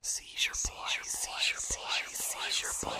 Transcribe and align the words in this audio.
Seizure 0.00 0.52
boy, 0.52 1.02
seizure 1.02 1.58
boy, 1.76 2.12
seizure 2.12 2.68
boy. 2.84 2.92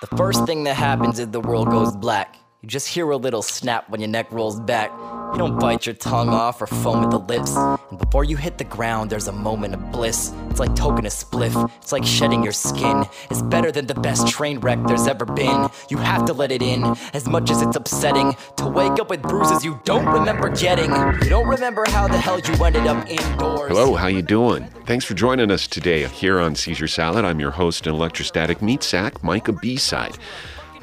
The 0.00 0.16
first 0.16 0.46
thing 0.46 0.62
that 0.64 0.74
happens 0.74 1.18
is 1.18 1.28
the 1.30 1.40
world 1.40 1.68
goes 1.68 1.96
black. 1.96 2.36
You 2.62 2.68
just 2.68 2.86
hear 2.86 3.10
a 3.10 3.16
little 3.16 3.42
snap 3.42 3.90
when 3.90 4.00
your 4.00 4.08
neck 4.08 4.30
rolls 4.30 4.60
back. 4.60 4.92
You 5.34 5.38
don't 5.38 5.50
uh-huh. 5.50 5.60
bite 5.60 5.84
your 5.84 5.96
tongue 5.96 6.28
uh-huh. 6.28 6.36
off 6.36 6.62
or 6.62 6.68
foam 6.68 7.02
at 7.02 7.10
the 7.10 7.18
lips. 7.18 7.56
And 7.56 7.98
before 7.98 8.22
you 8.22 8.36
hit 8.36 8.58
the 8.58 8.64
ground, 8.64 9.10
there's 9.10 9.26
a 9.26 9.32
moment 9.32 9.74
of 9.74 9.90
bliss. 9.90 10.32
It's 10.48 10.60
like 10.60 10.76
token 10.76 11.06
a 11.06 11.08
spliff, 11.08 11.72
it's 11.82 11.90
like 11.90 12.04
shedding 12.04 12.44
your 12.44 12.52
skin. 12.52 13.04
It's 13.30 13.42
better 13.42 13.72
than 13.72 13.88
the 13.88 13.96
best 13.96 14.28
train 14.28 14.60
wreck 14.60 14.78
there's 14.86 15.08
ever 15.08 15.24
been. 15.24 15.68
You 15.90 15.96
have 15.96 16.24
to 16.26 16.32
let 16.32 16.52
it 16.52 16.62
in, 16.62 16.84
as 17.14 17.26
much 17.26 17.50
as 17.50 17.62
it's 17.62 17.74
upsetting. 17.74 18.36
To 18.58 18.68
wake 18.68 19.00
up 19.00 19.10
with 19.10 19.22
bruises 19.22 19.64
you 19.64 19.80
don't 19.84 20.06
remember 20.06 20.50
getting. 20.50 20.92
You 21.24 21.30
don't 21.30 21.48
remember 21.48 21.84
how 21.88 22.06
the 22.06 22.16
hell 22.16 22.38
you 22.38 22.64
ended 22.64 22.86
up 22.86 23.04
indoors. 23.10 23.72
Hello, 23.72 23.96
how 23.96 24.06
you 24.06 24.22
doing? 24.22 24.68
Thanks 24.86 25.04
for 25.04 25.14
joining 25.14 25.50
us 25.50 25.66
today 25.66 26.06
here 26.06 26.38
on 26.38 26.54
Seizure 26.54 26.86
Salad. 26.86 27.24
I'm 27.24 27.40
your 27.40 27.50
host 27.50 27.88
and 27.88 27.96
electrostatic 27.96 28.62
meat 28.62 28.84
sack, 28.84 29.24
Micah 29.24 29.52
B-side. 29.52 30.16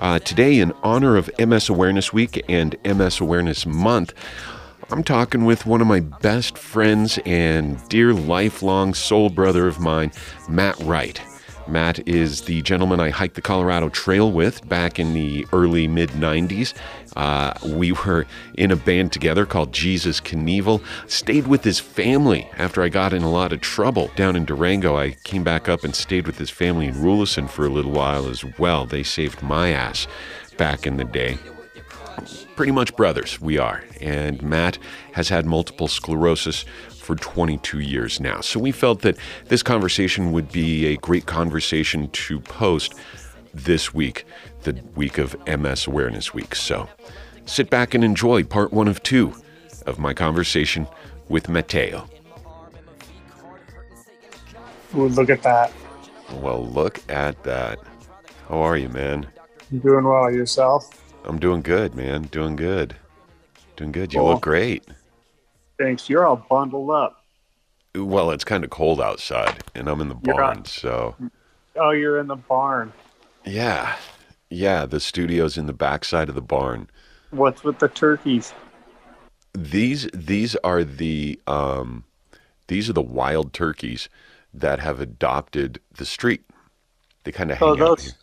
Uh, 0.02 0.18
today, 0.18 0.58
in 0.58 0.74
honor 0.82 1.16
of 1.16 1.30
MS 1.38 1.70
Awareness 1.70 2.12
Week 2.12 2.44
and 2.50 2.76
MS 2.84 3.22
Awareness 3.22 3.68
Month, 3.68 4.16
I'm 4.90 5.04
talking 5.04 5.46
with 5.46 5.68
one 5.68 5.80
of 5.80 5.86
my 5.86 6.00
best 6.00 6.58
friends 6.58 7.20
and 7.24 7.78
dear 7.88 8.12
lifelong 8.12 8.96
soul 8.96 9.30
brother 9.30 9.68
of 9.68 9.80
mine, 9.80 10.12
Matt 10.50 10.80
Wright. 10.80 11.22
Matt 11.68 12.08
is 12.08 12.42
the 12.42 12.62
gentleman 12.62 13.00
I 13.00 13.10
hiked 13.10 13.36
the 13.36 13.42
Colorado 13.42 13.90
Trail 13.90 14.32
with 14.32 14.68
back 14.68 15.00
in 15.00 15.14
the 15.14 15.46
early 15.54 15.88
mid 15.88 16.10
90s. 16.12 16.74
Uh, 17.16 17.54
we 17.66 17.92
were 17.92 18.26
in 18.56 18.72
a 18.72 18.76
band 18.76 19.12
together 19.12 19.46
called 19.46 19.72
Jesus 19.72 20.20
Knievel. 20.22 20.84
Stayed 21.08 21.48
with 21.48 21.64
his 21.64 21.80
family 21.80 22.50
after 22.58 22.82
I 22.82 22.90
got 22.90 23.14
in 23.14 23.24
a 23.24 23.32
lot 23.32 23.54
of 23.54 23.62
trouble 23.62 24.12
down 24.16 24.36
in 24.36 24.46
Durango. 24.46 24.98
I 24.98 25.12
came 25.24 25.44
back 25.44 25.70
up 25.70 25.84
and 25.84 25.96
stayed 25.96 26.28
with 26.28 26.38
his 26.38 26.50
family 26.50 26.88
in 26.88 26.96
Rulison 26.96 27.50
for 27.50 27.66
a 27.66 27.70
little 27.70 27.92
while 27.92 28.28
as 28.28 28.44
well. 28.58 28.86
They 28.86 29.04
saved 29.04 29.42
my 29.42 29.70
ass 29.70 30.08
back 30.58 30.86
in 30.86 30.98
the 30.98 31.06
day 31.06 31.38
pretty 32.56 32.72
much 32.72 32.96
brothers, 32.96 33.42
we 33.42 33.58
are. 33.58 33.84
And 34.00 34.42
Matt 34.44 34.78
has 35.14 35.30
had 35.30 35.48
multiple 35.48 35.88
sclerosis 35.88 36.64
for 37.02 37.16
22 37.16 37.80
years 37.80 38.20
now. 38.20 38.42
So 38.42 38.60
we 38.60 38.72
felt 38.72 39.02
that 39.02 39.18
this 39.46 39.64
conversation 39.64 40.32
would 40.32 40.52
be 40.52 40.86
a 40.86 40.98
great 40.98 41.26
conversation 41.26 42.10
to 42.10 42.40
post 42.40 42.94
this 43.54 43.94
week, 43.94 44.26
the 44.62 44.80
week 44.96 45.18
of 45.18 45.36
MS 45.48 45.88
Awareness 45.88 46.34
Week. 46.34 46.56
So 46.56 46.88
sit 47.46 47.70
back 47.70 47.94
and 47.94 48.04
enjoy 48.04 48.44
part 48.44 48.72
one 48.72 48.88
of 48.88 49.02
two 49.04 49.34
of 49.86 49.98
my 50.00 50.14
conversation 50.14 50.88
with 51.28 51.50
Mateo. 51.50 52.08
Ooh, 54.96 55.08
look 55.08 55.30
at 55.30 55.42
that. 55.44 55.72
Well, 56.36 56.66
look 56.66 57.00
at 57.10 57.42
that. 57.44 57.80
How 58.48 58.60
are 58.60 58.78
you, 58.78 58.90
man? 58.90 59.28
You 59.72 59.80
doing 59.80 60.04
well 60.06 60.32
yourself? 60.32 60.90
I'm 61.24 61.40
doing 61.40 61.62
good, 61.62 61.96
man. 61.96 62.24
Doing 62.24 62.56
good. 62.56 62.96
Doing 63.76 63.92
good. 63.92 64.14
You 64.14 64.20
Cool. 64.20 64.30
look 64.30 64.42
great. 64.42 64.84
Thanks. 65.82 66.10
You're 66.10 66.26
all 66.28 66.46
bundled 66.50 66.92
up. 66.92 67.24
Well, 67.96 68.32
it's 68.32 68.44
kind 68.44 68.64
of 68.64 68.70
cold 68.70 69.02
outside, 69.02 69.64
and 69.76 69.88
I'm 69.90 70.00
in 70.00 70.10
the 70.10 70.18
You're 70.24 70.36
barn, 70.36 70.58
not- 70.58 70.68
so 70.68 71.16
Oh, 71.76 71.92
you're 71.92 72.20
in 72.20 72.28
the 72.28 72.36
barn. 72.36 72.94
yeah, 73.46 73.96
yeah. 74.50 74.86
The 74.86 75.00
studio's 75.00 75.58
in 75.58 75.66
the 75.66 75.74
backside 75.74 76.30
of 76.30 76.36
the 76.36 76.42
barn. 76.42 76.90
What's 77.32 77.64
with 77.64 77.80
the 77.80 77.88
turkeys? 77.88 78.54
These 79.54 80.10
these 80.14 80.56
are 80.58 80.84
the 80.84 81.40
um, 81.48 82.04
these 82.68 82.90
are 82.90 82.94
the 82.94 83.02
wild 83.02 83.52
turkeys 83.54 84.08
that 84.54 84.80
have 84.80 85.00
adopted 85.02 85.80
the 85.96 86.06
street. 86.06 86.42
They 87.24 87.32
kind 87.32 87.52
of 87.52 87.58
hang 87.58 87.68
Oh, 87.70 87.72
out 87.74 87.80
those 87.80 88.04
here. 88.04 88.14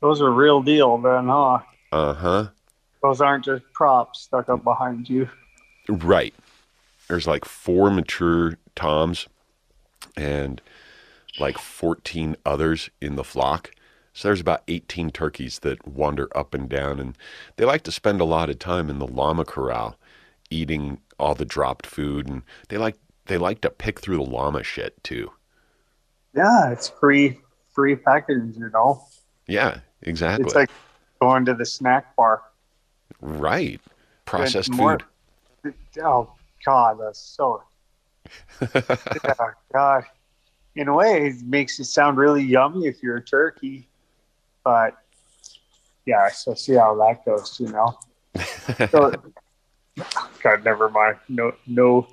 those 0.00 0.20
are 0.22 0.30
real 0.30 0.62
deal 0.62 0.96
then, 0.98 1.26
huh? 1.28 1.58
Uh 1.92 2.14
huh. 2.14 2.46
Those 3.02 3.20
aren't 3.20 3.44
just 3.44 3.64
props 3.74 4.20
stuck 4.22 4.48
up 4.48 4.64
behind 4.64 5.08
you. 5.10 5.28
Right. 5.88 6.34
There's 7.08 7.26
like 7.26 7.44
four 7.44 7.90
mature 7.90 8.58
toms 8.74 9.28
and 10.16 10.60
like 11.40 11.58
14 11.58 12.36
others 12.44 12.90
in 13.00 13.16
the 13.16 13.24
flock. 13.24 13.70
So 14.12 14.28
there's 14.28 14.40
about 14.40 14.62
18 14.68 15.10
turkeys 15.10 15.60
that 15.60 15.86
wander 15.86 16.28
up 16.36 16.52
and 16.52 16.68
down, 16.68 16.98
and 16.98 17.16
they 17.56 17.64
like 17.64 17.82
to 17.84 17.92
spend 17.92 18.20
a 18.20 18.24
lot 18.24 18.50
of 18.50 18.58
time 18.58 18.90
in 18.90 18.98
the 18.98 19.06
llama 19.06 19.44
corral, 19.44 19.96
eating 20.50 21.00
all 21.20 21.34
the 21.36 21.44
dropped 21.44 21.86
food, 21.86 22.28
and 22.28 22.42
they 22.68 22.78
like 22.78 22.96
they 23.26 23.38
like 23.38 23.60
to 23.60 23.70
pick 23.70 24.00
through 24.00 24.16
the 24.16 24.22
llama 24.22 24.64
shit 24.64 25.02
too. 25.04 25.30
Yeah, 26.34 26.72
it's 26.72 26.88
free 26.88 27.38
free 27.72 27.94
packaging, 27.94 28.54
you 28.58 28.70
know. 28.70 29.04
Yeah, 29.46 29.80
exactly. 30.02 30.46
It's 30.46 30.54
like 30.54 30.70
going 31.20 31.44
to 31.44 31.54
the 31.54 31.66
snack 31.66 32.16
bar. 32.16 32.42
right. 33.20 33.80
Processed 34.24 34.72
more- 34.72 34.98
food. 35.62 35.74
Oh 36.02 36.32
God, 36.68 36.98
that's 37.00 37.18
so. 37.20 37.62
yeah, 38.74 39.34
God. 39.72 40.04
In 40.76 40.88
a 40.88 40.94
way, 40.94 41.28
it 41.28 41.42
makes 41.42 41.80
it 41.80 41.86
sound 41.86 42.18
really 42.18 42.42
yummy 42.42 42.86
if 42.86 43.02
you're 43.02 43.16
a 43.16 43.24
turkey, 43.24 43.88
but 44.64 44.94
yeah. 46.04 46.28
So 46.28 46.52
see 46.52 46.74
how 46.74 46.94
that 46.96 47.24
goes, 47.24 47.58
you 47.58 47.68
know. 47.68 47.98
So, 48.90 49.12
God, 50.42 50.64
never 50.64 50.90
mind. 50.90 51.16
No, 51.28 51.52
no 51.66 52.06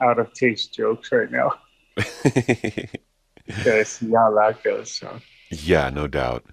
out 0.00 0.18
of 0.18 0.32
taste 0.34 0.74
jokes 0.74 1.12
right 1.12 1.30
now. 1.30 1.52
Gotta 1.96 3.84
see 3.84 4.10
how 4.10 4.34
that 4.34 4.58
goes. 4.64 4.90
So, 4.90 5.20
yeah, 5.50 5.88
no 5.88 6.08
doubt. 6.08 6.44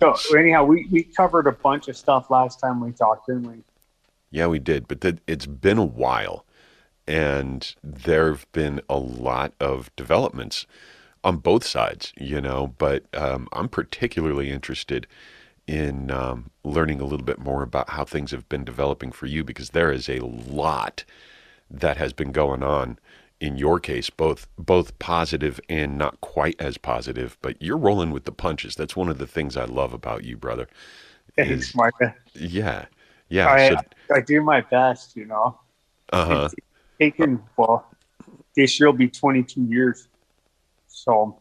so 0.00 0.38
anyhow, 0.38 0.64
we 0.64 0.86
we 0.92 1.04
covered 1.04 1.46
a 1.46 1.52
bunch 1.52 1.88
of 1.88 1.96
stuff 1.96 2.30
last 2.30 2.60
time 2.60 2.80
we 2.80 2.92
talked, 2.92 3.28
didn't 3.28 3.50
we? 3.50 3.62
Yeah, 4.30 4.46
we 4.48 4.58
did, 4.58 4.86
but 4.86 5.00
th- 5.00 5.18
it's 5.26 5.46
been 5.46 5.78
a 5.78 5.84
while, 5.84 6.44
and 7.08 7.74
there 7.82 8.28
have 8.28 8.46
been 8.52 8.82
a 8.88 8.98
lot 8.98 9.54
of 9.58 9.90
developments 9.96 10.66
on 11.24 11.38
both 11.38 11.64
sides, 11.64 12.12
you 12.18 12.40
know. 12.40 12.74
But 12.78 13.04
um, 13.14 13.48
I'm 13.52 13.68
particularly 13.68 14.50
interested 14.50 15.06
in 15.66 16.10
um, 16.10 16.50
learning 16.64 17.00
a 17.00 17.04
little 17.04 17.24
bit 17.24 17.38
more 17.38 17.62
about 17.62 17.90
how 17.90 18.04
things 18.04 18.30
have 18.30 18.48
been 18.48 18.64
developing 18.64 19.10
for 19.10 19.26
you 19.26 19.42
because 19.42 19.70
there 19.70 19.90
is 19.90 20.08
a 20.08 20.20
lot 20.20 21.04
that 21.70 21.96
has 21.96 22.12
been 22.12 22.30
going 22.32 22.62
on 22.62 22.98
in 23.40 23.56
your 23.56 23.80
case, 23.80 24.10
both 24.10 24.46
both 24.58 24.98
positive 24.98 25.60
and 25.68 25.96
not 25.96 26.20
quite 26.20 26.56
as 26.60 26.76
positive. 26.76 27.38
But 27.40 27.60
you're 27.62 27.78
rolling 27.78 28.10
with 28.10 28.24
the 28.24 28.32
punches. 28.32 28.74
That's 28.76 28.96
one 28.96 29.08
of 29.08 29.18
the 29.18 29.26
things 29.26 29.56
I 29.56 29.64
love 29.64 29.94
about 29.94 30.24
you, 30.24 30.36
brother. 30.36 30.68
Thanks, 31.36 31.74
Is- 31.74 31.74
Micah. 31.74 32.14
Yeah, 32.34 32.86
yeah. 33.30 33.48
I, 33.48 33.68
so, 33.68 33.76
I 34.14 34.20
do 34.20 34.42
my 34.42 34.60
best, 34.60 35.16
you 35.16 35.24
know. 35.24 35.58
uh 36.12 36.26
huh. 36.26 36.48
Taken 37.00 37.42
well 37.56 37.86
this 38.56 38.78
year 38.78 38.90
will 38.90 38.96
be 38.96 39.08
22 39.08 39.62
years 39.62 40.08
so 40.88 41.38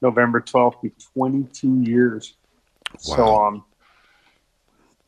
november 0.00 0.40
12th 0.40 0.80
be 0.82 0.92
22 1.14 1.82
years 1.82 2.34
so 2.98 3.44
um 3.44 3.64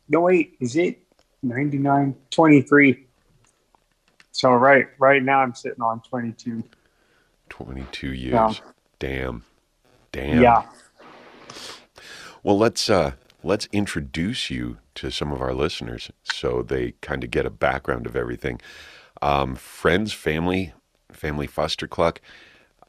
no 0.09 0.21
wait 0.21 0.56
is 0.60 0.77
it 0.77 1.00
99 1.43 2.15
23 2.31 3.06
so 4.31 4.53
right 4.53 4.88
right 4.99 5.22
now 5.22 5.41
i'm 5.41 5.55
sitting 5.55 5.83
on 5.83 6.00
22 6.03 6.62
22 7.49 8.12
years. 8.15 8.33
Yeah. 8.33 8.53
Damn. 8.99 9.44
Damn. 10.10 10.43
yeah 10.43 10.62
Well, 12.43 12.59
let's 12.59 12.89
uh 12.89 13.12
let's 13.43 13.69
introduce 13.72 14.50
you 14.50 14.78
to 14.94 15.10
some 15.10 15.33
of 15.33 15.43
our 15.43 15.53
listeners 15.53 16.10
so 16.22 16.62
they 16.62 16.93
kind 17.03 17.25
of 17.25 17.31
get 17.31 17.44
a 17.44 17.50
background 17.50 18.06
of 18.06 18.16
everything. 18.16 18.60
Um, 19.22 19.55
friends, 19.55 20.12
family, 20.12 20.72
family 21.12 21.47
Fustercluck. 21.47 22.19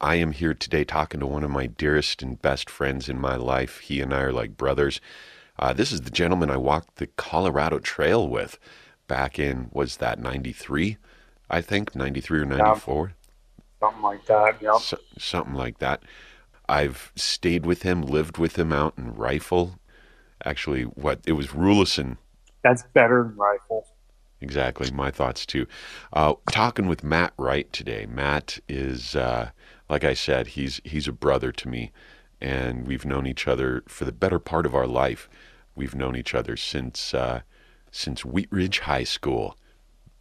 I 0.02 0.16
am 0.16 0.32
here 0.32 0.56
today 0.56 0.84
talking 0.84 1.20
to 1.20 1.28
one 1.28 1.44
of 1.44 1.52
my 1.52 1.68
dearest 1.68 2.24
and 2.24 2.42
best 2.42 2.72
friends 2.72 3.08
in 3.08 3.20
my 3.22 3.36
life. 3.36 3.82
He 3.82 4.02
and 4.02 4.12
I 4.12 4.22
are 4.22 4.34
like 4.34 4.58
brothers. 4.58 5.00
Uh, 5.60 5.74
this 5.74 5.92
is 5.92 6.02
the 6.02 6.10
gentleman 6.10 6.50
I 6.50 6.58
walked 6.58 6.96
the 6.96 7.06
Colorado 7.06 7.78
Trail 7.78 8.28
with 8.28 8.58
back 9.08 9.38
in 9.38 9.70
was 9.74 9.98
that 9.98 10.18
93, 10.18 10.98
I 11.52 11.62
think, 11.62 11.96
93 11.96 12.40
or 12.40 12.46
94. 12.46 13.14
something 13.80 14.02
like 14.02 14.26
that 14.26 14.60
yep 14.60 14.78
so, 14.78 14.98
something 15.20 15.54
like 15.54 15.78
that. 15.78 16.02
I've 16.68 17.12
stayed 17.16 17.64
with 17.68 17.84
him, 17.84 18.02
lived 18.02 18.40
with 18.40 18.58
him 18.58 18.74
out 18.74 18.96
in 18.98 19.14
Rifle. 19.14 19.78
Actually, 20.44 20.82
what 20.84 21.20
it 21.28 21.34
was 21.34 21.50
Rulison, 21.50 22.18
that's 22.64 22.82
better 22.96 23.24
than 23.24 23.36
rifle 23.38 23.86
exactly. 24.44 24.92
My 24.92 25.12
thoughts 25.12 25.46
too. 25.46 25.68
Uh, 26.14 26.36
talking 26.52 26.88
with 26.88 27.04
Matt 27.04 27.34
Wright 27.38 27.72
today. 27.74 28.06
Matt 28.08 28.60
is, 28.70 29.16
uh, 29.16 29.52
like 29.90 30.04
I 30.04 30.14
said, 30.14 30.48
he's 30.50 30.82
he's 30.84 31.08
a 31.08 31.14
brother 31.14 31.52
to 31.54 31.70
me, 31.70 31.92
and 32.42 32.88
we've 32.88 33.06
known 33.06 33.28
each 33.28 33.48
other 33.48 33.84
for 33.88 34.06
the 34.06 34.12
better 34.12 34.40
part 34.40 34.66
of 34.68 34.76
our 34.76 34.88
life. 34.88 35.30
We've 35.76 35.96
known 35.96 36.16
each 36.16 36.36
other 36.36 36.58
since 36.58 37.14
uh, 37.16 37.42
since 37.92 38.26
Wheat 38.26 38.50
Ridge 38.52 38.80
High 38.80 39.06
School. 39.06 39.58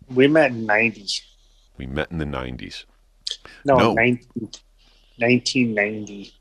we 0.09 0.29
met 0.29 0.53
in 0.53 0.67
90s 0.67 1.23
We 1.79 1.87
met 1.87 2.11
in 2.13 2.19
the 2.19 2.25
'90s. 2.27 2.87
no, 3.65 3.77
No. 3.77 3.95
19 3.95 4.51
1990. 5.19 6.35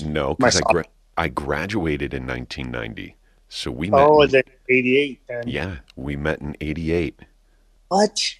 No, 0.00 0.34
because 0.34 0.56
I, 0.56 0.62
gra- 0.62 0.84
I 1.16 1.28
graduated 1.28 2.14
in 2.14 2.26
1990. 2.26 3.17
So 3.48 3.70
we 3.70 3.90
met. 3.90 4.00
Oh, 4.00 4.22
in- 4.22 4.30
the 4.30 4.44
88 4.68 5.20
then. 5.28 5.42
yeah, 5.46 5.76
we 5.96 6.16
met 6.16 6.40
in 6.40 6.56
88. 6.60 7.20
What? 7.88 8.34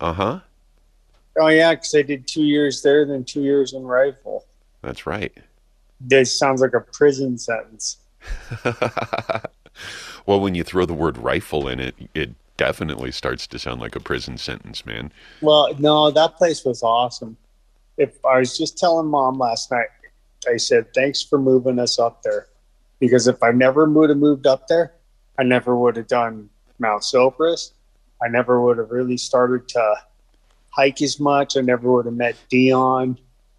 Uh 0.00 0.12
huh. 0.12 0.40
Oh, 1.38 1.48
yeah, 1.48 1.74
because 1.74 1.94
I 1.94 2.02
did 2.02 2.26
two 2.26 2.42
years 2.42 2.82
there, 2.82 3.06
then 3.06 3.24
two 3.24 3.42
years 3.42 3.72
in 3.72 3.84
rifle. 3.84 4.46
That's 4.82 5.06
right. 5.06 5.32
This 6.00 6.36
sounds 6.36 6.60
like 6.60 6.74
a 6.74 6.80
prison 6.80 7.38
sentence. 7.38 7.98
well, 10.26 10.40
when 10.40 10.54
you 10.54 10.64
throw 10.64 10.86
the 10.86 10.94
word 10.94 11.18
rifle 11.18 11.68
in 11.68 11.78
it, 11.78 11.94
it 12.14 12.30
definitely 12.56 13.12
starts 13.12 13.46
to 13.46 13.58
sound 13.58 13.80
like 13.80 13.96
a 13.96 14.00
prison 14.00 14.38
sentence, 14.38 14.84
man. 14.84 15.12
Well, 15.40 15.74
no, 15.78 16.10
that 16.10 16.36
place 16.36 16.64
was 16.64 16.82
awesome. 16.82 17.36
If 17.96 18.24
I 18.24 18.38
was 18.38 18.56
just 18.56 18.78
telling 18.78 19.06
mom 19.06 19.38
last 19.38 19.70
night, 19.70 19.88
I 20.48 20.56
said, 20.56 20.92
thanks 20.94 21.22
for 21.22 21.38
moving 21.38 21.78
us 21.78 21.98
up 21.98 22.22
there. 22.22 22.46
Because 23.00 23.26
if 23.26 23.42
I 23.42 23.50
never 23.50 23.88
would 23.88 24.10
have 24.10 24.18
moved 24.18 24.46
up 24.46 24.68
there, 24.68 24.92
I 25.38 25.42
never 25.42 25.76
would 25.76 25.96
have 25.96 26.06
done 26.06 26.48
Mount 26.78 27.02
Sopris. 27.02 27.72
I 28.22 28.28
never 28.28 28.60
would 28.60 28.78
have 28.78 28.90
really 28.90 29.16
started 29.16 29.66
to 29.68 29.96
hike 30.70 31.02
as 31.02 31.18
much. 31.18 31.56
I 31.56 31.62
never 31.62 31.90
would 31.90 32.04
have 32.04 32.14
met 32.14 32.36
Dion. 32.50 33.18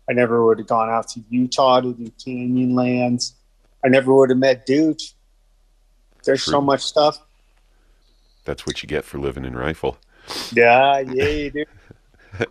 I 0.10 0.14
never 0.14 0.46
would 0.46 0.60
have 0.60 0.68
gone 0.68 0.90
out 0.90 1.08
to 1.10 1.24
Utah 1.30 1.82
to 1.82 1.94
do 1.94 2.12
canyon 2.24 2.76
lands. 2.76 3.34
I 3.84 3.88
never 3.88 4.14
would 4.14 4.30
have 4.30 4.40
met 4.40 4.66
Dude. 4.66 5.02
There's 6.24 6.44
so 6.44 6.62
much 6.62 6.82
stuff. 6.82 7.20
That's 8.46 8.66
what 8.66 8.84
you 8.84 8.88
get 8.88 9.06
for 9.06 9.18
living 9.18 9.46
in 9.46 9.56
rifle. 9.56 9.98
Yeah, 10.52 11.00
yeah, 11.00 11.50
dude. 11.50 11.68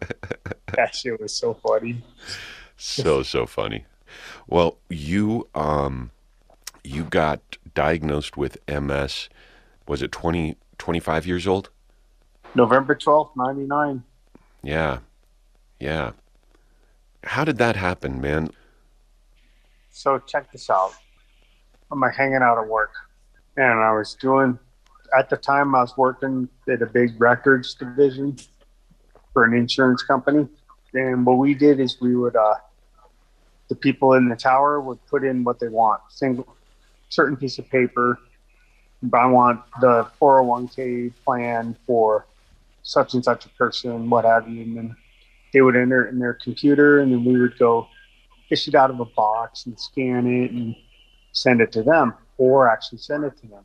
that 0.75 0.95
shit 0.95 1.21
was 1.21 1.33
so 1.33 1.55
funny. 1.55 2.03
So 2.77 3.23
so 3.23 3.47
funny. 3.47 3.85
Well, 4.47 4.79
you 4.89 5.49
um 5.55 6.11
you 6.85 7.05
got 7.05 7.59
diagnosed 7.75 8.37
with 8.37 8.59
MS 8.69 9.29
was 9.91 10.03
it 10.03 10.13
20 10.13 10.57
25 10.79 11.27
years 11.27 11.49
old? 11.49 11.69
November 12.55 12.95
12th, 12.95 13.31
99. 13.37 14.05
Yeah. 14.63 14.99
Yeah. 15.81 16.13
How 17.25 17.45
did 17.45 17.59
that 17.59 17.75
happen, 17.75 18.21
man? 18.21 18.51
So 19.91 20.19
check 20.21 20.53
this 20.53 20.71
out. 20.71 20.93
I'm 21.91 21.99
like 21.99 22.15
hanging 22.15 22.37
out 22.37 22.57
at 22.57 22.69
work, 22.69 22.93
and 23.57 23.81
I 23.81 23.93
was 23.93 24.15
doing. 24.15 24.59
At 25.19 25.29
the 25.29 25.37
time, 25.37 25.75
I 25.75 25.81
was 25.81 25.97
working 25.97 26.49
at 26.69 26.83
a 26.83 26.87
big 26.87 27.21
records 27.21 27.75
division 27.75 28.37
for 29.33 29.45
an 29.45 29.55
insurance 29.55 30.05
company, 30.05 30.49
and 30.95 31.27
what 31.27 31.39
we 31.39 31.55
did 31.55 31.81
is 31.81 32.01
we 32.01 32.15
would, 32.15 32.37
uh, 32.37 32.55
the 33.69 33.75
people 33.75 34.13
in 34.13 34.29
the 34.29 34.37
tower 34.37 34.81
would 34.81 35.05
put 35.07 35.25
in 35.25 35.43
what 35.43 35.59
they 35.59 35.69
want, 35.69 36.01
single, 36.11 36.57
certain 37.11 37.37
piece 37.37 37.59
of 37.59 37.69
paper. 37.69 38.19
But 39.03 39.19
I 39.19 39.27
want 39.27 39.61
the 39.81 40.11
401k 40.21 41.13
plan 41.25 41.77
for 41.87 42.27
such 42.83 43.15
and 43.15 43.25
such 43.25 43.47
a 43.47 43.49
person, 43.51 44.09
what 44.09 44.25
have 44.25 44.49
you, 44.49 44.63
and 44.63 44.77
then 44.77 44.97
they 45.53 45.61
would 45.61 45.77
enter 45.77 46.07
it 46.07 46.11
in 46.11 46.19
their 46.19 46.35
computer, 46.35 47.01
and 47.01 47.13
then 47.13 47.25
we 47.25 47.39
would 47.39 47.59
go 47.59 47.87
fish 48.49 48.69
it 48.69 48.75
out 48.75 48.91
of 48.91 49.01
a 49.01 49.05
box 49.05 49.67
and 49.67 49.79
scan 49.79 50.27
it 50.27 50.51
and 50.51 50.75
send 51.33 51.61
it 51.61 51.73
to 51.73 51.83
them 51.83 52.15
or 52.39 52.69
actually 52.69 52.99
send 52.99 53.25
it 53.25 53.37
to 53.39 53.47
them. 53.47 53.65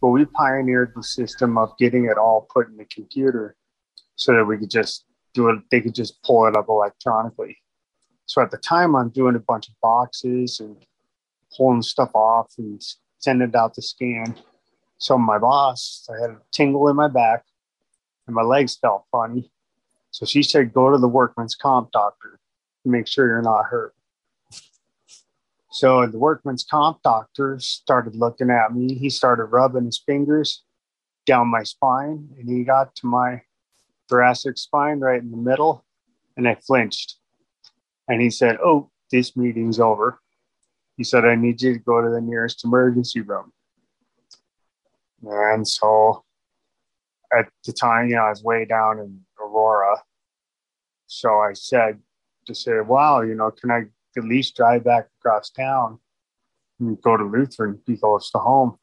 But 0.00 0.08
we 0.08 0.24
pioneered 0.24 0.92
the 0.96 1.02
system 1.02 1.58
of 1.58 1.76
getting 1.78 2.06
it 2.06 2.18
all 2.18 2.48
put 2.52 2.68
in 2.68 2.76
the 2.76 2.84
computer 2.86 3.54
so 4.16 4.32
that 4.34 4.44
we 4.44 4.58
could 4.58 4.70
just 4.70 5.04
do 5.34 5.48
it, 5.48 5.60
they 5.70 5.80
could 5.80 5.94
just 5.94 6.22
pull 6.22 6.46
it 6.46 6.56
up 6.56 6.68
electronically. 6.68 7.56
So 8.26 8.42
at 8.42 8.50
the 8.50 8.58
time, 8.58 8.96
I'm 8.96 9.10
doing 9.10 9.36
a 9.36 9.40
bunch 9.40 9.68
of 9.68 9.74
boxes 9.80 10.60
and 10.60 10.76
pulling 11.56 11.82
stuff 11.82 12.10
off 12.14 12.52
and 12.58 12.82
sending 13.18 13.48
it 13.48 13.54
out 13.54 13.74
to 13.74 13.82
scan. 13.82 14.36
So 14.98 15.18
my 15.18 15.38
boss, 15.38 16.08
I 16.10 16.20
had 16.20 16.30
a 16.30 16.40
tingle 16.52 16.88
in 16.88 16.96
my 16.96 17.08
back 17.08 17.44
and 18.26 18.34
my 18.34 18.42
legs 18.42 18.76
felt 18.76 19.04
funny. 19.10 19.50
So 20.10 20.26
she 20.26 20.42
said, 20.42 20.72
go 20.72 20.90
to 20.90 20.98
the 20.98 21.08
workman's 21.08 21.54
comp 21.54 21.90
doctor 21.90 22.38
to 22.82 22.88
make 22.90 23.06
sure 23.06 23.26
you're 23.26 23.42
not 23.42 23.64
hurt. 23.66 23.94
So 25.70 26.06
the 26.06 26.18
workman's 26.18 26.64
comp 26.64 27.02
doctor 27.02 27.58
started 27.58 28.14
looking 28.14 28.50
at 28.50 28.74
me. 28.74 28.94
He 28.94 29.08
started 29.08 29.46
rubbing 29.46 29.86
his 29.86 29.98
fingers 29.98 30.62
down 31.24 31.48
my 31.48 31.62
spine 31.62 32.28
and 32.38 32.48
he 32.48 32.62
got 32.62 32.94
to 32.96 33.06
my 33.06 33.42
thoracic 34.08 34.58
spine 34.58 35.00
right 35.00 35.22
in 35.22 35.30
the 35.30 35.36
middle 35.36 35.84
and 36.36 36.46
I 36.46 36.56
flinched. 36.56 37.16
And 38.08 38.20
he 38.20 38.30
said, 38.30 38.58
Oh, 38.62 38.90
this 39.10 39.36
meeting's 39.36 39.80
over. 39.80 40.20
He 41.02 41.04
said, 41.04 41.24
I 41.24 41.34
need 41.34 41.60
you 41.60 41.72
to 41.72 41.80
go 41.80 42.00
to 42.00 42.10
the 42.10 42.20
nearest 42.20 42.64
emergency 42.64 43.22
room. 43.22 43.52
And 45.24 45.66
so 45.66 46.22
at 47.36 47.48
the 47.66 47.72
time, 47.72 48.08
you 48.08 48.14
know, 48.14 48.22
I 48.22 48.30
was 48.30 48.44
way 48.44 48.64
down 48.66 49.00
in 49.00 49.20
Aurora. 49.40 49.96
So 51.08 51.40
I 51.40 51.54
said, 51.54 51.98
to 52.46 52.54
say, 52.54 52.78
wow, 52.86 53.22
you 53.22 53.34
know, 53.34 53.50
can 53.50 53.72
I 53.72 53.86
at 54.16 54.22
least 54.22 54.54
drive 54.54 54.84
back 54.84 55.08
across 55.18 55.50
town 55.50 55.98
and 56.78 57.02
go 57.02 57.16
to 57.16 57.24
Lutheran, 57.24 57.80
be 57.84 57.96
close 57.96 58.30
to 58.30 58.38
home? 58.38 58.78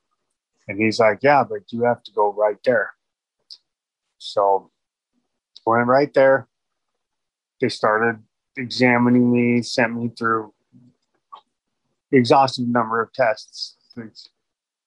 And 0.67 0.77
he's 0.77 0.99
like, 0.99 1.19
yeah, 1.21 1.45
but 1.49 1.71
you 1.71 1.85
have 1.85 2.03
to 2.03 2.11
go 2.11 2.33
right 2.33 2.57
there. 2.65 2.91
So 4.17 4.71
went 5.65 5.87
right 5.87 6.13
there. 6.13 6.49
They 7.61 7.69
started 7.69 8.21
examining 8.57 9.31
me, 9.31 9.61
sent 9.61 9.95
me 9.95 10.09
through 10.09 10.53
exhaustive 12.11 12.67
number 12.67 13.01
of 13.01 13.13
tests, 13.13 13.77
It's 13.97 14.29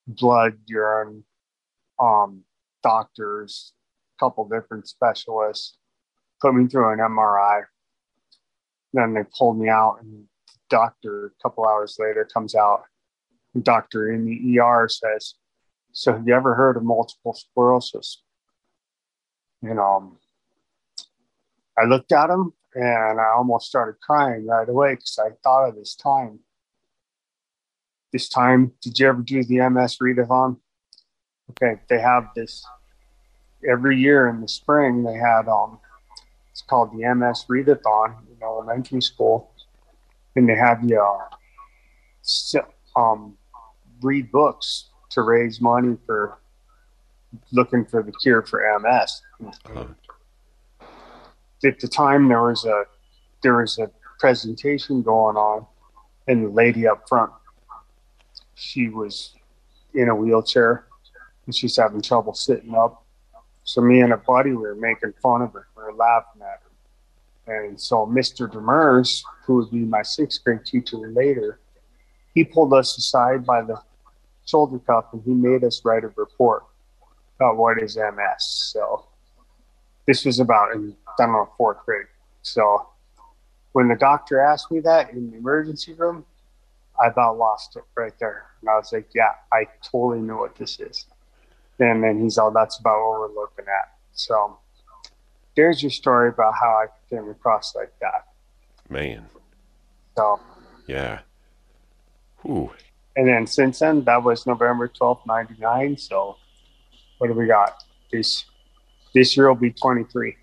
blood, 0.07 0.59
urine, 0.67 1.25
um, 1.99 2.45
doctors, 2.83 3.73
couple 4.19 4.49
different 4.49 4.89
specialists, 4.89 5.77
put 6.41 6.55
me 6.55 6.67
through 6.67 6.93
an 6.93 6.99
MRI 6.99 7.65
then 8.93 9.15
they 9.15 9.23
pulled 9.37 9.59
me 9.59 9.69
out 9.69 9.99
and 10.03 10.13
the 10.13 10.59
doctor 10.69 11.27
a 11.27 11.43
couple 11.43 11.67
hours 11.67 11.97
later 11.99 12.29
comes 12.33 12.55
out. 12.55 12.83
The 13.55 13.61
doctor 13.61 14.11
in 14.13 14.25
the 14.25 14.59
er 14.61 14.89
says 14.89 15.35
so 15.95 16.13
have 16.13 16.27
you 16.27 16.35
ever 16.35 16.55
heard 16.55 16.79
of 16.79 16.85
multiple 16.85 17.35
sclerosis? 17.35 18.23
And 19.63 19.79
um 19.79 20.19
i 21.79 21.85
looked 21.85 22.13
at 22.13 22.31
him 22.31 22.53
and 22.75 23.21
i 23.21 23.33
almost 23.37 23.67
started 23.67 24.01
crying 24.01 24.47
right 24.47 24.69
away 24.69 24.95
because 24.95 25.19
i 25.19 25.31
thought 25.43 25.69
of 25.69 25.77
this 25.77 25.95
time 25.95 26.41
this 28.13 28.29
time. 28.29 28.73
Did 28.81 28.99
you 28.99 29.09
ever 29.09 29.23
do 29.23 29.43
the 29.45 29.69
ms 29.71 29.99
readathon? 29.99 30.59
Okay 31.51 31.81
they 31.89 32.01
have 32.01 32.29
this 32.35 32.65
every 33.69 33.99
year 33.99 34.29
in 34.29 34.41
the 34.41 34.49
spring 34.49 35.03
they 35.03 35.15
had 35.15 35.49
um 35.49 35.79
it's 36.53 36.61
called 36.61 36.93
the 36.93 37.15
MS 37.15 37.47
Readathon 37.49 38.15
in 38.29 38.43
elementary 38.43 39.01
school, 39.01 39.51
and 40.37 40.47
they 40.47 40.55
have 40.55 40.85
you 40.85 41.01
uh, 41.01 43.01
um, 43.01 43.39
read 44.03 44.31
books 44.31 44.91
to 45.11 45.23
raise 45.23 45.63
money 45.63 45.97
for 46.07 46.39
looking 47.53 47.87
for 47.87 48.03
the 48.03 48.13
cure 48.13 48.43
for 48.43 48.63
MS. 48.81 49.23
Uh, 49.75 49.87
At 51.65 51.81
the 51.81 51.89
time, 51.89 52.29
there 52.29 52.43
was 52.43 52.67
a 52.67 52.85
there 53.43 53.57
was 53.57 53.79
a 53.79 53.91
presentation 54.19 55.01
going 55.01 55.37
on, 55.37 55.67
and 56.29 56.45
the 56.45 56.51
lady 56.51 56.87
up 56.87 57.09
front, 57.09 57.33
she 58.63 58.89
was 58.89 59.35
in 59.95 60.09
a 60.09 60.15
wheelchair, 60.15 60.87
and 61.47 61.55
she's 61.55 61.77
having 61.77 62.01
trouble 62.01 62.33
sitting 62.33 62.75
up. 62.75 63.05
So 63.65 63.81
me 63.81 64.01
and 64.01 64.13
a 64.13 64.17
buddy 64.17 64.53
were 64.53 64.75
making 64.75 65.15
fun 65.21 65.43
of 65.43 65.53
her. 65.53 65.67
We 65.77 65.83
were 65.83 65.93
laughing 65.93 66.43
at 66.43 66.61
her. 66.63 67.65
And 67.67 67.81
so 67.81 68.07
Mr. 68.07 68.51
Demers, 68.51 69.23
who 69.45 69.57
would 69.57 69.71
be 69.71 69.79
my 69.79 70.03
sixth 70.03 70.45
grade 70.45 70.65
teacher 70.65 70.97
later, 70.97 71.59
he 72.35 72.45
pulled 72.45 72.73
us 72.73 72.97
aside 72.97 73.45
by 73.45 73.63
the 73.63 73.81
shoulder 74.47 74.79
cuff 74.79 75.07
and 75.13 75.23
he 75.25 75.33
made 75.33 75.65
us 75.65 75.85
write 75.85 76.05
a 76.05 76.09
report 76.17 76.65
about 77.37 77.57
what 77.57 77.83
is 77.83 77.97
MS. 77.97 78.71
So 78.73 79.07
this 80.07 80.25
was 80.25 80.39
about 80.41 80.73
in 80.73 80.97
I 81.07 81.25
don't 81.25 81.33
know 81.33 81.49
fourth 81.57 81.85
grade. 81.85 82.07
So 82.43 82.89
when 83.73 83.89
the 83.89 83.97
doctor 83.97 84.41
asked 84.41 84.71
me 84.71 84.81
that 84.81 85.11
in 85.11 85.31
the 85.31 85.37
emergency 85.37 85.95
room, 85.95 86.25
I 87.01 87.09
about 87.09 87.39
lost 87.39 87.77
it 87.77 87.83
right 87.97 88.13
there. 88.19 88.52
And 88.63 88.71
I 88.71 88.77
was 88.77 88.93
like, 88.93 89.09
yeah, 89.15 89.33
I 89.53 89.67
totally 89.83 90.21
know 90.21 90.37
what 90.39 90.55
this 90.57 90.79
is. 90.81 91.07
And 91.79 92.03
then 92.03 92.21
he's 92.23 92.39
all, 92.39 92.51
that's 92.53 92.79
about 92.79 92.99
what 93.01 93.21
we're 93.21 93.35
looking 93.41 93.65
at. 93.67 93.93
So 94.13 94.57
there's 95.57 95.83
your 95.83 95.91
story 95.91 96.29
about 96.29 96.55
how 96.55 96.69
I 96.69 96.87
came 97.11 97.29
across 97.29 97.75
like 97.75 97.93
that. 98.01 98.27
man. 98.89 99.27
So, 100.17 100.39
Yeah. 100.87 101.21
Ooh. 102.47 102.71
and 103.17 103.27
then 103.29 103.47
since 103.47 103.79
then, 103.81 104.05
that 104.05 104.23
was 104.23 104.47
November 104.47 104.87
12th, 104.89 105.27
99. 105.27 105.97
So 105.97 106.37
what 107.19 107.29
do 107.29 107.35
we 107.35 107.47
got? 107.47 107.83
This, 108.13 108.45
this 109.15 109.37
year 109.37 109.49
will 109.49 109.55
be 109.57 109.71
23, 109.73 110.37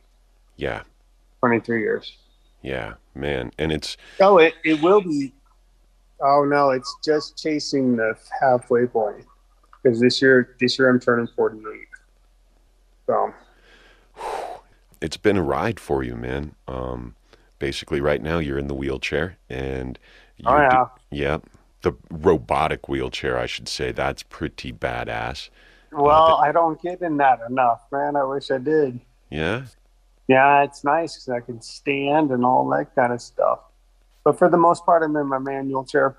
Yeah. 0.57 0.81
23 1.39 1.79
years. 1.81 2.17
Yeah. 2.61 2.95
man. 3.15 3.51
And 3.57 3.71
it's 3.71 3.95
Oh, 4.19 4.38
it, 4.39 4.55
it 4.65 4.81
will 4.81 5.01
be. 5.01 5.33
Oh 6.21 6.43
no, 6.43 6.71
it's 6.71 6.97
just 7.03 7.38
chasing 7.38 7.95
the 7.95 8.15
halfway 8.41 8.85
point. 8.85 9.25
Because 9.81 9.99
this 9.99 10.21
year, 10.21 10.55
this 10.59 10.77
year 10.77 10.89
I'm 10.89 10.99
turning 10.99 11.27
48. 11.35 11.88
So 13.07 13.33
it's 15.01 15.17
been 15.17 15.38
a 15.38 15.43
ride 15.43 15.79
for 15.79 16.03
you, 16.03 16.15
man. 16.15 16.55
Um, 16.67 17.15
basically, 17.59 18.01
right 18.01 18.21
now 18.21 18.39
you're 18.39 18.57
in 18.57 18.67
the 18.67 18.73
wheelchair, 18.73 19.38
and 19.49 19.97
you 20.38 20.45
Oh, 20.47 20.57
yeah. 20.57 20.85
yeah, 21.11 21.38
the 21.81 21.93
robotic 22.09 22.89
wheelchair, 22.89 23.38
I 23.38 23.45
should 23.45 23.67
say. 23.67 23.91
That's 23.91 24.23
pretty 24.23 24.73
badass. 24.73 25.49
Well, 25.91 26.35
I 26.35 26.51
don't 26.51 26.81
get 26.81 27.01
in 27.01 27.17
that 27.17 27.39
enough, 27.49 27.81
man. 27.91 28.15
I 28.15 28.23
wish 28.23 28.51
I 28.51 28.57
did. 28.57 28.99
Yeah, 29.29 29.63
Yeah, 30.27 30.63
it's 30.63 30.83
nice 30.83 31.15
because 31.15 31.29
I 31.29 31.39
can 31.39 31.61
stand 31.61 32.31
and 32.31 32.45
all 32.45 32.67
that 32.69 32.93
kind 32.95 33.13
of 33.13 33.21
stuff. 33.21 33.59
But 34.23 34.38
for 34.38 34.49
the 34.49 34.57
most 34.57 34.85
part, 34.85 35.03
I'm 35.03 35.15
in 35.15 35.27
my 35.27 35.39
manual 35.39 35.83
chair. 35.83 36.17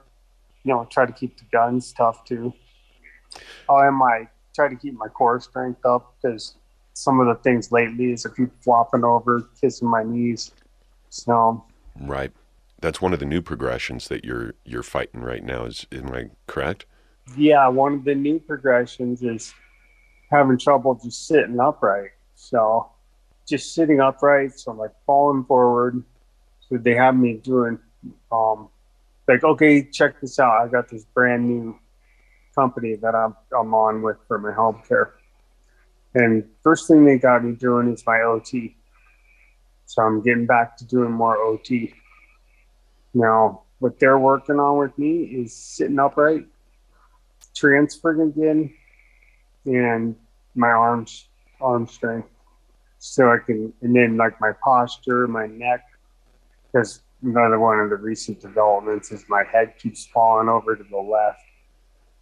You 0.64 0.74
know, 0.74 0.86
try 0.90 1.06
to 1.06 1.12
keep 1.12 1.38
the 1.38 1.44
guns 1.52 1.92
tough 1.92 2.24
too. 2.24 2.52
Oh, 3.68 3.78
and 3.78 3.96
my 3.96 4.28
try 4.54 4.68
to 4.68 4.76
keep 4.76 4.94
my 4.94 5.08
core 5.08 5.40
strength 5.40 5.84
up 5.86 6.14
because 6.20 6.56
some 6.94 7.20
of 7.20 7.26
the 7.26 7.42
things 7.42 7.72
lately 7.72 8.12
is 8.12 8.26
I 8.26 8.30
keep 8.36 8.50
flopping 8.62 9.04
over, 9.04 9.48
kissing 9.60 9.88
my 9.88 10.02
knees. 10.02 10.52
So 11.08 11.64
right. 12.00 12.32
That's 12.80 13.00
one 13.00 13.12
of 13.12 13.20
the 13.20 13.26
new 13.26 13.42
progressions 13.42 14.08
that 14.08 14.24
you're 14.24 14.54
you're 14.64 14.82
fighting 14.82 15.20
right 15.20 15.44
now. 15.44 15.64
Is 15.64 15.86
am 15.92 16.12
I 16.12 16.30
correct? 16.46 16.86
yeah, 17.36 17.68
one 17.68 17.94
of 17.94 18.04
the 18.04 18.14
new 18.14 18.38
progressions 18.38 19.22
is 19.22 19.54
having 20.30 20.58
trouble 20.58 20.98
just 21.02 21.26
sitting 21.26 21.60
upright. 21.60 22.10
So 22.34 22.90
just 23.46 23.74
sitting 23.74 24.00
upright, 24.00 24.58
so 24.58 24.72
I'm 24.72 24.78
like 24.78 24.92
falling 25.06 25.44
forward. 25.44 26.02
So 26.68 26.76
they 26.76 26.94
have 26.94 27.16
me 27.16 27.34
doing 27.34 27.78
um 28.32 28.68
like 29.28 29.44
okay, 29.44 29.84
check 29.84 30.20
this 30.20 30.38
out. 30.38 30.60
I 30.60 30.68
got 30.68 30.88
this 30.88 31.04
brand 31.04 31.48
new 31.48 31.78
company 32.54 32.96
that 32.96 33.14
I'm 33.14 33.36
I'm 33.56 33.74
on 33.74 34.02
with 34.02 34.18
for 34.26 34.38
my 34.38 34.52
home 34.52 34.82
care. 34.86 35.14
And 36.14 36.44
first 36.62 36.88
thing 36.88 37.04
they 37.04 37.18
got 37.18 37.44
me 37.44 37.52
doing 37.52 37.92
is 37.92 38.04
my 38.04 38.22
OT. 38.22 38.76
So 39.86 40.02
I'm 40.02 40.22
getting 40.22 40.46
back 40.46 40.76
to 40.78 40.84
doing 40.84 41.12
more 41.12 41.36
OT. 41.36 41.94
Now, 43.14 43.62
what 43.78 43.98
they're 43.98 44.18
working 44.18 44.56
on 44.56 44.78
with 44.78 44.96
me 44.98 45.22
is 45.22 45.54
sitting 45.54 45.98
upright 45.98 46.46
transferring 47.54 48.28
again 48.28 48.72
and 49.66 50.16
my 50.54 50.68
arms 50.68 51.28
arm 51.60 51.86
strength 51.86 52.28
so 52.98 53.30
i 53.30 53.36
can 53.44 53.72
and 53.82 53.94
then 53.94 54.16
like 54.16 54.40
my 54.40 54.52
posture 54.64 55.26
my 55.26 55.46
neck 55.46 55.84
because 56.72 57.02
another 57.22 57.58
one 57.58 57.78
of 57.80 57.90
the 57.90 57.96
recent 57.96 58.40
developments 58.40 59.12
is 59.12 59.24
my 59.28 59.44
head 59.50 59.74
keeps 59.78 60.06
falling 60.06 60.48
over 60.48 60.76
to 60.76 60.84
the 60.84 60.96
left. 60.96 61.42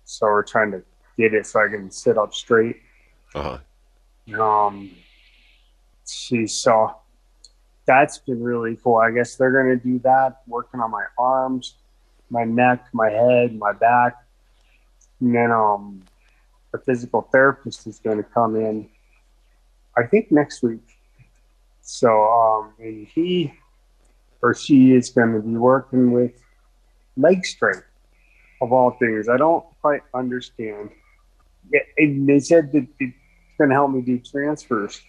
So 0.05 0.27
we're 0.27 0.43
trying 0.43 0.73
to 0.73 0.83
get 1.17 1.35
it 1.35 1.47
so 1.47 1.61
i 1.61 1.69
can 1.69 1.91
sit 1.91 2.17
up 2.17 2.33
straight. 2.33 2.77
Uh 3.35 3.59
huh. 4.29 4.43
um 4.43 4.91
she 6.07 6.47
so 6.47 6.95
that's 7.87 8.19
been 8.19 8.43
really 8.43 8.77
cool. 8.77 8.97
I 8.97 9.11
guess 9.11 9.37
they're 9.37 9.53
going 9.53 9.79
to 9.79 9.83
do 9.85 9.99
that 10.01 10.43
working 10.47 10.81
on 10.81 10.91
my 10.91 11.05
arms 11.19 11.75
my 12.31 12.45
neck 12.45 12.87
my 12.93 13.11
head 13.11 13.57
my 13.59 13.73
back. 13.73 14.15
And 15.21 15.35
then 15.35 15.51
um 15.51 16.03
the 16.73 16.79
physical 16.79 17.23
therapist 17.33 17.87
is 17.87 17.99
going 17.99 18.19
to 18.19 18.23
come 18.23 18.55
in 18.57 18.89
i 19.97 20.05
think 20.05 20.31
next 20.31 20.63
week. 20.63 20.99
So 21.83 22.09
um 22.09 22.73
and 22.79 23.07
he 23.07 23.55
or 24.43 24.55
she 24.55 24.93
is 24.93 25.11
going 25.11 25.33
to 25.35 25.41
be 25.41 25.57
working 25.57 26.13
with 26.13 26.33
leg 27.17 27.45
strength 27.45 27.85
of 28.61 28.73
all 28.73 28.93
things. 28.93 29.29
I 29.29 29.37
don't 29.37 29.65
quite 29.81 30.03
understand. 30.15 30.91
And 31.99 32.29
they 32.29 32.41
said 32.41 32.73
that 32.73 32.87
it's 32.99 33.17
going 33.59 33.71
to 33.71 33.75
help 33.75 33.91
me 33.91 34.01
do 34.01 34.19
transfers. 34.19 35.01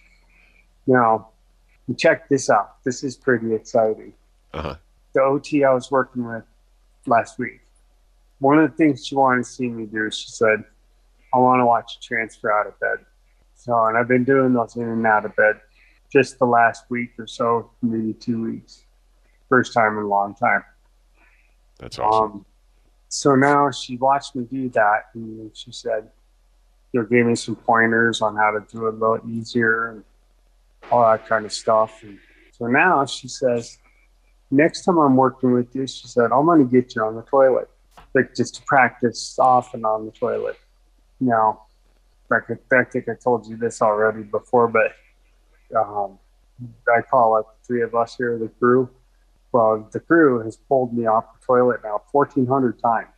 Now 0.86 1.28
check 1.96 2.28
this 2.28 2.50
out. 2.50 2.82
This 2.84 3.02
is 3.02 3.16
pretty 3.16 3.54
exciting. 3.54 4.12
Uh 4.52 4.62
huh. 4.62 4.76
the 5.12 5.20
ot 5.20 5.64
i 5.64 5.72
was 5.72 5.90
working 5.90 6.26
with 6.26 6.42
last 7.06 7.38
week. 7.38 7.60
One 8.40 8.58
of 8.58 8.70
the 8.70 8.76
things 8.76 9.06
she 9.06 9.14
wanted 9.14 9.44
to 9.44 9.50
see 9.50 9.68
me 9.68 9.86
do 9.86 10.10
she 10.10 10.28
said 10.28 10.64
i 11.32 11.38
want 11.38 11.60
to 11.60 11.66
watch 11.66 11.96
you 11.96 12.02
transfer 12.02 12.50
out 12.52 12.66
of 12.66 12.78
bed. 12.80 12.98
So 13.54 13.72
and 13.84 13.96
i've 13.96 14.08
been 14.08 14.24
doing 14.24 14.52
those 14.52 14.74
in 14.74 14.82
and 14.82 15.06
out 15.06 15.24
of 15.24 15.36
bed 15.36 15.60
just 16.12 16.40
the 16.40 16.46
last 16.46 16.84
week 16.90 17.12
or 17.16 17.28
so 17.28 17.70
maybe 17.80 18.12
two 18.12 18.42
weeks 18.42 18.82
first 19.50 19.74
time 19.74 19.98
in 19.98 20.04
a 20.04 20.08
long 20.08 20.34
time 20.34 20.64
That's 21.78 21.98
awesome. 21.98 22.32
um, 22.32 22.46
so 23.10 23.34
now 23.34 23.72
she 23.72 23.96
watched 23.96 24.36
me 24.36 24.44
do 24.44 24.68
that, 24.70 25.06
and 25.14 25.50
she 25.52 25.72
said, 25.72 26.08
"You 26.92 27.00
know, 27.00 27.06
gave 27.06 27.26
me 27.26 27.34
some 27.34 27.56
pointers 27.56 28.22
on 28.22 28.36
how 28.36 28.52
to 28.52 28.60
do 28.72 28.86
it 28.86 28.94
a 28.94 28.96
little 28.96 29.20
easier 29.28 29.90
and 29.90 30.04
all 30.92 31.02
that 31.10 31.26
kind 31.26 31.44
of 31.44 31.52
stuff." 31.52 32.04
And 32.04 32.20
so 32.52 32.66
now 32.66 33.04
she 33.06 33.26
says, 33.26 33.78
"Next 34.52 34.84
time 34.84 34.96
I'm 34.98 35.16
working 35.16 35.52
with 35.52 35.74
you," 35.74 35.88
she 35.88 36.06
said, 36.06 36.30
"I'm 36.30 36.46
going 36.46 36.64
to 36.64 36.70
get 36.70 36.94
you 36.94 37.02
on 37.02 37.16
the 37.16 37.22
toilet, 37.22 37.68
like 38.14 38.32
just 38.36 38.54
to 38.54 38.62
practice 38.62 39.36
often 39.40 39.84
on 39.84 40.06
the 40.06 40.12
toilet." 40.12 40.56
Now, 41.18 41.62
like 42.30 42.44
I, 42.48 42.76
I 42.76 42.84
think 42.84 43.08
I 43.08 43.14
told 43.14 43.44
you 43.48 43.56
this 43.56 43.82
already 43.82 44.22
before, 44.22 44.68
but 44.68 44.92
um, 45.76 46.16
I 46.96 47.02
call 47.02 47.38
it 47.38 47.46
the 47.46 47.66
three 47.66 47.82
of 47.82 47.96
us 47.96 48.16
here, 48.16 48.38
the 48.38 48.48
crew 48.60 48.88
well, 49.52 49.88
the 49.92 50.00
crew 50.00 50.42
has 50.44 50.56
pulled 50.56 50.94
me 50.94 51.06
off 51.06 51.24
the 51.38 51.44
toilet 51.44 51.80
now 51.82 52.02
1,400 52.12 52.80
times. 52.80 53.08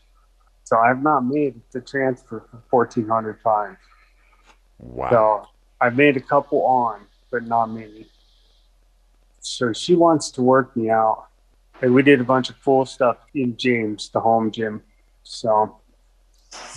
So 0.65 0.79
I've 0.79 1.03
not 1.03 1.21
made 1.25 1.61
the 1.73 1.81
transfer 1.81 2.47
for 2.51 2.63
1,400 2.71 3.43
times. 3.43 3.77
wow. 4.79 5.11
So 5.11 5.47
I've 5.81 5.97
made 5.97 6.17
a 6.17 6.21
couple 6.21 6.63
on, 6.65 7.01
but 7.31 7.43
not 7.45 7.67
many. 7.67 8.07
So 9.41 9.73
she 9.73 9.95
wants 9.95 10.31
to 10.33 10.43
work 10.43 10.75
me 10.77 10.89
out. 10.91 11.27
And 11.83 11.93
we 11.93 12.03
did 12.03 12.21
a 12.21 12.25
bunch 12.25 12.49
of 12.49 12.63
cool 12.65 12.87
stuff 12.87 13.19
in 13.35 13.57
James, 13.57 14.09
the 14.11 14.21
home 14.21 14.53
gym. 14.53 14.83
So 15.25 15.81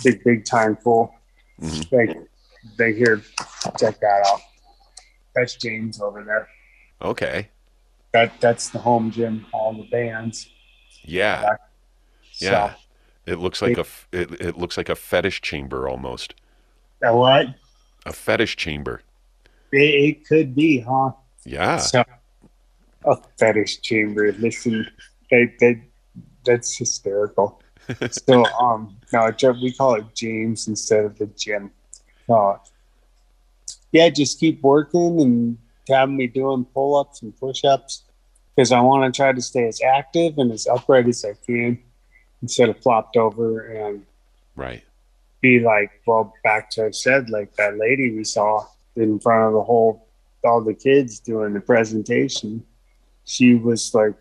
big, 0.02 0.22
big 0.24 0.44
time 0.44 0.76
pool. 0.76 1.14
Mhm. 1.60 1.88
They, 1.90 2.14
they 2.76 2.92
here, 2.98 3.22
check 3.78 4.00
that 4.00 4.26
out. 4.26 4.40
That's 5.34 5.54
James 5.54 6.00
over 6.00 6.24
there. 6.24 6.48
Okay. 7.00 7.48
That 8.12 8.40
that's 8.40 8.70
the 8.70 8.78
home 8.78 9.10
gym, 9.10 9.46
all 9.52 9.74
the 9.74 9.88
bands. 9.90 10.48
Yeah. 11.04 11.56
So, 12.32 12.50
Yeah. 12.50 12.74
It 13.26 13.40
looks 13.40 13.60
like 13.60 13.76
a 13.76 13.84
it, 14.12 14.40
it 14.40 14.56
looks 14.56 14.76
like 14.76 14.88
a 14.88 14.94
fetish 14.94 15.40
chamber 15.40 15.88
almost. 15.88 16.34
that 17.00 17.12
what? 17.14 17.48
A 18.06 18.12
fetish 18.12 18.56
chamber. 18.56 19.02
It, 19.72 19.78
it 19.78 20.28
could 20.28 20.54
be, 20.54 20.78
huh? 20.78 21.10
Yeah. 21.44 21.78
So, 21.78 22.04
a 23.04 23.16
fetish 23.38 23.80
chamber. 23.80 24.32
Listen, 24.38 24.88
they, 25.30 25.52
they, 25.58 25.82
that's 26.44 26.76
hysterical. 26.76 27.60
so, 28.10 28.44
um, 28.60 28.96
no, 29.12 29.30
we 29.60 29.72
call 29.72 29.96
it 29.96 30.04
James 30.14 30.68
instead 30.68 31.04
of 31.04 31.18
the 31.18 31.26
gym. 31.26 31.72
Uh, 32.28 32.56
yeah, 33.92 34.08
just 34.08 34.38
keep 34.38 34.62
working 34.62 35.20
and 35.20 35.58
have 35.88 36.10
me 36.10 36.26
doing 36.26 36.64
pull 36.64 36.96
ups 36.96 37.22
and 37.22 37.36
push 37.38 37.64
ups 37.64 38.02
because 38.54 38.72
I 38.72 38.80
want 38.80 39.12
to 39.12 39.16
try 39.16 39.32
to 39.32 39.40
stay 39.40 39.66
as 39.66 39.80
active 39.82 40.38
and 40.38 40.50
as 40.52 40.66
upright 40.66 41.06
as 41.08 41.24
I 41.24 41.34
can 41.46 41.78
instead 42.42 42.68
of 42.68 42.80
flopped 42.82 43.16
over 43.16 43.66
and 43.66 44.04
Right. 44.56 44.82
be 45.40 45.60
like, 45.60 45.90
well, 46.06 46.32
back 46.42 46.70
to 46.70 46.86
I 46.86 46.90
said, 46.90 47.28
like 47.30 47.54
that 47.56 47.76
lady 47.76 48.14
we 48.14 48.24
saw 48.24 48.66
in 48.96 49.20
front 49.20 49.48
of 49.48 49.52
the 49.52 49.62
whole, 49.62 50.06
all 50.44 50.62
the 50.62 50.74
kids 50.74 51.20
doing 51.20 51.52
the 51.52 51.60
presentation. 51.60 52.64
She 53.24 53.54
was 53.54 53.94
like 53.94 54.14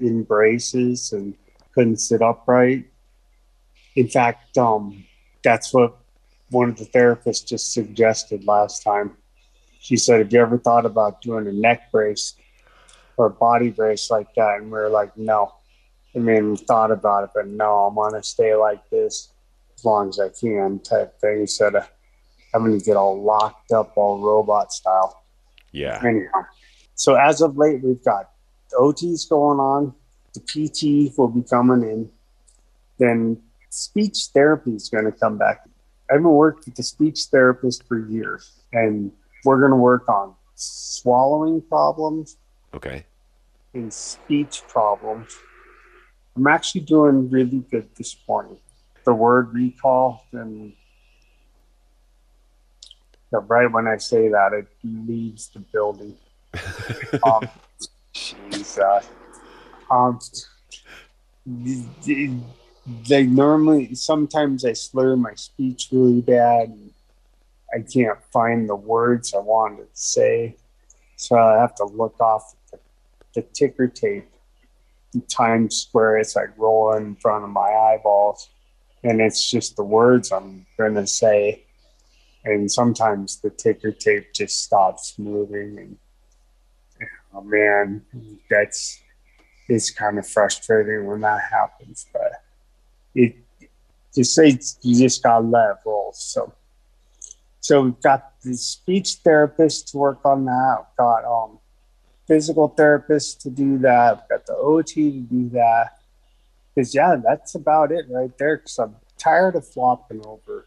in 0.00 0.24
braces 0.24 1.12
and 1.12 1.34
couldn't 1.74 1.98
sit 1.98 2.20
upright. 2.20 2.86
In 3.96 4.08
fact, 4.08 4.58
um, 4.58 5.04
that's 5.42 5.72
what 5.72 5.96
one 6.50 6.68
of 6.68 6.76
the 6.76 6.86
therapists 6.86 7.46
just 7.46 7.72
suggested 7.72 8.44
last 8.46 8.82
time. 8.82 9.16
She 9.80 9.96
said, 9.96 10.20
Have 10.20 10.32
you 10.32 10.40
ever 10.40 10.58
thought 10.58 10.86
about 10.86 11.22
doing 11.22 11.46
a 11.46 11.52
neck 11.52 11.90
brace 11.90 12.34
or 13.16 13.26
a 13.26 13.30
body 13.30 13.70
brace 13.70 14.10
like 14.10 14.32
that? 14.36 14.58
And 14.58 14.70
we 14.70 14.78
are 14.78 14.90
like, 14.90 15.16
No. 15.16 15.54
I 16.14 16.18
mean, 16.18 16.50
we 16.50 16.56
thought 16.56 16.90
about 16.90 17.24
it, 17.24 17.30
but 17.34 17.46
no, 17.46 17.86
I'm 17.86 17.94
going 17.94 18.14
to 18.14 18.22
stay 18.22 18.54
like 18.54 18.88
this 18.90 19.32
as 19.76 19.84
long 19.84 20.08
as 20.08 20.18
I 20.18 20.28
can 20.28 20.80
type 20.80 21.20
thing 21.20 21.40
instead 21.42 21.74
of 21.76 21.88
having 22.52 22.78
to 22.78 22.84
get 22.84 22.96
all 22.96 23.22
locked 23.22 23.72
up 23.72 23.92
all 23.96 24.18
robot 24.18 24.72
style. 24.72 25.22
Yeah. 25.72 26.00
Anyhow, 26.04 26.46
so 26.94 27.14
as 27.14 27.40
of 27.40 27.56
late, 27.56 27.82
we've 27.82 28.04
got 28.04 28.30
the 28.70 28.76
OTs 28.76 29.28
going 29.28 29.60
on, 29.60 29.94
the 30.34 30.40
PT 30.40 31.16
will 31.16 31.28
be 31.28 31.42
coming 31.42 31.88
in, 31.88 32.10
then 32.98 33.40
speech 33.70 34.28
therapy 34.34 34.74
is 34.74 34.88
going 34.88 35.04
to 35.04 35.12
come 35.12 35.38
back. 35.38 35.64
I 36.10 36.14
haven't 36.14 36.28
worked 36.28 36.66
with 36.66 36.74
the 36.74 36.82
speech 36.82 37.26
therapist 37.30 37.86
for 37.86 37.98
years, 37.98 38.50
and 38.72 39.12
we're 39.44 39.58
going 39.58 39.70
to 39.70 39.76
work 39.76 40.08
on 40.08 40.34
swallowing 40.54 41.60
problems 41.62 42.36
Okay. 42.72 43.04
And 43.74 43.92
speech 43.92 44.62
problems. 44.68 45.36
I'm 46.36 46.46
actually 46.46 46.82
doing 46.82 47.28
really 47.30 47.64
good 47.70 47.88
this 47.96 48.16
morning. 48.28 48.56
The 49.04 49.14
word 49.14 49.52
recall 49.52 50.24
and 50.32 50.72
right 53.32 53.70
when 53.70 53.86
I 53.86 53.96
say 53.96 54.28
that, 54.28 54.52
it 54.52 54.66
leaves 54.82 55.48
the 55.48 55.60
building. 55.60 56.16
um, 57.22 57.48
Jesus. 58.12 59.08
Um, 59.90 60.18
they 61.46 63.24
normally, 63.24 63.94
sometimes 63.94 64.64
I 64.64 64.72
slur 64.72 65.16
my 65.16 65.34
speech 65.34 65.88
really 65.92 66.20
bad. 66.20 66.76
I 67.74 67.80
can't 67.80 68.18
find 68.32 68.68
the 68.68 68.76
words 68.76 69.34
I 69.34 69.38
wanted 69.38 69.84
to 69.84 70.00
say. 70.00 70.56
So 71.16 71.36
I 71.36 71.58
have 71.58 71.74
to 71.76 71.84
look 71.84 72.20
off 72.20 72.54
the, 72.70 72.78
the 73.34 73.42
ticker 73.42 73.86
tape 73.86 74.28
in 75.14 75.20
Times 75.22 75.76
Square. 75.76 76.18
It's 76.18 76.36
like 76.36 76.56
rolling 76.56 77.06
in 77.06 77.16
front 77.16 77.44
of 77.44 77.50
my 77.50 77.68
eyeballs. 77.68 78.48
And 79.02 79.20
it's 79.20 79.50
just 79.50 79.76
the 79.76 79.84
words 79.84 80.32
I'm 80.32 80.66
going 80.76 80.94
to 80.94 81.06
say. 81.06 81.64
And 82.44 82.70
sometimes 82.70 83.40
the 83.40 83.50
ticker 83.50 83.92
tape 83.92 84.32
just 84.32 84.64
stops 84.64 85.18
moving. 85.18 85.78
And 85.78 85.96
oh 87.34 87.42
man, 87.42 88.02
that's 88.50 89.00
it's 89.68 89.90
kind 89.90 90.18
of 90.18 90.26
frustrating 90.26 91.06
when 91.06 91.20
that 91.20 91.40
happens. 91.50 92.06
But 92.12 92.32
it 93.14 93.36
just 94.14 94.34
say 94.34 94.58
you 94.82 94.98
just 94.98 95.22
gotta 95.22 95.46
let. 95.46 95.76
So 96.14 96.52
so 97.60 97.82
we've 97.82 98.00
got 98.00 98.40
the 98.42 98.54
speech 98.54 99.16
therapist 99.24 99.88
to 99.88 99.98
work 99.98 100.20
on 100.24 100.46
that. 100.46 100.76
We've 100.78 100.96
got 100.96 101.24
um 101.24 101.58
physical 102.26 102.68
therapist 102.68 103.40
to 103.42 103.50
do 103.50 103.78
that. 103.78 104.16
We've 104.16 104.38
got 104.38 104.46
the 104.46 104.54
OT 104.54 105.10
to 105.10 105.20
do 105.20 105.48
that. 105.50 105.98
Because 106.74 106.94
yeah, 106.94 107.16
that's 107.22 107.54
about 107.54 107.92
it 107.92 108.06
right 108.08 108.36
there. 108.38 108.58
Because 108.58 108.78
I'm 108.78 108.96
tired 109.18 109.56
of 109.56 109.66
flopping 109.66 110.24
over, 110.24 110.66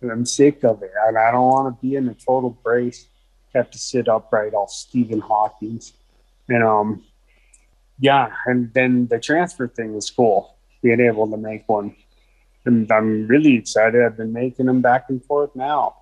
and 0.00 0.10
I'm 0.10 0.26
sick 0.26 0.64
of 0.64 0.82
it, 0.82 0.92
and 1.06 1.16
I 1.16 1.30
don't 1.30 1.46
want 1.46 1.74
to 1.74 1.86
be 1.86 1.96
in 1.96 2.08
a 2.08 2.14
total 2.14 2.50
brace. 2.50 3.06
Have 3.54 3.70
to 3.70 3.78
sit 3.78 4.08
upright, 4.08 4.54
all 4.54 4.68
Stephen 4.68 5.20
Hawkins, 5.20 5.94
and 6.48 6.62
um, 6.62 7.04
yeah, 7.98 8.30
and 8.46 8.72
then 8.74 9.06
the 9.06 9.18
transfer 9.18 9.68
thing 9.68 9.94
is 9.94 10.10
cool. 10.10 10.56
Being 10.82 11.00
able 11.00 11.28
to 11.30 11.36
make 11.36 11.68
one, 11.68 11.96
and 12.64 12.90
I'm 12.92 13.26
really 13.26 13.54
excited. 13.54 14.04
I've 14.04 14.16
been 14.16 14.32
making 14.32 14.66
them 14.66 14.82
back 14.82 15.06
and 15.08 15.24
forth 15.24 15.56
now. 15.56 15.96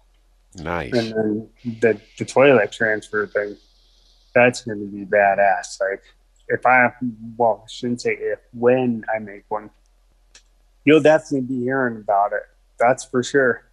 Nice. 0.56 0.92
And 0.92 1.12
then 1.12 1.48
the 1.80 2.00
the 2.18 2.24
toilet 2.24 2.72
transfer 2.72 3.26
thing, 3.26 3.56
that's 4.34 4.62
going 4.62 4.78
to 4.78 4.86
be 4.86 5.04
badass. 5.04 5.80
Like 5.80 6.02
if 6.48 6.64
I 6.64 6.90
well, 7.36 7.62
I 7.64 7.68
shouldn't 7.68 8.00
say 8.00 8.12
if 8.12 8.38
when 8.52 9.04
I 9.14 9.18
make 9.18 9.44
one, 9.48 9.70
you'll 10.84 11.02
definitely 11.02 11.56
be 11.56 11.62
hearing 11.62 11.96
about 11.96 12.32
it. 12.32 12.42
That's 12.78 13.04
for 13.04 13.22
sure. 13.22 13.64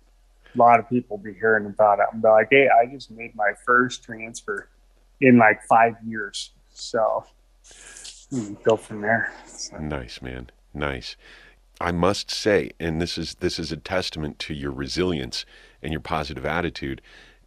A 0.53 0.57
lot 0.57 0.79
of 0.79 0.87
people 0.89 1.17
be 1.17 1.33
hearing 1.33 1.65
about 1.65 1.99
it. 1.99 2.05
I'm 2.13 2.21
like, 2.21 2.49
hey, 2.51 2.69
I 2.69 2.85
just 2.85 3.09
made 3.09 3.35
my 3.35 3.53
first 3.65 4.03
transfer 4.03 4.69
in 5.19 5.37
like 5.37 5.63
five 5.63 5.95
years. 6.05 6.51
So 6.69 7.25
hmm, 8.29 8.53
go 8.63 8.75
from 8.75 9.01
there. 9.01 9.33
So. 9.47 9.77
Nice, 9.77 10.21
man. 10.21 10.49
Nice. 10.73 11.15
I 11.81 11.91
must 11.91 12.31
say, 12.31 12.71
and 12.79 13.01
this 13.01 13.17
is 13.17 13.35
this 13.35 13.59
is 13.59 13.71
a 13.71 13.77
testament 13.77 14.39
to 14.39 14.53
your 14.53 14.71
resilience 14.71 15.45
and 15.83 15.91
your 15.91 16.01
positive 16.01 16.45
attitude 16.45 17.01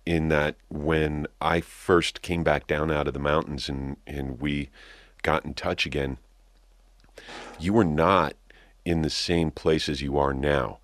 in 0.05 0.29
that 0.29 0.55
when 0.69 1.27
I 1.41 1.61
first 1.61 2.23
came 2.23 2.45
back 2.45 2.69
down 2.69 2.93
out 2.93 3.09
of 3.09 3.15
the 3.15 3.19
mountains 3.21 3.69
and, 3.69 3.97
and 4.07 4.41
we 4.41 4.71
got 5.23 5.45
in 5.45 5.55
touch 5.55 5.85
again, 5.87 6.19
you 7.59 7.73
were 7.73 7.85
not 7.85 8.35
in 8.85 9.03
the 9.03 9.11
same 9.11 9.51
place 9.51 9.89
as 9.89 10.01
you 10.01 10.17
are 10.17 10.33
now. 10.33 10.79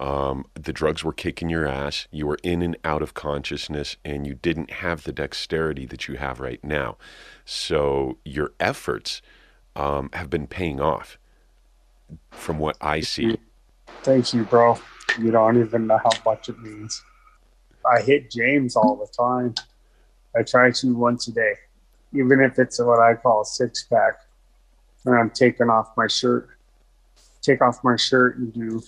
Um, 0.00 0.46
the 0.54 0.72
drugs 0.72 1.04
were 1.04 1.12
kicking 1.12 1.50
your 1.50 1.66
ass. 1.66 2.08
You 2.10 2.26
were 2.26 2.38
in 2.42 2.62
and 2.62 2.76
out 2.82 3.02
of 3.02 3.14
consciousness, 3.14 3.96
and 4.04 4.26
you 4.26 4.34
didn't 4.34 4.70
have 4.70 5.04
the 5.04 5.12
dexterity 5.12 5.86
that 5.86 6.08
you 6.08 6.16
have 6.16 6.40
right 6.40 6.62
now. 6.64 6.96
So 7.44 8.18
your 8.24 8.52
efforts 8.58 9.22
um, 9.76 10.10
have 10.14 10.28
been 10.28 10.46
paying 10.46 10.80
off, 10.80 11.18
from 12.30 12.58
what 12.58 12.76
I 12.80 13.00
see. 13.00 13.38
Thank 14.02 14.34
you, 14.34 14.44
bro. 14.44 14.78
You 15.18 15.30
don't 15.30 15.60
even 15.60 15.86
know 15.86 15.98
how 15.98 16.10
much 16.24 16.48
it 16.48 16.58
means. 16.60 17.02
I 17.84 18.00
hit 18.00 18.30
James 18.30 18.76
all 18.76 18.96
the 18.96 19.12
time. 19.12 19.54
I 20.36 20.42
try 20.42 20.70
to 20.70 20.94
once 20.94 21.28
a 21.28 21.32
day, 21.32 21.54
even 22.14 22.40
if 22.40 22.58
it's 22.58 22.80
what 22.80 23.00
I 23.00 23.14
call 23.14 23.42
a 23.42 23.44
six 23.44 23.84
pack. 23.84 24.20
And 25.04 25.14
I'm 25.14 25.30
taking 25.30 25.68
off 25.68 25.90
my 25.96 26.06
shirt, 26.06 26.48
take 27.42 27.60
off 27.60 27.82
my 27.82 27.96
shirt 27.96 28.38
and 28.38 28.52
do 28.52 28.82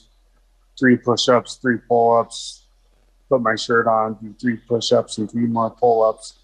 three 0.78 0.96
push 0.96 1.28
ups, 1.28 1.56
three 1.56 1.78
pull 1.88 2.16
ups, 2.16 2.62
put 3.28 3.42
my 3.42 3.56
shirt 3.56 3.86
on, 3.86 4.14
do 4.22 4.34
three 4.40 4.56
push 4.56 4.92
ups 4.92 5.18
and 5.18 5.30
three 5.30 5.46
more 5.46 5.70
pull 5.70 6.04
ups, 6.04 6.34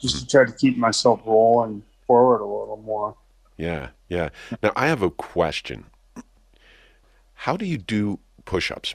just 0.00 0.18
to 0.20 0.26
try 0.26 0.44
to 0.44 0.52
keep 0.52 0.76
myself 0.78 1.20
rolling 1.26 1.82
forward 2.06 2.40
a 2.40 2.46
little 2.46 2.82
more. 2.84 3.14
Yeah, 3.56 3.90
yeah. 4.08 4.30
Now 4.62 4.72
I 4.74 4.86
have 4.86 5.02
a 5.02 5.10
question. 5.10 5.86
How 7.34 7.56
do 7.56 7.66
you 7.66 7.76
do 7.78 8.18
push 8.44 8.70
ups? 8.70 8.94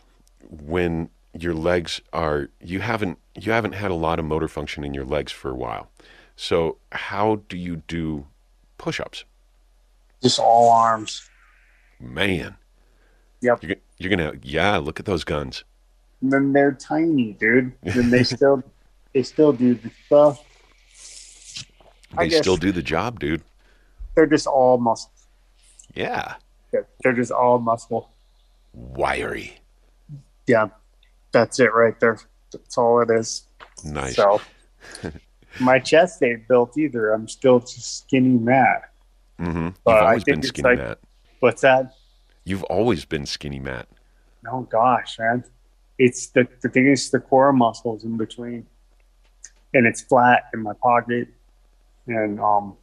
When 0.50 1.10
your 1.38 1.54
legs 1.54 2.02
are 2.12 2.50
you 2.62 2.80
haven't 2.80 3.18
you 3.36 3.52
haven't 3.52 3.74
had 3.74 3.92
a 3.92 3.96
lot 3.96 4.20
of 4.20 4.26
motor 4.26 4.48
function 4.48 4.84
in 4.84 4.94
your 4.94 5.06
legs 5.06 5.32
for 5.32 5.50
a 5.50 5.56
while. 5.56 5.90
So 6.36 6.78
how 6.92 7.42
do 7.50 7.58
you 7.58 7.78
do 7.88 8.28
push-ups? 8.78 9.24
Just 10.22 10.40
all 10.40 10.70
arms. 10.72 11.30
Man. 12.00 12.56
Yep. 13.42 13.64
You're, 13.64 13.76
you're 13.98 14.10
gonna 14.10 14.34
yeah. 14.42 14.78
Look 14.78 15.00
at 15.00 15.06
those 15.06 15.24
guns. 15.24 15.64
And 16.22 16.32
then 16.32 16.54
they're 16.54 16.74
tiny, 16.74 17.34
dude. 17.34 17.74
And 17.84 18.12
they 18.12 18.24
still 18.24 18.64
they 19.14 19.24
still 19.24 19.54
do 19.54 19.74
the 19.76 19.92
stuff. 20.06 20.44
They 22.18 22.30
still 22.30 22.58
do 22.58 22.72
the 22.72 22.84
job, 22.84 23.20
dude. 23.20 23.42
They're 24.14 24.28
just 24.28 24.46
all 24.46 24.78
muscle. 24.78 25.12
Yeah. 25.96 26.36
They're 26.72 27.14
just 27.14 27.32
all 27.32 27.58
muscle. 27.58 28.10
Wiry 28.74 29.58
yeah, 30.48 30.68
that's 31.32 31.60
it 31.60 31.74
right 31.74 32.00
there. 32.00 32.20
That's 32.52 32.78
all 32.78 33.02
it 33.02 33.10
is. 33.10 33.48
Nice. 33.84 34.16
So 34.16 34.42
my 35.60 35.80
chest 35.80 36.22
ain't 36.24 36.48
built 36.48 36.78
either. 36.78 37.12
I'm 37.12 37.28
still 37.28 37.60
just 37.60 38.00
skinny 38.00 38.38
Matt. 38.38 38.92
Mm-hmm. 39.40 39.66
You've 39.66 39.78
always 39.86 40.24
been 40.24 40.44
skinny 40.44 40.70
like, 40.70 40.78
Matt. 40.78 41.00
What's 41.40 41.62
that? 41.62 41.94
You've 42.46 42.64
always 42.64 43.06
been 43.06 43.26
skinny 43.26 43.60
Matt. 43.60 43.88
Oh 44.52 44.62
gosh, 44.62 45.18
man. 45.20 45.44
It's 45.98 46.28
the 46.28 46.48
the 46.62 46.70
thing 46.70 46.88
is 46.88 47.10
the 47.10 47.20
core 47.20 47.54
muscles 47.54 48.04
in 48.04 48.18
between. 48.18 48.66
And 49.74 49.88
it's 49.88 50.02
flat 50.02 50.46
in 50.54 50.62
my 50.62 50.74
pocket. 50.82 51.30
And 52.08 52.40
um 52.40 52.76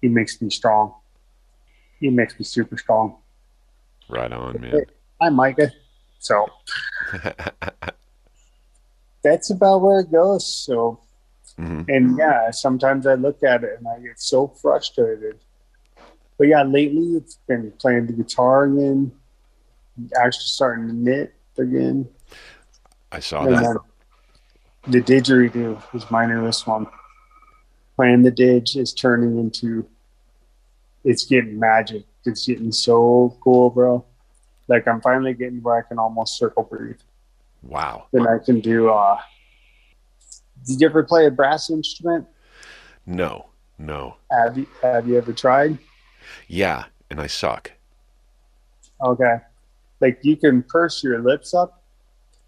he 0.00 0.08
makes 0.08 0.40
me 0.40 0.50
strong. 0.50 0.94
He 1.98 2.10
makes 2.10 2.38
me 2.38 2.44
super 2.44 2.76
strong. 2.78 3.16
Right 4.08 4.32
on, 4.32 4.60
man. 4.60 4.84
Hi 5.20 5.28
Micah. 5.28 5.72
So 6.20 6.46
that's 9.24 9.50
about 9.50 9.80
where 9.80 10.00
it 10.00 10.12
goes. 10.12 10.46
So, 10.46 11.00
mm-hmm. 11.58 11.82
and 11.88 12.18
yeah, 12.18 12.50
sometimes 12.50 13.06
I 13.06 13.14
look 13.14 13.42
at 13.42 13.64
it 13.64 13.78
and 13.78 13.88
I 13.88 13.98
get 14.00 14.20
so 14.20 14.46
frustrated. 14.46 15.38
But 16.38 16.48
yeah, 16.48 16.62
lately 16.62 17.16
it's 17.16 17.38
been 17.48 17.72
playing 17.72 18.06
the 18.06 18.12
guitar 18.12 18.64
again, 18.64 19.12
actually 20.14 20.44
starting 20.44 20.88
to 20.88 20.94
knit 20.94 21.34
again. 21.58 22.08
I 23.12 23.20
saw 23.20 23.44
and 23.44 23.56
that. 23.56 23.78
The 24.88 25.00
didgeridoo 25.00 25.82
is 25.94 26.10
my 26.10 26.26
newest 26.26 26.66
one. 26.66 26.86
Playing 27.96 28.22
the 28.22 28.30
didge 28.30 28.76
is 28.76 28.94
turning 28.94 29.38
into, 29.38 29.86
it's 31.04 31.24
getting 31.24 31.58
magic. 31.58 32.04
It's 32.24 32.46
getting 32.46 32.72
so 32.72 33.36
cool, 33.42 33.70
bro. 33.70 34.04
Like 34.70 34.86
I'm 34.86 35.00
finally 35.00 35.34
getting 35.34 35.60
where 35.62 35.78
I 35.78 35.82
can 35.82 35.98
almost 35.98 36.38
circle 36.38 36.62
breathe. 36.62 37.00
Wow. 37.62 38.06
Then 38.12 38.26
I 38.28 38.38
can 38.42 38.60
do. 38.60 38.88
uh 38.88 39.18
Did 40.64 40.80
you 40.80 40.88
ever 40.88 41.02
play 41.02 41.26
a 41.26 41.30
brass 41.30 41.70
instrument? 41.70 42.26
No, 43.04 43.46
no. 43.78 44.14
Have 44.30 44.56
you 44.56 44.68
Have 44.80 45.08
you 45.08 45.18
ever 45.18 45.32
tried? 45.32 45.76
Yeah, 46.46 46.84
and 47.10 47.20
I 47.20 47.26
suck. 47.26 47.72
Okay, 49.02 49.38
like 49.98 50.20
you 50.22 50.36
can 50.36 50.62
purse 50.62 51.02
your 51.02 51.20
lips 51.20 51.52
up, 51.52 51.82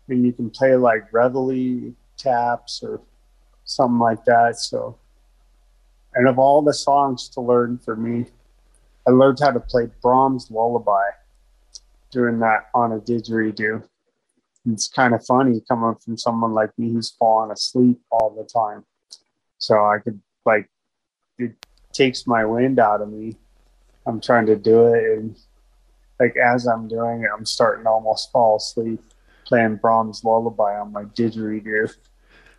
and 0.09 0.25
you 0.25 0.33
can 0.33 0.49
play 0.49 0.77
like 0.77 1.13
reveille 1.13 1.93
taps 2.17 2.85
or 2.85 3.01
something 3.65 3.99
like 3.99 4.25
that. 4.27 4.61
So, 4.61 4.97
and 6.15 6.29
of 6.29 6.39
all 6.39 6.63
the 6.63 6.75
songs 6.75 7.29
to 7.31 7.41
learn 7.41 7.79
for 7.79 7.97
me, 7.97 8.27
I 9.09 9.11
learned 9.11 9.41
how 9.41 9.51
to 9.51 9.59
play 9.61 9.89
Brahms' 10.01 10.49
Lullaby 10.53 11.11
doing 12.13 12.39
that 12.41 12.67
on 12.75 12.93
a 12.93 12.99
didgeridoo. 12.99 13.83
It's 14.71 14.89
kind 14.89 15.15
of 15.15 15.27
funny 15.27 15.61
coming 15.67 15.97
from 15.97 16.17
someone 16.17 16.53
like 16.53 16.71
me 16.79 16.93
who's 16.93 17.11
falling 17.11 17.51
asleep 17.51 18.01
all 18.11 18.31
the 18.31 18.45
time. 18.45 18.85
So 19.59 19.75
I 19.85 19.99
could 19.99 20.21
like 20.45 20.69
it 21.39 21.53
takes 21.93 22.27
my 22.27 22.45
wind 22.45 22.79
out 22.79 23.01
of 23.01 23.11
me. 23.11 23.37
I'm 24.07 24.21
trying 24.21 24.47
to 24.47 24.57
do 24.57 24.87
it, 24.95 25.19
and 25.19 25.37
like 26.21 26.37
as 26.37 26.67
I'm 26.67 26.87
doing 26.87 27.23
it, 27.23 27.31
I'm 27.37 27.47
starting 27.47 27.85
to 27.85 27.91
almost 27.91 28.31
fall 28.31 28.57
asleep 28.57 29.03
playing 29.45 29.77
Brahms 29.77 30.25
lullaby 30.25 30.79
on 30.79 30.93
my 30.93 31.05
didgeridoo. 31.05 31.95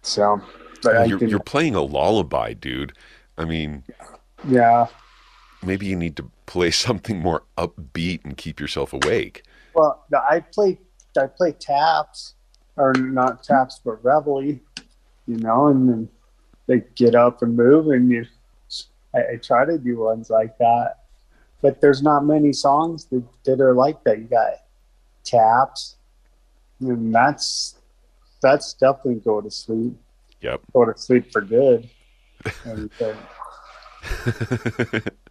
So, 0.01 0.41
but 0.81 1.07
you're, 1.07 1.19
can, 1.19 1.29
you're 1.29 1.39
playing 1.39 1.75
a 1.75 1.81
lullaby, 1.81 2.53
dude. 2.53 2.93
I 3.37 3.45
mean, 3.45 3.83
yeah. 4.47 4.87
Maybe 5.63 5.85
you 5.85 5.95
need 5.95 6.15
to 6.17 6.29
play 6.45 6.71
something 6.85 7.19
more 7.19 7.43
upbeat 7.57 8.23
and 8.23 8.37
keep 8.37 8.59
yourself 8.59 8.93
awake. 8.93 9.43
Well, 9.73 10.05
I 10.13 10.39
play 10.39 10.79
I 11.17 11.27
play 11.27 11.51
taps, 11.53 12.33
or 12.75 12.93
not 12.93 13.43
taps, 13.43 13.79
but 13.83 14.03
reveille, 14.03 14.41
you 14.41 14.59
know, 15.27 15.67
and 15.67 15.89
then 15.89 16.09
they 16.67 16.83
get 16.95 17.15
up 17.15 17.41
and 17.41 17.55
move, 17.55 17.87
and 17.87 18.09
you. 18.09 18.25
I, 19.15 19.33
I 19.33 19.35
try 19.35 19.63
to 19.65 19.77
do 19.77 19.99
ones 19.99 20.31
like 20.31 20.57
that, 20.57 21.03
but 21.61 21.81
there's 21.81 22.01
not 22.01 22.25
many 22.25 22.51
songs 22.51 23.05
that, 23.05 23.23
that 23.45 23.61
are 23.61 23.75
like 23.75 24.03
that. 24.05 24.17
You 24.17 24.23
got 24.23 24.53
taps, 25.23 25.97
and 26.79 27.13
that's 27.13 27.75
that's 28.41 28.73
definitely 28.73 29.21
go 29.21 29.39
to 29.41 29.51
sleep. 29.51 29.95
Yep. 30.41 30.61
Go 30.73 30.85
to 30.85 30.97
sleep 30.97 31.31
for 31.31 31.41
good. 31.41 31.89
Uh, 32.67 33.13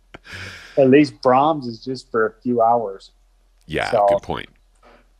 At 0.78 0.88
least 0.88 1.20
Brahms 1.22 1.66
is 1.66 1.84
just 1.84 2.10
for 2.10 2.26
a 2.26 2.32
few 2.42 2.62
hours. 2.62 3.10
Yeah, 3.66 3.90
So- 3.90 4.06
good 4.08 4.22
point. 4.22 4.48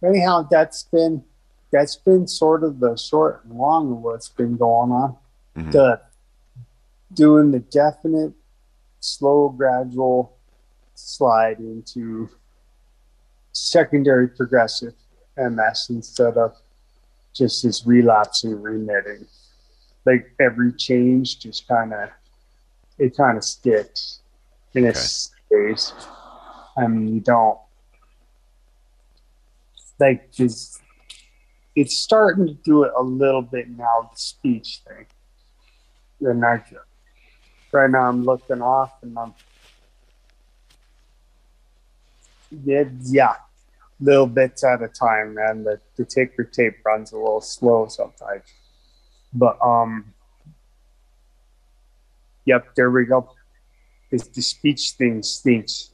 anyhow, 0.03 0.47
that's 0.51 0.85
been 0.85 1.25
that's 1.71 1.97
been 1.97 2.27
sort 2.27 2.65
of 2.65 2.81
the 2.81 2.95
short 2.97 3.45
and 3.45 3.57
long 3.57 3.91
of 3.93 4.03
what's 4.03 4.29
been 4.29 4.57
going 4.59 4.93
on. 4.93 5.17
Mhm. 5.57 5.73
The 5.73 6.01
doing 7.15 7.51
the 7.51 7.61
definite, 7.61 8.33
slow, 9.01 9.49
gradual 9.49 10.37
slide 10.95 11.59
into 11.61 12.29
secondary 13.53 14.29
progressive 14.29 14.95
MS 15.37 15.87
instead 15.91 16.37
of 16.37 16.57
just 17.33 17.63
this 17.63 17.87
relapsing 17.87 18.61
remitting. 18.61 19.27
Like 20.05 20.35
every 20.41 20.73
change 20.73 21.39
just 21.41 21.67
kind 21.69 21.93
of 21.95 22.11
it 22.99 23.17
kind 23.17 23.39
of 23.39 23.45
sticks 23.45 24.21
and 24.75 24.87
it 24.87 24.97
Okay. 25.51 25.83
I 26.77 26.87
mean, 26.87 27.15
you 27.15 27.21
don't 27.21 27.59
like 30.01 30.33
just 30.33 30.81
it's 31.77 31.97
starting 31.97 32.47
to 32.47 32.55
do 32.55 32.83
it 32.85 32.93
a 32.97 33.03
little 33.03 33.43
bit 33.43 33.69
now 33.69 34.11
the 34.11 34.19
speech 34.19 34.83
thing 34.87 35.07
and 36.21 36.45
I, 36.45 36.63
right 37.73 37.91
now 37.91 38.09
i'm 38.09 38.25
looking 38.25 38.63
off 38.63 38.93
and 39.03 39.17
i'm 39.19 39.35
yeah, 42.65 42.85
yeah 43.03 43.35
little 44.01 44.27
bits 44.27 44.65
at 44.65 44.83
a 44.83 44.89
time 44.89 45.35
man 45.35 45.63
the, 45.63 45.81
the 45.97 46.05
ticker 46.05 46.45
tape 46.45 46.79
runs 46.85 47.13
a 47.13 47.17
little 47.17 47.41
slow 47.41 47.87
sometimes. 47.89 48.43
But 49.33 49.57
um 49.63 50.13
yep 52.45 52.75
there 52.75 52.91
we 52.91 53.05
go 53.07 53.31
it's 54.13 54.29
the 54.29 54.43
speech 54.43 54.93
thing 54.93 55.23
stinks 55.23 55.91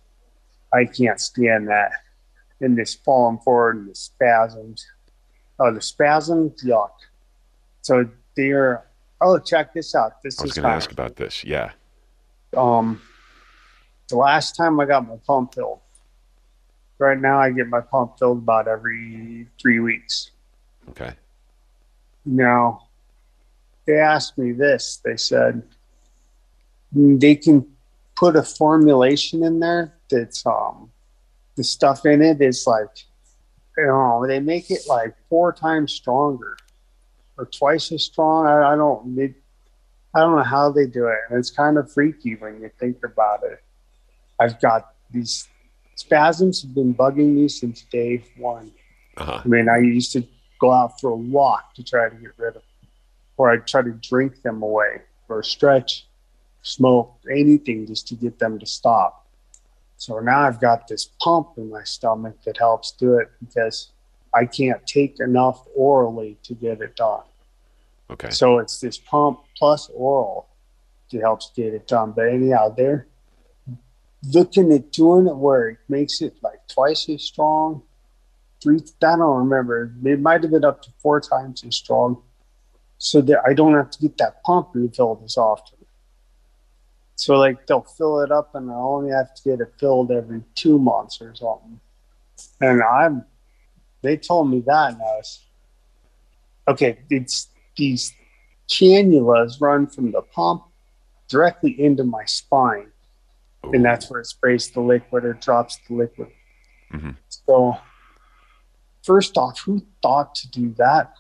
i 0.73 0.85
can't 0.85 1.21
stand 1.21 1.69
that 1.69 1.93
and 2.61 2.77
this 2.77 2.95
falling 2.95 3.39
forward 3.39 3.77
and 3.77 3.89
the 3.89 3.95
spasms. 3.95 4.87
Oh, 5.59 5.73
the 5.73 5.81
spasms, 5.81 6.63
yuck. 6.65 6.91
So 7.83 8.09
they're 8.37 8.85
oh, 9.21 9.39
check 9.39 9.75
this 9.75 9.95
out. 9.95 10.23
This 10.23 10.41
I 10.41 10.45
was 10.45 10.53
going 10.53 10.65
to 10.65 10.69
ask 10.69 10.93
about 10.93 11.17
this. 11.17 11.45
Yeah. 11.45 11.73
um 12.57 13.01
the 14.09 14.17
last 14.17 14.57
time 14.57 14.81
I 14.81 14.87
got 14.87 15.07
my 15.07 15.17
pump 15.27 15.55
filled. 15.55 15.81
Right 16.99 17.19
now 17.19 17.39
I 17.39 17.51
get 17.51 17.69
my 17.69 17.81
pump 17.81 18.19
filled 18.19 18.39
about 18.39 18.67
every 18.67 19.47
three 19.61 19.81
weeks. 19.81 20.31
Okay. 20.91 21.13
Now 22.25 22.89
they 23.87 23.99
asked 23.99 24.39
me 24.39 24.53
this. 24.53 25.01
They 25.05 25.17
said 25.17 25.63
they 26.93 27.37
can 27.37 27.67
put 28.19 28.37
a 28.37 28.43
formulation 28.43 29.45
in 29.45 29.61
there 29.61 29.95
that's 30.11 30.45
um 30.47 30.91
the 31.57 31.65
stuff 31.65 32.05
in 32.05 32.21
it 32.23 32.41
is 32.41 32.67
like 32.67 33.05
you 33.77 33.87
know 33.87 34.25
they 34.27 34.41
make 34.41 34.71
it 34.71 34.81
like 34.89 35.15
four 35.29 35.53
times 35.53 35.93
stronger 35.93 36.57
or 37.39 37.47
twice 37.47 37.91
as 37.93 38.05
strong. 38.05 38.47
I, 38.47 38.73
I 38.73 38.77
don't 38.77 39.17
they, 39.17 39.35
I 40.15 40.21
don't 40.21 40.37
know 40.37 40.43
how 40.43 40.71
they 40.71 40.87
do 40.87 41.07
it, 41.07 41.19
and 41.31 41.39
it's 41.39 41.51
kind 41.51 41.79
of 41.79 41.91
freaky 41.91 42.35
when 42.35 42.61
you 42.61 42.71
think 42.79 43.05
about 43.05 43.45
it. 43.45 43.63
I've 44.41 44.61
got 44.61 44.95
these 45.11 45.49
spasms 45.95 46.63
have 46.63 46.75
been 46.75 46.95
bugging 46.95 47.35
me 47.35 47.49
since 47.49 47.83
day 47.83 48.25
one. 48.37 48.73
Uh 49.17 49.25
huh. 49.25 49.43
I 49.45 49.49
mean, 49.49 49.69
I 49.69 49.79
used 49.79 50.13
to 50.13 50.25
go 50.61 50.73
out 50.73 51.01
for 51.01 51.11
a 51.11 51.17
walk 51.17 51.75
to 51.75 51.85
try 51.85 52.09
to 52.09 52.17
get 52.17 52.33
rid 52.37 52.49
of 52.49 52.55
them, 52.55 52.91
or 53.37 53.51
I'd 53.51 53.67
try 53.67 53.83
to 53.83 53.93
drink 53.93 54.43
them 54.43 54.63
away, 54.63 55.03
or 55.29 55.43
stretch, 55.43 56.08
smoke, 56.63 57.15
anything 57.31 57.87
just 57.87 58.09
to 58.09 58.15
get 58.15 58.39
them 58.39 58.59
to 58.59 58.67
stop. 58.67 59.27
So 59.97 60.19
now 60.21 60.41
I've 60.41 60.61
got 60.61 60.87
this 60.87 61.07
pump 61.21 61.51
in 61.57 61.71
my 61.71 61.83
stomach 61.83 62.37
that 62.45 62.57
helps 62.57 62.93
do 62.93 63.19
it 63.19 63.31
because 63.41 63.91
I 64.35 64.47
can't 64.47 64.87
take 64.87 65.19
enough 65.21 65.67
orally 65.75 66.37
to 66.45 66.55
get 66.55 66.81
it 66.81 66.95
done. 66.97 67.23
Okay. 68.11 68.31
So 68.31 68.59
it's 68.59 68.81
this 68.81 68.97
pump 68.97 69.41
plus 69.57 69.91
oral 69.93 70.49
that 71.11 71.21
helps 71.21 71.51
get 71.55 71.75
it 71.75 71.87
done. 71.87 72.13
But 72.13 72.29
anyhow, 72.29 72.69
they're 72.71 73.07
looking 74.33 74.73
at 74.73 74.93
doing 74.93 75.27
it 75.27 75.37
where 75.37 75.71
it 75.71 75.79
makes 75.89 76.21
it 76.21 76.37
like 76.43 76.67
twice 76.69 77.09
as 77.09 77.23
strong. 77.23 77.83
Three, 78.63 78.81
I 79.03 79.17
don't 79.17 79.39
remember. 79.39 79.93
It 80.05 80.21
might 80.21 80.43
have 80.43 80.51
been 80.51 80.65
up 80.65 80.83
to 80.83 80.91
four 80.99 81.21
times 81.21 81.65
as 81.65 81.77
strong. 81.77 82.23
So 83.01 83.21
that 83.23 83.43
I 83.47 83.55
don't 83.55 83.75
have 83.75 83.91
to 83.91 83.99
get 84.01 84.19
that 84.19 84.43
pump 84.43 84.71
refilled 84.75 85.23
as 85.25 85.37
often. 85.37 85.78
So 87.19 87.37
like 87.37 87.67
they'll 87.67 87.81
fill 87.83 88.21
it 88.21 88.31
up 88.31 88.55
and 88.55 88.71
I 88.71 88.75
only 88.75 89.11
have 89.11 89.35
to 89.35 89.43
get 89.43 89.61
it 89.61 89.75
filled 89.81 90.13
every 90.13 90.41
two 90.55 90.79
months 90.79 91.21
or 91.21 91.35
something. 91.35 91.81
And 92.61 92.81
I'm 92.81 93.25
they 94.03 94.17
told 94.17 94.49
me 94.49 94.61
that 94.61 94.93
and 94.93 95.03
I 95.03 95.17
was 95.17 95.41
okay, 96.69 96.99
it's 97.11 97.49
these 97.77 98.15
cannulas 98.69 99.61
run 99.61 99.89
from 99.89 100.13
the 100.13 100.23
pump 100.23 100.63
directly 101.27 101.73
into 101.83 102.05
my 102.05 102.25
spine, 102.25 102.93
and 103.65 103.85
that's 103.85 104.09
where 104.09 104.21
it 104.21 104.27
sprays 104.27 104.71
the 104.71 104.81
liquid 104.81 105.25
or 105.25 105.33
drops 105.33 105.77
the 105.89 105.95
liquid. 105.95 106.29
Mhm. 106.93 107.17
So, 107.29 107.77
first 109.03 109.37
off, 109.37 109.59
who 109.59 109.83
thought 110.03 110.37
to 110.37 110.51
do 110.51 110.73
that? 110.75 111.13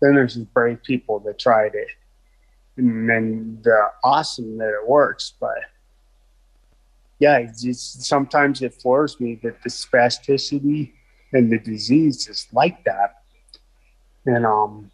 Then 0.00 0.14
there's 0.14 0.36
these 0.36 0.46
brave 0.46 0.82
people 0.82 1.20
that 1.20 1.38
tried 1.38 1.74
it, 1.74 1.88
and 2.76 3.08
then 3.08 3.58
they're 3.62 3.92
awesome 4.04 4.58
that 4.58 4.68
it 4.68 4.88
works. 4.88 5.34
But 5.40 5.58
yeah, 7.18 7.38
it's 7.38 7.62
just, 7.62 8.02
sometimes 8.02 8.62
it 8.62 8.74
floors 8.74 9.18
me 9.20 9.38
that 9.42 9.62
the 9.62 9.70
spasticity 9.70 10.92
and 11.32 11.50
the 11.50 11.58
disease 11.58 12.28
is 12.28 12.46
like 12.52 12.84
that 12.84 13.22
and 14.26 14.44
um 14.44 14.90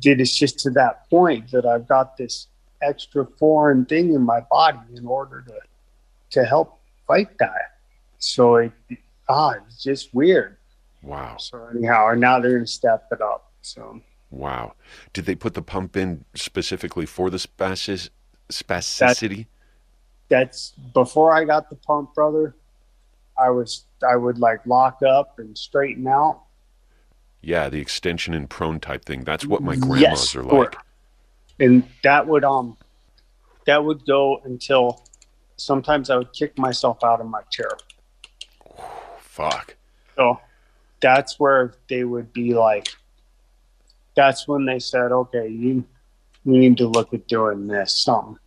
did 0.00 0.20
it's 0.20 0.36
just 0.36 0.58
to 0.58 0.70
that 0.70 1.08
point 1.10 1.50
that 1.50 1.66
I've 1.66 1.86
got 1.86 2.16
this 2.16 2.48
extra 2.82 3.26
foreign 3.38 3.84
thing 3.84 4.14
in 4.14 4.22
my 4.22 4.40
body 4.50 4.78
in 4.96 5.06
order 5.06 5.44
to 5.46 5.60
to 6.30 6.44
help 6.44 6.80
fight 7.06 7.36
that. 7.38 7.76
So 8.18 8.56
it 8.56 8.72
ah 9.28 9.54
it's 9.66 9.82
just 9.82 10.14
weird. 10.14 10.56
Wow. 11.02 11.36
So 11.38 11.68
anyhow, 11.74 12.08
and 12.08 12.20
now 12.20 12.40
they're 12.40 12.54
gonna 12.54 12.66
step 12.66 13.08
it 13.12 13.20
up. 13.20 13.52
So 13.62 14.00
Wow. 14.34 14.74
Did 15.12 15.26
they 15.26 15.34
put 15.34 15.54
the 15.54 15.62
pump 15.62 15.96
in 15.96 16.24
specifically 16.34 17.06
for 17.06 17.30
the 17.30 17.38
spasticity? 17.38 19.46
that's 20.28 20.72
before 20.94 21.36
I 21.36 21.44
got 21.44 21.68
the 21.70 21.76
pump, 21.76 22.14
brother. 22.14 22.56
I 23.38 23.50
was 23.50 23.84
I 24.06 24.16
would 24.16 24.38
like 24.38 24.64
lock 24.66 25.02
up 25.02 25.38
and 25.38 25.56
straighten 25.56 26.06
out. 26.06 26.42
yeah, 27.42 27.68
the 27.68 27.80
extension 27.80 28.32
and 28.34 28.48
prone 28.48 28.80
type 28.80 29.04
thing. 29.04 29.24
That's 29.24 29.46
what 29.46 29.62
my 29.62 29.74
Yes, 29.74 29.84
grandmas 29.86 30.36
are 30.36 30.42
like. 30.42 30.76
and 31.60 31.84
that 32.02 32.26
would 32.26 32.44
um 32.44 32.76
that 33.66 33.84
would 33.84 34.04
go 34.06 34.40
until 34.44 35.02
sometimes 35.56 36.10
I 36.10 36.16
would 36.16 36.32
kick 36.32 36.58
myself 36.58 37.02
out 37.04 37.20
of 37.20 37.26
my 37.26 37.42
chair. 37.50 37.70
Fuck. 39.18 39.76
So 40.16 40.40
that's 41.00 41.38
where 41.40 41.74
they 41.88 42.04
would 42.04 42.32
be 42.32 42.54
like 42.54 42.88
that's 44.14 44.46
when 44.48 44.64
they 44.64 44.78
said, 44.78 45.12
Okay, 45.12 45.48
you 45.48 45.84
we 46.44 46.58
need 46.58 46.76
to 46.78 46.86
look 46.86 47.14
at 47.14 47.26
doing 47.26 47.66
this 47.66 47.96
something. 47.96 48.38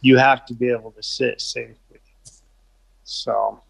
You 0.00 0.16
have 0.18 0.46
to 0.46 0.54
be 0.54 0.70
able 0.70 0.92
to 0.92 1.02
sit 1.02 1.40
safely. 1.40 1.76
So 3.04 3.60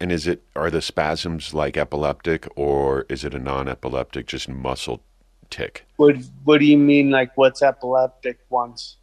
And 0.00 0.12
is 0.12 0.26
it 0.26 0.42
are 0.56 0.70
the 0.70 0.82
spasms 0.82 1.54
like 1.54 1.76
epileptic 1.76 2.46
or 2.56 3.06
is 3.08 3.24
it 3.24 3.34
a 3.34 3.38
non-epileptic 3.38 4.26
just 4.26 4.48
muscle 4.48 5.02
tick? 5.50 5.86
what 5.96 6.16
what 6.44 6.58
do 6.58 6.66
you 6.66 6.78
mean 6.78 7.10
like 7.10 7.36
what's 7.36 7.62
epileptic 7.62 8.38
ones? 8.50 8.96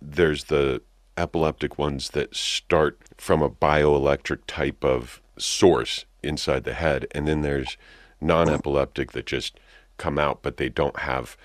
There's 0.00 0.44
the 0.44 0.82
epileptic 1.16 1.78
ones 1.78 2.10
that 2.10 2.34
start 2.36 2.98
from 3.16 3.42
a 3.42 3.50
bioelectric 3.50 4.40
type 4.46 4.84
of 4.84 5.20
source 5.38 6.04
inside 6.22 6.64
the 6.64 6.74
head, 6.74 7.06
and 7.12 7.26
then 7.26 7.42
there's 7.42 7.76
non-epileptic 8.20 9.12
that 9.12 9.26
just 9.26 9.58
come 9.96 10.18
out, 10.18 10.42
but 10.42 10.56
they 10.56 10.68
don't 10.68 10.98
have 11.00 11.36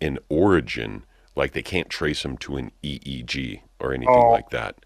an 0.00 0.18
origin. 0.28 1.04
Like 1.34 1.52
they 1.52 1.62
can't 1.62 1.88
trace 1.90 2.22
them 2.22 2.36
to 2.38 2.56
an 2.56 2.70
EEG 2.82 3.60
or 3.80 3.92
anything 3.92 4.14
Oh. 4.14 4.30
like 4.30 4.50
that. 4.50 4.76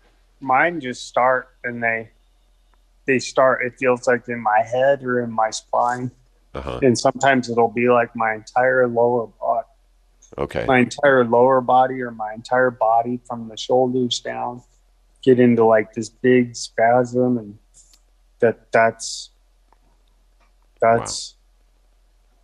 Mine 0.40 0.80
just 0.80 1.06
start 1.06 1.48
and 1.64 1.83
they 1.83 2.11
they 3.06 3.18
start. 3.18 3.62
It 3.64 3.78
feels 3.78 4.06
like 4.06 4.28
in 4.28 4.40
my 4.40 4.62
head 4.62 5.02
or 5.02 5.20
in 5.22 5.30
my 5.33 5.50
spine, 5.50 6.11
Uh 6.54 6.61
huh. 6.61 6.80
and 6.83 6.96
sometimes 6.98 7.50
it'll 7.50 7.68
be 7.70 7.88
like 7.88 8.14
my 8.14 8.35
entire 8.35 8.87
lower 8.87 9.26
body, 9.26 9.66
Okay. 10.38 10.64
my 10.66 10.78
entire 10.78 11.24
lower 11.24 11.61
body 11.61 12.00
or 12.02 12.11
my 12.11 12.33
entire 12.35 12.70
body 12.70 13.20
from 13.26 13.48
the 13.48 13.56
shoulders 13.56 14.20
down, 14.20 14.62
get 15.22 15.40
into 15.40 15.64
like 15.64 15.92
this 15.92 16.09
big 16.09 16.54
spasm, 16.54 17.37
and 17.38 17.59
that 18.38 18.70
that's 18.72 19.30
that's 20.80 21.35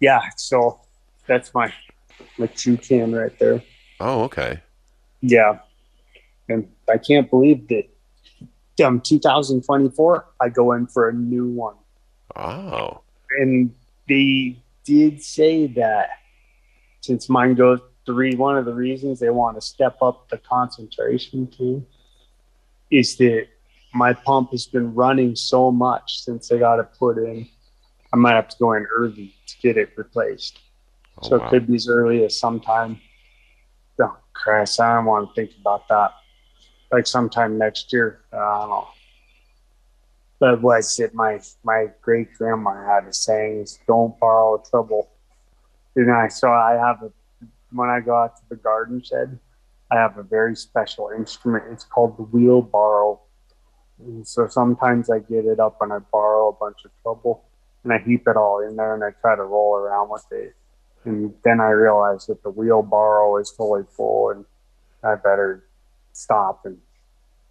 yeah. 0.01 0.21
So 0.37 0.81
that's 1.27 1.55
my 1.55 1.73
my 2.39 2.47
true 2.47 2.77
can 2.77 3.15
right 3.15 3.37
there. 3.39 3.63
Oh, 4.01 4.23
okay. 4.25 4.61
Yeah. 5.21 5.59
And 6.49 6.69
I 6.89 6.99
can't 6.99 7.29
believe 7.29 7.69
that 7.69 7.89
um 8.85 9.01
2024 9.01 10.27
I 10.41 10.49
go 10.49 10.73
in 10.73 10.87
for 10.87 11.09
a 11.09 11.13
new 11.13 11.49
one. 11.49 11.77
Oh. 12.35 13.01
And 13.39 13.75
they 14.09 14.63
did 14.85 15.23
say 15.23 15.67
that 15.69 16.11
since 17.01 17.29
mine 17.29 17.55
goes 17.55 17.81
three 18.05 18.37
one 18.37 18.57
of 18.57 18.65
the 18.65 18.75
reasons 18.75 19.19
they 19.19 19.31
want 19.31 19.57
to 19.57 19.61
step 19.61 19.97
up 20.01 20.29
the 20.29 20.39
concentration 20.39 21.49
too 21.49 21.85
is 22.91 23.17
that 23.17 23.49
my 23.93 24.13
pump 24.13 24.51
has 24.53 24.67
been 24.67 24.95
running 24.95 25.35
so 25.35 25.73
much 25.73 26.21
since 26.21 26.53
I 26.53 26.59
got 26.59 26.79
it 26.79 26.89
put 26.99 27.19
in. 27.19 27.49
I 28.17 28.19
might 28.19 28.35
have 28.35 28.49
to 28.49 28.57
go 28.59 28.73
in 28.73 28.87
early 28.87 29.35
to 29.47 29.59
get 29.59 29.77
it 29.77 29.91
replaced. 29.95 30.61
Oh, 31.19 31.29
So 31.29 31.39
wow. 31.39 31.47
it 31.47 31.51
could 31.51 31.67
be 31.67 31.75
as 31.77 31.87
early 31.87 32.25
as 32.25 32.41
sometime. 32.41 32.99
Oh, 34.01 34.17
Christ, 34.33 34.81
I 34.81 34.95
don't 34.95 35.05
want 35.05 35.29
to 35.29 35.35
think 35.35 35.51
about 35.61 35.87
that. 35.89 36.13
Like 36.91 37.07
sometime 37.07 37.59
next 37.59 37.93
year. 37.93 38.21
Uh, 38.33 38.39
I 38.39 38.61
don't 38.61 38.71
know. 38.71 38.89
But 40.39 40.63
was 40.63 40.99
it 40.99 41.15
my 41.15 41.41
my 41.63 41.89
great 42.01 42.33
grandma 42.39 42.73
had 42.87 43.05
a 43.07 43.13
saying 43.13 43.61
is 43.61 43.79
don't 43.87 44.19
borrow 44.19 44.63
trouble. 44.71 45.11
And 45.95 46.11
I 46.11 46.29
so 46.29 46.51
I 46.51 46.73
have 46.73 47.03
a 47.03 47.11
when 47.73 47.91
I 47.91 48.01
go 48.01 48.17
out 48.17 48.37
to 48.37 48.43
the 48.49 48.57
garden 48.57 49.03
shed, 49.03 49.39
I 49.91 49.97
have 49.97 50.17
a 50.17 50.23
very 50.23 50.57
special 50.57 51.11
instrument. 51.15 51.65
It's 51.71 51.85
called 51.85 52.17
the 52.17 52.23
wheelbarrow. 52.23 53.21
And 53.99 54.27
so 54.27 54.47
sometimes 54.49 55.11
I 55.11 55.19
get 55.19 55.45
it 55.45 55.59
up 55.61 55.79
and 55.83 55.93
I 55.93 55.99
borrow 55.99 56.49
a 56.49 56.53
bunch 56.53 56.85
of 56.85 56.91
trouble 57.03 57.45
and 57.87 57.93
I 57.93 57.99
heap 58.05 58.27
it 58.27 58.37
all 58.37 58.67
in 58.69 58.75
there 58.75 58.95
and 58.95 59.05
I 59.05 59.11
try 59.21 59.37
to 59.37 59.45
roll 59.45 59.77
around 59.77 60.11
with 60.11 60.27
it. 60.33 60.57
And 61.05 61.33
then 61.45 61.61
I 61.61 61.69
realized 61.69 62.29
that 62.29 62.43
the 62.43 62.51
wheelbarrow 62.51 63.37
is 63.39 63.53
fully 63.57 63.85
full 63.97 64.31
and 64.31 64.45
I 65.05 65.15
better 65.15 65.67
stop 66.13 66.63
and 66.65 66.79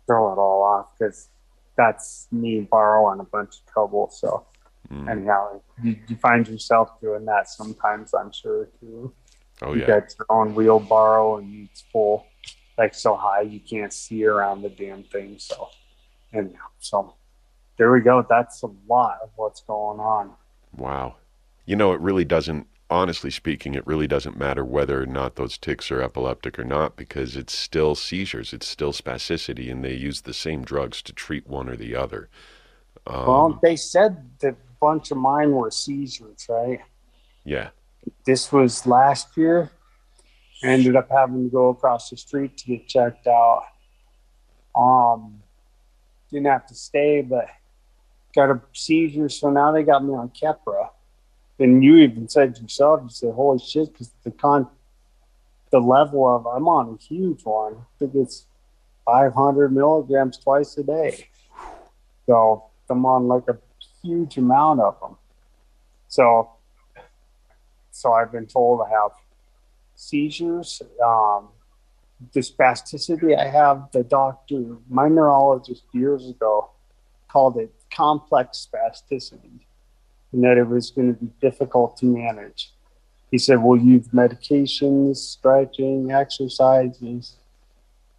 throw 0.05 0.33
it 0.33 0.37
all 0.37 0.61
off 0.61 0.87
because 0.99 1.29
that's 1.77 2.27
me 2.33 2.67
borrowing 2.69 3.21
a 3.21 3.23
bunch 3.23 3.55
of 3.65 3.71
trouble. 3.73 4.09
So 4.11 4.45
Mm. 4.91 5.09
anyhow, 5.09 5.61
you, 5.81 5.95
you 6.07 6.15
find 6.17 6.47
yourself 6.47 7.01
doing 7.01 7.25
that 7.25 7.49
sometimes, 7.49 8.13
I'm 8.13 8.31
sure 8.31 8.65
too. 8.79 9.11
Oh, 9.63 9.73
You 9.73 9.79
yeah. 9.81 9.87
got 9.87 10.03
your 10.19 10.27
own 10.29 10.53
wheelbarrow 10.53 11.37
and 11.37 11.67
it's 11.71 11.81
full, 11.91 12.27
like 12.77 12.93
so 12.93 13.15
high 13.15 13.41
you 13.41 13.59
can't 13.59 13.91
see 13.91 14.23
around 14.25 14.61
the 14.61 14.69
damn 14.69 15.01
thing. 15.01 15.39
So 15.39 15.69
anyhow, 16.31 16.67
so 16.77 17.15
there 17.77 17.91
we 17.91 18.01
go. 18.01 18.25
That's 18.29 18.63
a 18.63 18.69
lot 18.87 19.19
of 19.23 19.29
what's 19.35 19.61
going 19.61 19.99
on. 19.99 20.31
Wow. 20.75 21.15
You 21.65 21.75
know, 21.75 21.93
it 21.93 21.99
really 21.99 22.25
doesn't, 22.25 22.67
honestly 22.89 23.31
speaking, 23.31 23.75
it 23.75 23.85
really 23.85 24.07
doesn't 24.07 24.37
matter 24.37 24.63
whether 24.63 25.01
or 25.01 25.05
not 25.05 25.35
those 25.35 25.57
ticks 25.57 25.91
are 25.91 26.01
epileptic 26.01 26.57
or 26.59 26.63
not 26.63 26.95
because 26.95 27.35
it's 27.35 27.53
still 27.53 27.95
seizures, 27.95 28.53
it's 28.53 28.67
still 28.67 28.93
spasticity, 28.93 29.71
and 29.71 29.83
they 29.83 29.93
use 29.93 30.21
the 30.21 30.33
same 30.33 30.63
drugs 30.63 31.01
to 31.03 31.13
treat 31.13 31.47
one 31.47 31.67
or 31.67 31.75
the 31.75 31.95
other. 31.95 32.29
Um, 33.07 33.27
well, 33.27 33.59
they 33.61 33.75
said 33.75 34.29
that 34.39 34.53
a 34.53 34.77
bunch 34.79 35.11
of 35.11 35.17
mine 35.17 35.51
were 35.51 35.71
seizures, 35.71 36.45
right? 36.49 36.79
yeah. 37.43 37.69
this 38.25 38.51
was 38.51 38.85
last 38.85 39.35
year. 39.37 39.71
I 40.63 40.67
ended 40.67 40.95
up 40.95 41.09
having 41.11 41.43
to 41.43 41.49
go 41.49 41.69
across 41.69 42.09
the 42.09 42.17
street 42.17 42.57
to 42.57 42.65
get 42.65 42.87
checked 42.87 43.27
out. 43.27 43.63
Um, 44.75 45.41
didn't 46.31 46.47
have 46.47 46.65
to 46.67 46.75
stay, 46.75 47.21
but 47.21 47.45
got 48.35 48.51
a 48.51 48.61
seizure, 48.73 49.29
so 49.29 49.49
now 49.49 49.71
they 49.71 49.83
got 49.83 50.03
me 50.03 50.13
on 50.13 50.29
Keppra. 50.29 50.89
And 51.57 51.83
you 51.83 51.97
even 51.97 52.27
said 52.27 52.57
yourself, 52.57 53.01
you 53.03 53.09
said, 53.09 53.33
"Holy 53.33 53.59
shit!" 53.59 53.91
Because 53.91 54.11
the 54.23 54.31
con, 54.31 54.67
the 55.71 55.79
level 55.79 56.27
of 56.27 56.45
I'm 56.45 56.67
on 56.67 56.97
a 56.99 57.03
huge 57.03 57.43
one. 57.45 57.73
I 57.75 57.99
think 57.99 58.15
it's 58.15 58.45
500 59.05 59.71
milligrams 59.71 60.37
twice 60.37 60.77
a 60.77 60.83
day. 60.83 61.29
So 62.25 62.65
I'm 62.89 63.05
on 63.05 63.27
like 63.27 63.47
a 63.47 63.57
huge 64.03 64.37
amount 64.37 64.81
of 64.81 64.99
them. 64.99 65.15
So 66.07 66.51
so 67.91 68.11
I've 68.11 68.31
been 68.31 68.45
told 68.45 68.81
I 68.81 68.89
have 68.89 69.11
seizures. 69.95 70.81
Um, 71.03 71.49
the 72.33 72.39
spasticity 72.39 73.37
I 73.37 73.47
have, 73.47 73.89
the 73.91 74.03
doctor, 74.03 74.77
my 74.89 75.07
neurologist 75.07 75.83
years 75.93 76.29
ago 76.29 76.69
called 77.27 77.57
it 77.57 77.74
complex 77.91 78.67
spasticity, 78.67 79.59
and 80.31 80.43
that 80.43 80.57
it 80.57 80.67
was 80.67 80.91
going 80.91 81.13
to 81.13 81.19
be 81.19 81.31
difficult 81.41 81.97
to 81.97 82.05
manage. 82.05 82.71
He 83.31 83.37
said, 83.37 83.61
"We'll 83.61 83.81
use 83.81 84.07
medications, 84.09 85.17
stretching, 85.17 86.11
exercises. 86.11 87.37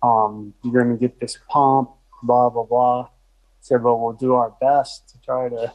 Um, 0.02 0.55
you're 0.62 0.85
going 0.85 0.96
to 0.96 1.00
get 1.00 1.20
this 1.20 1.38
pump, 1.48 1.90
blah 2.22 2.50
blah 2.50 2.64
blah." 2.64 3.05
He 3.05 3.62
said, 3.62 3.83
"But 3.83 3.96
we'll 3.96 4.12
do 4.12 4.35
our 4.35 4.55
best 4.61 5.09
to 5.11 5.20
try 5.20 5.48
to 5.48 5.72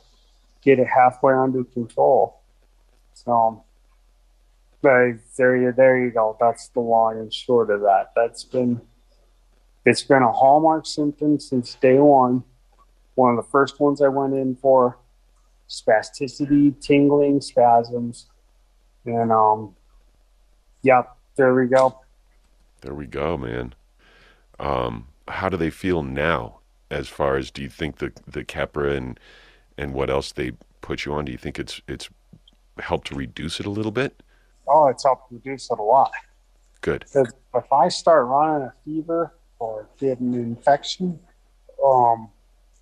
get 0.61 0.79
it 0.79 0.87
halfway 0.87 1.33
under 1.33 1.63
control." 1.63 2.41
So 3.13 3.63
but 4.81 5.13
there 5.37 5.55
you 5.55 5.71
there 5.71 5.99
you 5.99 6.11
go. 6.11 6.35
That's 6.39 6.69
the 6.69 6.79
long 6.79 7.19
and 7.19 7.33
short 7.33 7.69
of 7.69 7.81
that. 7.81 8.11
That's 8.15 8.43
been 8.43 8.81
it's 9.85 10.01
been 10.01 10.23
a 10.23 10.31
hallmark 10.31 10.85
symptom 10.85 11.39
since 11.39 11.75
day 11.75 11.99
one. 11.99 12.43
One 13.21 13.37
of 13.37 13.45
the 13.45 13.51
first 13.51 13.79
ones 13.79 14.01
I 14.01 14.07
went 14.07 14.33
in 14.33 14.55
for 14.55 14.97
spasticity, 15.69 16.73
tingling, 16.81 17.39
spasms, 17.39 18.31
and 19.05 19.31
um, 19.31 19.75
yep, 20.81 21.15
there 21.35 21.53
we 21.53 21.67
go. 21.67 21.99
There 22.81 22.95
we 22.95 23.05
go, 23.05 23.37
man. 23.37 23.75
Um, 24.59 25.07
how 25.27 25.49
do 25.49 25.57
they 25.57 25.69
feel 25.69 26.01
now? 26.01 26.61
As 26.89 27.07
far 27.07 27.37
as 27.37 27.51
do 27.51 27.61
you 27.61 27.69
think 27.69 27.99
the 27.99 28.11
the 28.25 28.43
Keppra 28.43 28.97
and 28.97 29.19
and 29.77 29.93
what 29.93 30.09
else 30.09 30.31
they 30.31 30.53
put 30.81 31.05
you 31.05 31.13
on? 31.13 31.25
Do 31.25 31.31
you 31.31 31.37
think 31.37 31.59
it's 31.59 31.79
it's 31.87 32.09
helped 32.79 33.05
to 33.09 33.15
reduce 33.15 33.59
it 33.59 33.67
a 33.67 33.69
little 33.69 33.91
bit? 33.91 34.23
Oh, 34.67 34.87
it's 34.87 35.03
helped 35.03 35.31
reduce 35.31 35.69
it 35.69 35.77
a 35.77 35.83
lot. 35.83 36.11
Good. 36.81 37.01
Because 37.01 37.31
if 37.53 37.71
I 37.71 37.87
start 37.89 38.25
running 38.25 38.63
a 38.63 38.73
fever 38.83 39.35
or 39.59 39.87
get 39.99 40.19
an 40.19 40.33
infection, 40.33 41.19
um, 41.85 42.31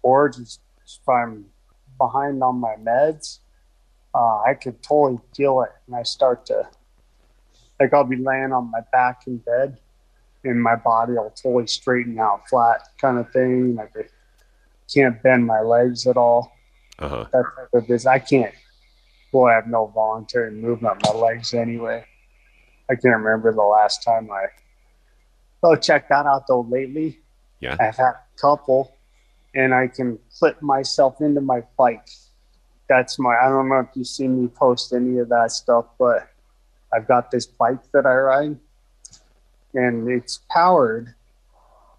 or 0.09 0.29
just 0.29 0.59
if 0.85 1.07
I'm 1.07 1.45
behind 1.97 2.41
on 2.41 2.55
my 2.59 2.75
meds, 2.81 3.39
uh, 4.15 4.41
I 4.49 4.53
could 4.55 4.81
totally 4.81 5.19
feel 5.35 5.61
it, 5.61 5.71
and 5.85 5.95
I 5.95 6.03
start 6.03 6.45
to 6.47 6.67
like 7.79 7.93
I'll 7.93 8.03
be 8.03 8.17
laying 8.17 8.51
on 8.51 8.71
my 8.71 8.81
back 8.91 9.27
in 9.27 9.37
bed, 9.37 9.79
and 10.43 10.61
my 10.61 10.75
body 10.75 11.13
will 11.13 11.29
totally 11.41 11.67
straighten 11.67 12.19
out 12.19 12.47
flat, 12.49 12.89
kind 12.99 13.17
of 13.17 13.31
thing. 13.31 13.75
Like 13.75 13.91
I 13.95 14.03
can't 14.93 15.21
bend 15.21 15.45
my 15.45 15.61
legs 15.61 16.07
at 16.07 16.17
all. 16.17 16.51
Uh 16.97 17.07
huh. 17.09 17.25
That 17.31 17.43
type 17.55 17.73
of 17.73 17.81
business. 17.87 18.05
I 18.07 18.19
can't. 18.19 18.53
Boy, 19.31 19.51
I 19.51 19.55
have 19.55 19.67
no 19.67 19.85
voluntary 19.93 20.51
movement 20.51 21.05
of 21.07 21.13
my 21.13 21.19
legs 21.27 21.53
anyway. 21.53 22.03
I 22.89 22.95
can't 22.95 23.15
remember 23.17 23.53
the 23.53 23.61
last 23.61 24.03
time 24.03 24.31
I. 24.31 24.45
Oh, 25.61 25.75
check 25.75 26.09
that 26.09 26.25
out 26.25 26.47
though. 26.47 26.61
Lately, 26.61 27.19
Yeah. 27.59 27.77
I've 27.79 27.95
had 27.95 28.13
a 28.15 28.39
couple, 28.41 28.95
and 29.55 29.73
I 29.73 29.87
can 29.87 30.19
clip 30.37 30.61
myself 30.61 31.21
into 31.21 31.41
my 31.41 31.61
bike. 31.77 32.07
That's 32.87 33.19
my. 33.19 33.35
I 33.35 33.49
don't 33.49 33.69
know 33.69 33.79
if 33.79 33.89
you 33.95 34.03
see 34.03 34.27
me 34.27 34.47
post 34.47 34.93
any 34.93 35.19
of 35.19 35.29
that 35.29 35.51
stuff, 35.51 35.85
but 35.97 36.29
I've 36.93 37.07
got 37.07 37.31
this 37.31 37.45
bike 37.45 37.83
that 37.93 38.05
I 38.05 38.15
ride, 38.15 38.57
and 39.73 40.09
it's 40.09 40.41
powered. 40.49 41.13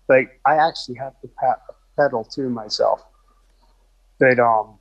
Like 0.08 0.40
I 0.46 0.56
actually 0.56 0.96
have 0.96 1.20
to 1.20 1.28
pa- 1.28 1.60
pedal 1.96 2.24
to 2.24 2.48
myself. 2.48 3.02
But 4.18 4.38
um, 4.38 4.78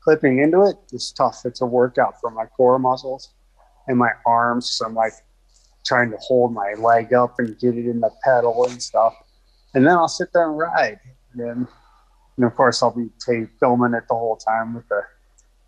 clipping 0.00 0.38
into 0.38 0.62
it 0.64 0.76
is 0.92 1.12
tough. 1.12 1.42
It's 1.44 1.60
a 1.60 1.66
workout 1.66 2.20
for 2.20 2.30
my 2.30 2.46
core 2.46 2.78
muscles 2.78 3.30
and 3.88 3.98
my 3.98 4.10
arms. 4.24 4.70
So 4.70 4.86
I'm 4.86 4.94
like 4.94 5.12
trying 5.84 6.10
to 6.10 6.16
hold 6.18 6.52
my 6.52 6.74
leg 6.74 7.12
up 7.12 7.34
and 7.38 7.58
get 7.58 7.76
it 7.76 7.86
in 7.86 8.00
the 8.00 8.10
pedal 8.22 8.66
and 8.66 8.82
stuff. 8.82 9.14
and 9.74 9.86
then 9.86 9.94
I'll 9.94 10.08
sit 10.08 10.32
there 10.32 10.48
and 10.48 10.58
ride. 10.58 11.00
And, 11.40 11.66
and 12.36 12.46
of 12.46 12.54
course, 12.54 12.82
I'll 12.82 12.90
be 12.90 13.10
tape 13.18 13.50
filming 13.60 13.94
it 13.94 14.04
the 14.08 14.14
whole 14.14 14.36
time 14.36 14.74
with 14.74 14.88
the 14.88 15.02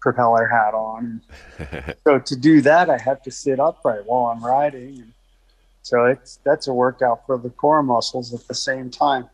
propeller 0.00 0.46
hat 0.46 0.74
on. 0.74 1.22
so 2.04 2.18
to 2.18 2.36
do 2.36 2.60
that, 2.62 2.90
I 2.90 2.98
have 2.98 3.22
to 3.22 3.30
sit 3.30 3.60
upright 3.60 4.06
while 4.06 4.26
I'm 4.26 4.44
riding. 4.44 5.00
And 5.00 5.12
so 5.82 6.04
it's 6.06 6.40
that's 6.44 6.68
a 6.68 6.72
workout 6.72 7.26
for 7.26 7.38
the 7.38 7.50
core 7.50 7.82
muscles 7.82 8.34
at 8.34 8.46
the 8.48 8.54
same 8.54 8.90
time. 8.90 9.28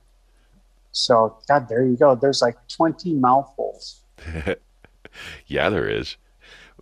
So 0.93 1.39
God, 1.49 1.69
there 1.69 1.85
you 1.85 1.97
go. 1.97 2.15
There's 2.15 2.43
like 2.43 2.57
20 2.69 3.15
mouthfuls. 3.15 4.01
yeah, 5.47 5.69
there 5.69 5.89
is. 5.89 6.17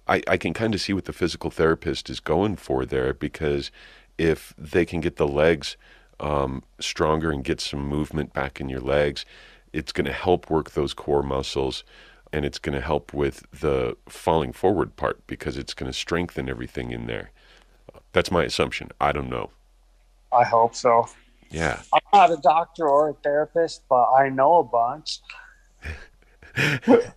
I, 0.07 0.23
I 0.29 0.37
can 0.37 0.53
kind 0.53 0.75
of 0.75 0.81
see 0.81 0.93
what 0.93 1.07
the 1.07 1.13
physical 1.13 1.51
therapist 1.51 2.11
is 2.11 2.21
going 2.21 2.57
for 2.57 2.85
there 2.85 3.15
because 3.15 3.71
if 4.19 4.55
they 4.57 4.85
can 4.85 5.01
get 5.01 5.17
the 5.17 5.27
legs 5.27 5.77
um, 6.25 6.63
stronger 6.81 7.31
and 7.31 7.45
get 7.45 7.61
some 7.61 7.87
movement 7.87 8.33
back 8.33 8.59
in 8.59 8.71
your 8.71 8.81
legs, 8.81 9.27
it's 9.75 9.93
going 9.93 10.07
to 10.07 10.13
help 10.13 10.49
work 10.49 10.71
those 10.71 10.95
core 10.95 11.23
muscles 11.23 11.85
and 12.33 12.47
it's 12.47 12.59
going 12.59 12.75
to 12.75 12.81
help 12.81 13.13
with 13.13 13.45
the 13.53 13.97
falling 14.09 14.53
forward 14.53 14.97
part 14.97 15.25
because 15.27 15.59
it's 15.59 15.75
going 15.75 15.91
to 15.91 15.97
strengthen 15.97 16.49
everything 16.49 16.91
in 16.91 17.07
there. 17.07 17.31
That's 18.13 18.31
my 18.31 18.45
assumption. 18.45 18.89
I 19.01 19.13
don't 19.13 19.29
know. 19.29 19.51
I 20.33 20.45
hope 20.45 20.75
so. 20.75 21.07
Yeah. 21.51 21.83
I'm 21.93 22.01
not 22.13 22.33
a 22.33 22.39
doctor 22.39 22.89
or 22.89 23.11
a 23.11 23.15
therapist, 23.15 23.83
but 23.89 24.11
I 24.13 24.31
know 24.31 24.57
a 24.57 24.65
bunch. 24.65 25.21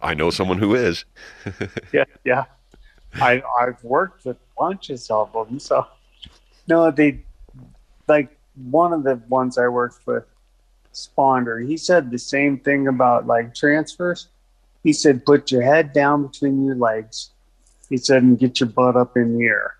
I 0.00 0.14
know 0.14 0.30
someone 0.30 0.58
who 0.58 0.74
is. 0.76 1.04
yeah, 1.92 2.04
yeah. 2.24 2.44
I 3.14 3.42
I've 3.58 3.82
worked 3.82 4.24
with 4.24 4.36
bunches 4.56 5.10
of 5.10 5.32
them. 5.32 5.58
So 5.58 5.86
no, 6.68 6.90
they 6.90 7.22
like 8.08 8.36
one 8.54 8.92
of 8.92 9.04
the 9.04 9.20
ones 9.28 9.58
I 9.58 9.68
worked 9.68 10.06
with, 10.06 10.24
Sponder. 10.92 11.66
He 11.66 11.76
said 11.76 12.10
the 12.10 12.18
same 12.18 12.58
thing 12.58 12.88
about 12.88 13.26
like 13.26 13.54
transfers. 13.54 14.28
He 14.82 14.92
said 14.92 15.26
put 15.26 15.50
your 15.50 15.62
head 15.62 15.92
down 15.92 16.26
between 16.26 16.64
your 16.64 16.76
legs. 16.76 17.30
He 17.90 17.96
said 17.98 18.22
and 18.22 18.38
get 18.38 18.60
your 18.60 18.68
butt 18.68 18.96
up 18.96 19.16
in 19.16 19.36
the 19.36 19.44
air. 19.44 19.74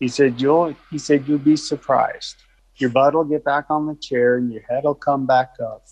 He 0.00 0.08
said 0.08 0.40
you'll 0.40 0.74
he 0.90 0.98
said 0.98 1.28
you'll 1.28 1.38
be 1.38 1.56
surprised. 1.56 2.36
Your 2.76 2.90
butt 2.90 3.14
will 3.14 3.24
get 3.24 3.44
back 3.44 3.66
on 3.68 3.86
the 3.86 3.96
chair 3.96 4.36
and 4.36 4.52
your 4.52 4.62
head 4.62 4.84
will 4.84 4.94
come 4.94 5.26
back 5.26 5.54
up. 5.60 5.84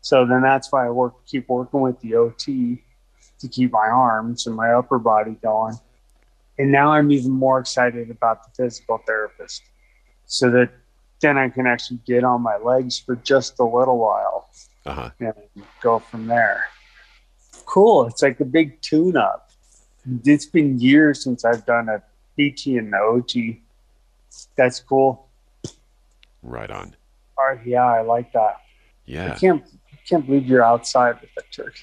So 0.00 0.24
then 0.24 0.42
that's 0.42 0.72
why 0.72 0.86
I 0.86 0.90
work 0.90 1.26
keep 1.26 1.48
working 1.48 1.80
with 1.80 2.00
the 2.00 2.14
OT 2.14 2.82
to 3.40 3.48
keep 3.48 3.72
my 3.72 3.88
arms 3.88 4.46
and 4.46 4.56
my 4.56 4.72
upper 4.72 4.98
body 4.98 5.36
going. 5.42 5.74
And 6.58 6.70
now 6.70 6.92
I'm 6.92 7.10
even 7.10 7.32
more 7.32 7.58
excited 7.58 8.10
about 8.10 8.44
the 8.44 8.50
physical 8.54 8.98
therapist. 9.06 9.62
So 10.26 10.50
that 10.50 10.70
then 11.20 11.38
I 11.38 11.48
can 11.48 11.66
actually 11.66 12.00
get 12.06 12.24
on 12.24 12.42
my 12.42 12.56
legs 12.56 12.98
for 12.98 13.16
just 13.16 13.58
a 13.58 13.64
little 13.64 13.98
while 13.98 14.48
uh-huh. 14.86 15.10
and 15.20 15.34
go 15.80 15.98
from 15.98 16.26
there. 16.26 16.64
Cool. 17.66 18.06
It's 18.06 18.22
like 18.22 18.40
a 18.40 18.44
big 18.44 18.80
tune 18.80 19.16
up. 19.16 19.50
It's 20.24 20.46
been 20.46 20.80
years 20.80 21.22
since 21.22 21.44
I've 21.44 21.64
done 21.66 21.88
a 21.88 22.02
PT 22.38 22.78
and 22.78 22.94
OT. 22.94 23.60
That's 24.56 24.80
cool. 24.80 25.28
Right 26.42 26.70
on. 26.70 26.96
All 27.36 27.54
right, 27.54 27.66
yeah, 27.66 27.84
I 27.84 28.00
like 28.02 28.32
that. 28.32 28.56
Yeah. 29.06 29.32
I 29.32 29.38
can't 29.38 29.64
can't 30.06 30.26
believe 30.26 30.46
you're 30.46 30.64
outside 30.64 31.20
with 31.20 31.30
the 31.36 31.42
turkey. 31.50 31.82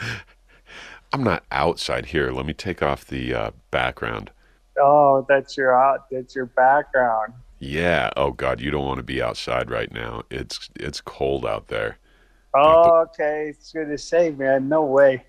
I'm 1.12 1.24
not 1.24 1.44
outside 1.50 2.06
here. 2.06 2.30
Let 2.30 2.46
me 2.46 2.54
take 2.54 2.82
off 2.82 3.06
the 3.06 3.34
uh, 3.34 3.50
background. 3.70 4.30
Oh, 4.80 5.26
that's 5.28 5.56
your 5.56 5.76
out. 5.76 6.06
That's 6.10 6.34
your 6.34 6.46
background. 6.46 7.32
Yeah. 7.58 8.10
Oh 8.16 8.32
God, 8.32 8.60
you 8.60 8.70
don't 8.70 8.86
want 8.86 8.98
to 8.98 9.04
be 9.04 9.22
outside 9.22 9.70
right 9.70 9.92
now. 9.92 10.22
It's 10.30 10.68
it's 10.76 11.00
cold 11.00 11.44
out 11.44 11.68
there. 11.68 11.98
Oh, 12.54 13.06
okay. 13.08 13.48
It's 13.50 13.72
good 13.72 13.88
to 13.88 13.98
say, 13.98 14.30
man. 14.30 14.68
No 14.68 14.84
way. 14.84 15.24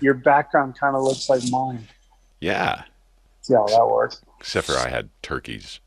Your 0.00 0.14
background 0.14 0.78
kind 0.78 0.94
of 0.94 1.02
looks 1.02 1.28
like 1.28 1.42
mine. 1.50 1.86
Yeah. 2.40 2.82
See 3.42 3.54
how 3.54 3.66
that 3.66 3.86
works. 3.86 4.22
Except 4.40 4.66
for 4.66 4.74
I 4.74 4.88
had 4.88 5.08
turkeys. 5.22 5.80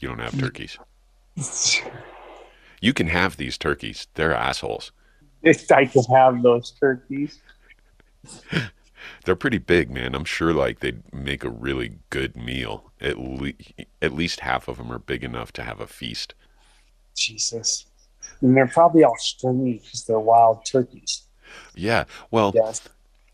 You 0.00 0.08
don't 0.08 0.18
have 0.18 0.32
mm. 0.32 0.40
turkeys. 0.40 0.78
You 2.80 2.92
can 2.92 3.06
have 3.06 3.36
these 3.36 3.56
turkeys. 3.56 4.08
They're 4.14 4.34
assholes. 4.34 4.92
If 5.42 5.70
I 5.72 5.86
can 5.86 6.04
have 6.04 6.42
those 6.42 6.72
turkeys. 6.72 7.38
They're 9.24 9.36
pretty 9.36 9.58
big, 9.58 9.90
man. 9.90 10.14
I'm 10.14 10.24
sure 10.24 10.52
like 10.52 10.80
they'd 10.80 11.02
make 11.12 11.44
a 11.44 11.50
really 11.50 11.98
good 12.10 12.36
meal. 12.36 12.90
At 13.04 13.18
least 13.20 13.74
at 14.02 14.14
least 14.14 14.40
half 14.40 14.68
of 14.68 14.78
them 14.78 14.92
are 14.92 15.00
big 15.00 15.24
enough 15.24 15.52
to 15.54 15.64
have 15.64 15.80
a 15.80 15.88
feast. 15.88 16.34
Jesus. 17.16 17.86
And 18.42 18.56
they're 18.56 18.68
probably 18.68 19.04
all 19.04 19.16
stringy 19.18 19.80
because 19.82 20.04
they're 20.04 20.20
wild 20.20 20.64
turkeys. 20.66 21.24
Yeah. 21.74 22.04
Well, 22.30 22.54
Yes. 22.54 22.82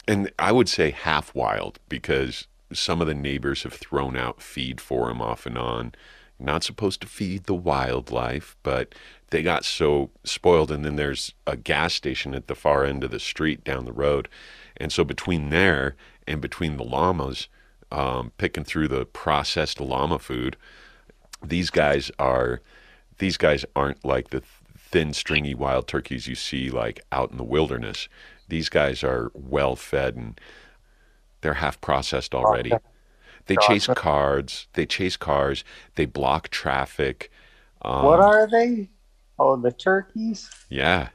and 0.08 0.32
I 0.38 0.52
would 0.52 0.68
say 0.68 0.90
half 0.92 1.34
wild 1.34 1.78
because 1.88 2.48
some 2.72 3.00
of 3.00 3.08
the 3.08 3.14
neighbors 3.14 3.64
have 3.64 3.74
thrown 3.74 4.16
out 4.16 4.42
feed 4.42 4.80
for 4.80 5.08
them 5.08 5.22
off 5.22 5.46
and 5.46 5.58
on. 5.58 5.92
Not 6.38 6.64
supposed 6.64 7.02
to 7.02 7.06
feed 7.08 7.44
the 7.44 7.54
wildlife, 7.54 8.56
but 8.62 8.94
they 9.30 9.42
got 9.42 9.64
so 9.64 10.10
spoiled. 10.24 10.70
And 10.72 10.84
then 10.84 10.96
there's 10.96 11.34
a 11.46 11.56
gas 11.56 11.94
station 11.94 12.34
at 12.34 12.48
the 12.48 12.54
far 12.56 12.84
end 12.84 13.04
of 13.04 13.10
the 13.12 13.20
street 13.20 13.64
down 13.64 13.84
the 13.86 13.92
road. 13.92 14.28
And 14.76 14.92
so 14.92 15.04
between 15.04 15.50
there 15.50 15.96
and 16.26 16.40
between 16.40 16.76
the 16.78 16.84
llamas, 16.84 17.48
um, 17.90 18.32
picking 18.38 18.64
through 18.64 18.88
the 18.88 19.04
processed 19.06 19.80
llama 19.80 20.18
food, 20.18 20.56
these 21.42 21.70
guys 21.70 22.10
are 22.18 22.60
these 23.18 23.36
guys 23.36 23.64
aren't 23.76 24.04
like 24.04 24.30
the 24.30 24.42
thin 24.76 25.12
stringy 25.12 25.54
wild 25.54 25.86
turkeys 25.86 26.26
you 26.26 26.34
see 26.34 26.68
like 26.70 27.00
out 27.12 27.30
in 27.30 27.36
the 27.36 27.44
wilderness 27.44 28.08
these 28.48 28.68
guys 28.68 29.04
are 29.04 29.30
well 29.34 29.76
fed 29.76 30.16
and 30.16 30.40
they're 31.40 31.54
half 31.54 31.80
processed 31.80 32.34
already 32.34 32.72
they 33.46 33.56
chase 33.62 33.86
cars 33.86 34.66
they 34.72 34.84
chase 34.84 35.16
cars 35.16 35.64
they 35.94 36.04
block 36.04 36.48
traffic 36.48 37.30
um, 37.82 38.04
what 38.04 38.20
are 38.20 38.46
they? 38.46 38.90
Oh, 39.38 39.56
the 39.56 39.72
turkeys? 39.72 40.50
yeah 40.68 41.08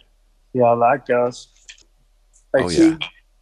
Yeah, 0.54 0.76
that 0.76 1.06
goes. 1.08 1.50
Like, 2.54 2.64
Oh, 2.64 2.70
see, 2.70 2.90
yeah. 2.90 2.98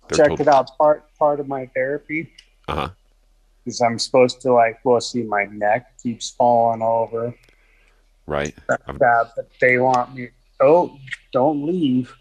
They're 0.10 0.18
check 0.18 0.30
tot- 0.30 0.40
it 0.42 0.48
out. 0.50 0.78
Part 0.78 1.06
part 1.18 1.40
of 1.40 1.48
my 1.48 1.68
therapy 1.68 2.34
uh-huh 2.68 2.90
is 3.66 3.82
I'm 3.82 4.00
supposed 4.00 4.42
to 4.42 4.54
like, 4.54 4.80
well, 4.84 5.02
see, 5.02 5.24
my 5.24 5.46
neck 5.46 5.98
keeps 6.02 6.32
falling 6.32 6.82
over. 6.82 7.34
right 8.28 8.56
I'm- 8.88 8.98
That, 9.00 9.32
but 9.36 9.50
they 9.62 9.78
want 9.78 10.16
me. 10.16 10.30
Oh, 10.60 10.98
don't 11.32 11.66
leave. 11.66 12.14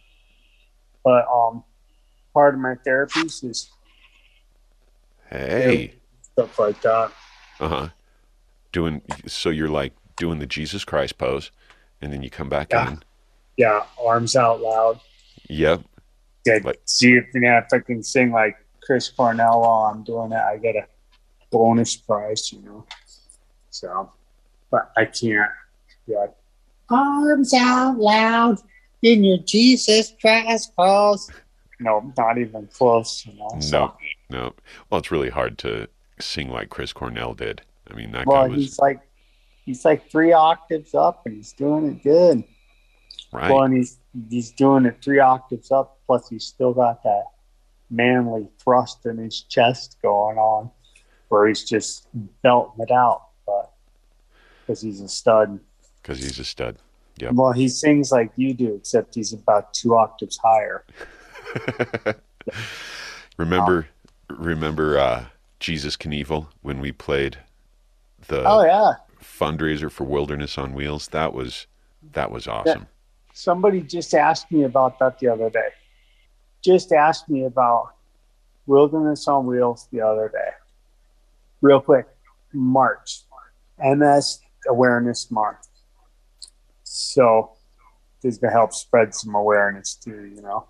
But 1.04 1.26
um, 1.28 1.64
part 2.34 2.54
of 2.54 2.60
my 2.60 2.74
therapies 2.86 3.44
is 3.44 3.70
hey 5.30 5.94
stuff 6.20 6.58
like 6.58 6.80
that. 6.82 7.10
uh-huh 7.60 7.88
doing 8.72 9.00
so 9.26 9.48
you're 9.50 9.68
like 9.68 9.92
doing 10.16 10.38
the 10.38 10.46
jesus 10.46 10.84
christ 10.84 11.16
pose 11.18 11.50
and 12.00 12.12
then 12.12 12.22
you 12.22 12.30
come 12.30 12.48
back 12.48 12.68
Yeah. 12.70 12.90
in 12.92 13.02
Yeah, 13.56 13.82
arms 14.02 14.34
out 14.36 14.60
loud. 14.60 15.00
yep 15.48 15.82
Yeah, 16.46 16.58
Like- 16.64 16.80
see 16.86 17.14
if 17.16 17.26
yeah, 17.34 17.58
if 17.58 17.66
I 17.72 17.78
can 17.80 18.02
sing 18.02 18.30
like 18.32 18.56
Chris 18.82 19.08
Cornell 19.10 19.60
while 19.60 19.92
I'm 19.92 20.02
doing 20.04 20.32
it, 20.32 20.36
I 20.40 20.56
get 20.58 20.74
a 20.76 20.86
bonus 21.52 21.96
prize, 21.96 22.52
you 22.52 22.60
know. 22.62 22.84
So, 23.70 24.10
but 24.70 24.90
I 24.96 25.04
can't. 25.04 25.50
Yeah, 26.06 26.26
arms 26.90 27.54
out 27.54 27.98
loud 27.98 28.58
in 29.02 29.22
your 29.22 29.38
Jesus 29.38 30.12
Christ 30.20 30.74
pose. 30.76 31.30
No, 31.78 32.12
not 32.16 32.38
even 32.38 32.66
close. 32.66 33.24
You 33.24 33.34
know. 33.34 33.60
So, 33.60 33.78
no 33.78 33.96
no 34.30 34.52
well 34.90 34.98
it's 34.98 35.12
really 35.12 35.30
hard 35.30 35.58
to 35.58 35.86
sing 36.18 36.48
like 36.48 36.70
chris 36.70 36.92
cornell 36.92 37.34
did 37.34 37.60
i 37.90 37.94
mean 37.94 38.12
that 38.12 38.24
well, 38.26 38.42
guy 38.42 38.48
was 38.48 38.60
he's 38.60 38.78
like 38.78 39.00
he's 39.64 39.84
like 39.84 40.10
three 40.10 40.32
octaves 40.32 40.94
up, 40.94 41.22
and 41.26 41.36
he's 41.36 41.52
doing 41.52 41.86
it 41.86 42.02
good. 42.02 42.44
right 43.32 43.50
Well, 43.50 43.62
and 43.62 43.74
he's 43.74 43.98
he's 44.28 44.50
doing 44.52 44.86
it 44.86 44.98
three 45.02 45.18
octaves 45.18 45.70
up. 45.70 45.98
Plus, 46.06 46.28
he's 46.28 46.44
still 46.44 46.72
got 46.72 47.02
that 47.04 47.24
manly 47.90 48.48
thrust 48.58 49.06
in 49.06 49.18
his 49.18 49.42
chest 49.42 49.96
going 50.02 50.38
on, 50.38 50.70
where 51.32 51.48
he's 51.48 51.64
just 51.64 52.06
belting 52.42 52.84
it 52.84 52.90
out. 52.90 53.28
But 53.46 53.72
because 54.60 54.80
he's 54.80 55.00
a 55.00 55.08
stud. 55.08 55.58
because 56.02 56.18
he's 56.18 56.38
a 56.38 56.44
stud 56.44 56.76
Yeah. 57.18 57.30
Well, 57.32 57.52
he 57.52 57.68
sings 57.68 58.12
like 58.12 58.30
you 58.36 58.54
do, 58.54 58.74
except 58.74 59.14
he's 59.14 59.32
about 59.32 59.74
two 59.74 59.96
octaves 59.96 60.38
higher. 60.42 60.84
remember 63.36 63.86
remember 64.30 64.98
uh 64.98 65.24
jesus 65.60 65.96
knievel 65.96 66.46
when 66.62 66.80
we 66.80 66.90
played 66.92 67.36
the 68.28 68.42
oh 68.44 68.64
yeah, 68.64 68.92
fundraiser 69.22 69.90
for 69.90 70.04
wilderness 70.04 70.56
on 70.56 70.72
wheels 70.72 71.08
that 71.08 71.32
was 71.32 71.66
that 72.12 72.30
was 72.30 72.46
awesome 72.46 72.86
somebody 73.32 73.80
just 73.80 74.14
asked 74.14 74.50
me 74.50 74.64
about 74.64 74.98
that 74.98 75.18
the 75.18 75.28
other 75.28 75.50
day. 75.50 75.68
Just 76.62 76.92
asked 76.92 77.28
me 77.28 77.44
about 77.44 77.94
Wilderness 78.66 79.26
on 79.26 79.46
Wheels 79.46 79.88
the 79.92 80.00
other 80.00 80.28
day. 80.28 80.50
Real 81.62 81.80
quick, 81.80 82.06
March, 82.52 83.22
MS 83.78 84.40
Awareness 84.68 85.30
Month. 85.30 85.68
So 86.82 87.52
this 88.20 88.36
gonna 88.36 88.52
help 88.52 88.72
spread 88.72 89.14
some 89.14 89.34
awareness 89.34 89.94
too, 89.94 90.24
you 90.34 90.42
know. 90.42 90.66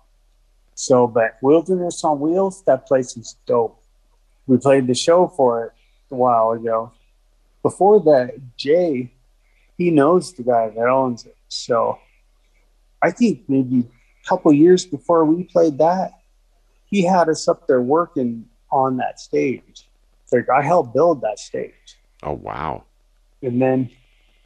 So, 0.75 1.07
but 1.07 1.37
Wilderness 1.41 2.03
on 2.03 2.19
Wheels, 2.19 2.63
that 2.65 2.87
place 2.87 3.17
is 3.17 3.37
dope. 3.45 3.83
We 4.47 4.57
played 4.57 4.87
the 4.87 4.93
show 4.93 5.27
for 5.27 5.65
it 5.65 5.71
a 6.11 6.15
while 6.15 6.51
ago. 6.51 6.91
Before 7.63 7.99
that, 8.01 8.35
Jay, 8.55 9.11
he 9.77 9.89
knows 9.89 10.33
the 10.33 10.43
guy 10.43 10.69
that 10.69 10.87
owns 10.87 11.25
it. 11.25 11.37
So 11.47 11.97
I 13.01 13.11
think 13.11 13.43
maybe 13.47 13.79
a 13.79 14.27
couple 14.27 14.53
years 14.53 14.85
before 14.85 15.25
we 15.25 15.43
played 15.43 15.77
that, 15.79 16.11
he 16.85 17.03
had 17.03 17.29
us 17.29 17.47
up 17.47 17.67
there 17.67 17.81
working 17.81 18.45
on 18.71 18.97
that 18.97 19.19
stage. 19.19 19.87
Like 20.33 20.49
I 20.49 20.61
helped 20.61 20.93
build 20.93 21.21
that 21.21 21.39
stage. 21.39 21.97
Oh 22.23 22.33
wow. 22.33 22.83
And 23.41 23.61
then 23.61 23.89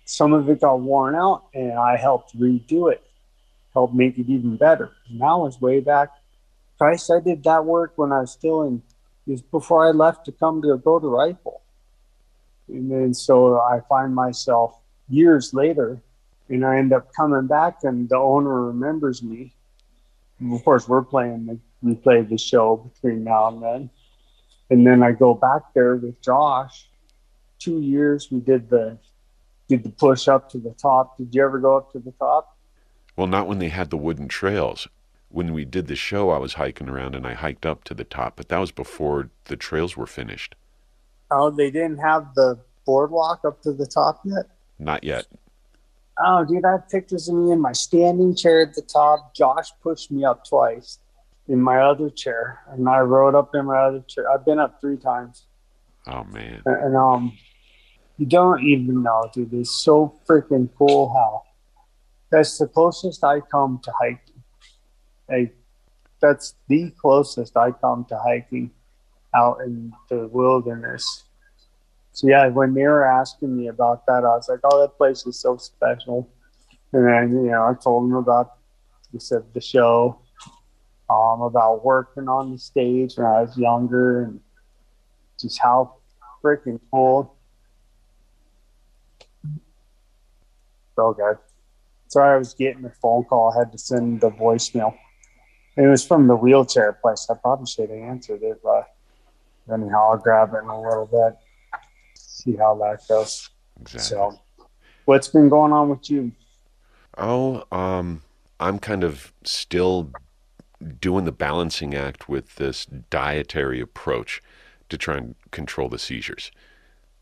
some 0.05 0.33
of 0.33 0.49
it 0.49 0.61
got 0.61 0.79
worn 0.79 1.15
out 1.15 1.45
and 1.53 1.73
I 1.73 1.97
helped 1.97 2.37
redo 2.37 2.91
it, 2.91 3.03
helped 3.73 3.93
make 3.93 4.17
it 4.17 4.27
even 4.29 4.57
better. 4.57 4.91
And 5.09 5.21
that 5.21 5.37
was 5.37 5.61
way 5.61 5.79
back. 5.79 6.09
Christ, 6.77 7.11
I 7.11 7.19
did 7.19 7.43
that 7.43 7.65
work 7.65 7.93
when 7.95 8.11
I 8.11 8.21
was 8.21 8.31
still 8.31 8.63
in, 8.63 8.81
was 9.25 9.41
before 9.41 9.87
I 9.87 9.91
left 9.91 10.25
to 10.25 10.31
come 10.31 10.61
to 10.61 10.77
go 10.77 10.99
to 10.99 11.07
Rifle. 11.07 11.61
And 12.67 12.91
then 12.91 13.13
so 13.13 13.59
I 13.59 13.81
find 13.87 14.13
myself 14.13 14.77
years 15.09 15.53
later 15.53 16.01
and 16.49 16.65
I 16.65 16.77
end 16.77 16.93
up 16.93 17.13
coming 17.13 17.47
back 17.47 17.83
and 17.83 18.09
the 18.09 18.17
owner 18.17 18.65
remembers 18.65 19.21
me. 19.23 19.53
And 20.39 20.53
of 20.53 20.63
course, 20.63 20.87
we're 20.87 21.01
playing, 21.01 21.45
the, 21.45 21.59
we 21.81 21.95
played 21.95 22.29
the 22.29 22.37
show 22.37 22.77
between 22.77 23.23
now 23.23 23.47
and 23.47 23.63
then. 23.63 23.89
And 24.69 24.85
then 24.85 25.01
I 25.01 25.11
go 25.11 25.33
back 25.33 25.73
there 25.73 25.95
with 25.95 26.21
Josh. 26.21 26.89
Two 27.59 27.79
years 27.79 28.29
we 28.31 28.39
did 28.39 28.69
the 28.69 28.97
did 29.67 29.83
the 29.83 29.89
push 29.89 30.27
up 30.27 30.49
to 30.51 30.57
the 30.57 30.71
top. 30.71 31.17
Did 31.17 31.33
you 31.33 31.43
ever 31.43 31.59
go 31.59 31.77
up 31.77 31.91
to 31.91 31.99
the 31.99 32.11
top? 32.11 32.57
Well, 33.15 33.27
not 33.27 33.47
when 33.47 33.59
they 33.59 33.69
had 33.69 33.89
the 33.89 33.97
wooden 33.97 34.27
trails. 34.27 34.87
When 35.29 35.53
we 35.53 35.65
did 35.65 35.87
the 35.87 35.95
show, 35.95 36.29
I 36.29 36.37
was 36.37 36.53
hiking 36.53 36.87
around 36.87 37.15
and 37.15 37.27
I 37.27 37.33
hiked 37.33 37.65
up 37.65 37.83
to 37.85 37.93
the 37.93 38.05
top, 38.05 38.37
but 38.37 38.47
that 38.47 38.59
was 38.59 38.71
before 38.71 39.29
the 39.45 39.57
trails 39.57 39.97
were 39.97 40.07
finished. 40.07 40.55
Oh, 41.29 41.49
they 41.49 41.69
didn't 41.69 41.97
have 41.97 42.33
the 42.35 42.59
boardwalk 42.85 43.43
up 43.43 43.61
to 43.63 43.73
the 43.73 43.85
top 43.85 44.21
yet? 44.23 44.45
Not 44.79 45.03
yet. 45.03 45.27
Oh, 46.23 46.45
dude, 46.45 46.63
I 46.63 46.73
have 46.73 46.87
pictures 46.89 47.27
of 47.27 47.35
me 47.35 47.51
in 47.51 47.59
my 47.59 47.73
standing 47.73 48.35
chair 48.35 48.61
at 48.61 48.73
the 48.73 48.81
top. 48.81 49.35
Josh 49.35 49.69
pushed 49.81 50.11
me 50.11 50.23
up 50.23 50.47
twice 50.47 50.99
in 51.47 51.61
my 51.61 51.79
other 51.79 52.09
chair, 52.09 52.61
and 52.69 52.87
I 52.87 52.99
rode 52.99 53.35
up 53.35 53.55
in 53.55 53.65
my 53.65 53.77
other 53.77 54.01
chair. 54.01 54.29
I've 54.29 54.45
been 54.45 54.59
up 54.59 54.81
three 54.81 54.97
times. 54.97 55.45
Oh 56.07 56.23
man. 56.25 56.61
And, 56.65 56.83
and 56.85 56.95
um, 56.95 57.37
you 58.17 58.25
don't 58.25 58.63
even 58.63 59.03
know, 59.03 59.29
dude. 59.33 59.53
It's 59.53 59.71
so 59.71 60.19
freaking 60.27 60.69
cool 60.77 61.09
how 61.09 61.43
that's 62.29 62.57
the 62.57 62.67
closest 62.67 63.23
I 63.23 63.39
come 63.39 63.79
to 63.83 63.91
hiking. 63.99 64.43
Like, 65.29 65.55
that's 66.19 66.55
the 66.67 66.91
closest 66.91 67.55
I 67.55 67.71
come 67.71 68.05
to 68.05 68.17
hiking 68.17 68.71
out 69.35 69.61
in 69.61 69.93
the 70.09 70.27
wilderness. 70.27 71.23
So 72.11 72.27
yeah, 72.27 72.47
when 72.47 72.73
they 72.73 72.83
were 72.83 73.05
asking 73.05 73.55
me 73.55 73.67
about 73.67 74.05
that, 74.07 74.25
I 74.25 74.35
was 74.35 74.49
like, 74.49 74.59
"Oh, 74.63 74.81
that 74.81 74.97
place 74.97 75.25
is 75.27 75.39
so 75.39 75.57
special." 75.57 76.27
And 76.91 77.05
then 77.05 77.31
you 77.45 77.51
know, 77.51 77.63
I 77.63 77.73
told 77.75 78.09
them 78.09 78.17
about, 78.17 78.55
they 79.13 79.19
said 79.19 79.43
the 79.53 79.61
show, 79.61 80.19
um, 81.09 81.41
about 81.41 81.83
working 81.85 82.27
on 82.27 82.51
the 82.51 82.57
stage 82.57 83.17
when 83.17 83.25
I 83.25 83.41
was 83.41 83.57
younger, 83.57 84.23
and 84.23 84.39
just 85.39 85.59
how 85.59 85.95
freaking 86.43 86.79
cool. 86.91 87.35
So 90.95 91.13
good. 91.13 91.37
Sorry, 92.07 92.35
I 92.35 92.37
was 92.37 92.53
getting 92.53 92.85
a 92.85 92.89
phone 92.89 93.23
call. 93.25 93.53
I 93.53 93.59
had 93.59 93.71
to 93.71 93.77
send 93.77 94.21
the 94.21 94.31
voicemail. 94.31 94.95
It 95.75 95.87
was 95.87 96.05
from 96.05 96.27
the 96.27 96.35
wheelchair 96.35 96.93
place. 96.93 97.27
I 97.29 97.35
probably 97.35 97.67
should 97.67 97.89
have 97.89 97.99
answered 97.99 98.41
it, 98.41 98.59
but 98.63 98.87
anyhow, 99.71 100.11
I'll 100.11 100.17
grab 100.17 100.53
it 100.53 100.63
in 100.63 100.69
a 100.69 100.81
little 100.81 101.05
bit. 101.05 101.37
See 102.15 102.55
how 102.55 102.75
that 102.75 103.07
goes. 103.07 103.49
Exactly. 103.79 104.17
So, 104.17 104.39
what's 105.05 105.27
been 105.27 105.49
going 105.49 105.71
on 105.71 105.89
with 105.89 106.09
you? 106.09 106.31
Oh, 107.17 107.63
um, 107.71 108.23
I'm 108.59 108.79
kind 108.79 109.03
of 109.03 109.31
still 109.43 110.11
doing 110.99 111.25
the 111.25 111.31
balancing 111.31 111.95
act 111.95 112.29
with 112.29 112.55
this 112.55 112.85
dietary 112.85 113.79
approach 113.81 114.41
to 114.89 114.97
try 114.97 115.17
and 115.17 115.35
control 115.51 115.89
the 115.89 115.99
seizures. 115.99 116.51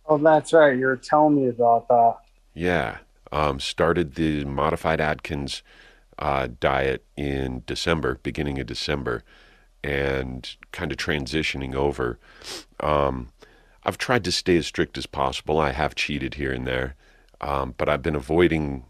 Oh, 0.08 0.18
that's 0.18 0.54
right. 0.54 0.78
You're 0.78 0.98
telling 0.98 1.36
me 1.36 1.48
about 1.48 1.88
that. 1.88 2.18
Yeah. 2.54 2.98
Um, 3.32 3.60
started 3.60 4.16
the 4.16 4.46
modified 4.46 5.02
Atkins 5.02 5.64
uh, 6.20 6.48
diet 6.60 7.04
in 7.18 7.64
December, 7.66 8.20
beginning 8.24 8.60
of 8.60 8.68
December, 8.68 9.24
and 9.84 10.56
kind 10.72 10.92
of 10.92 10.98
transitioning 10.98 11.76
over. 11.76 12.20
Um, 12.80 13.30
I've 13.84 13.98
tried 13.98 14.24
to 14.26 14.32
stay 14.32 14.58
as 14.58 14.68
strict 14.68 14.98
as 14.98 15.06
possible. 15.06 15.60
I 15.60 15.72
have 15.72 15.96
cheated 15.96 16.36
here 16.36 16.52
and 16.52 16.66
there, 16.66 16.96
um, 17.42 17.74
but 17.78 17.90
I've 17.90 18.02
been 18.02 18.16
avoiding 18.16 18.86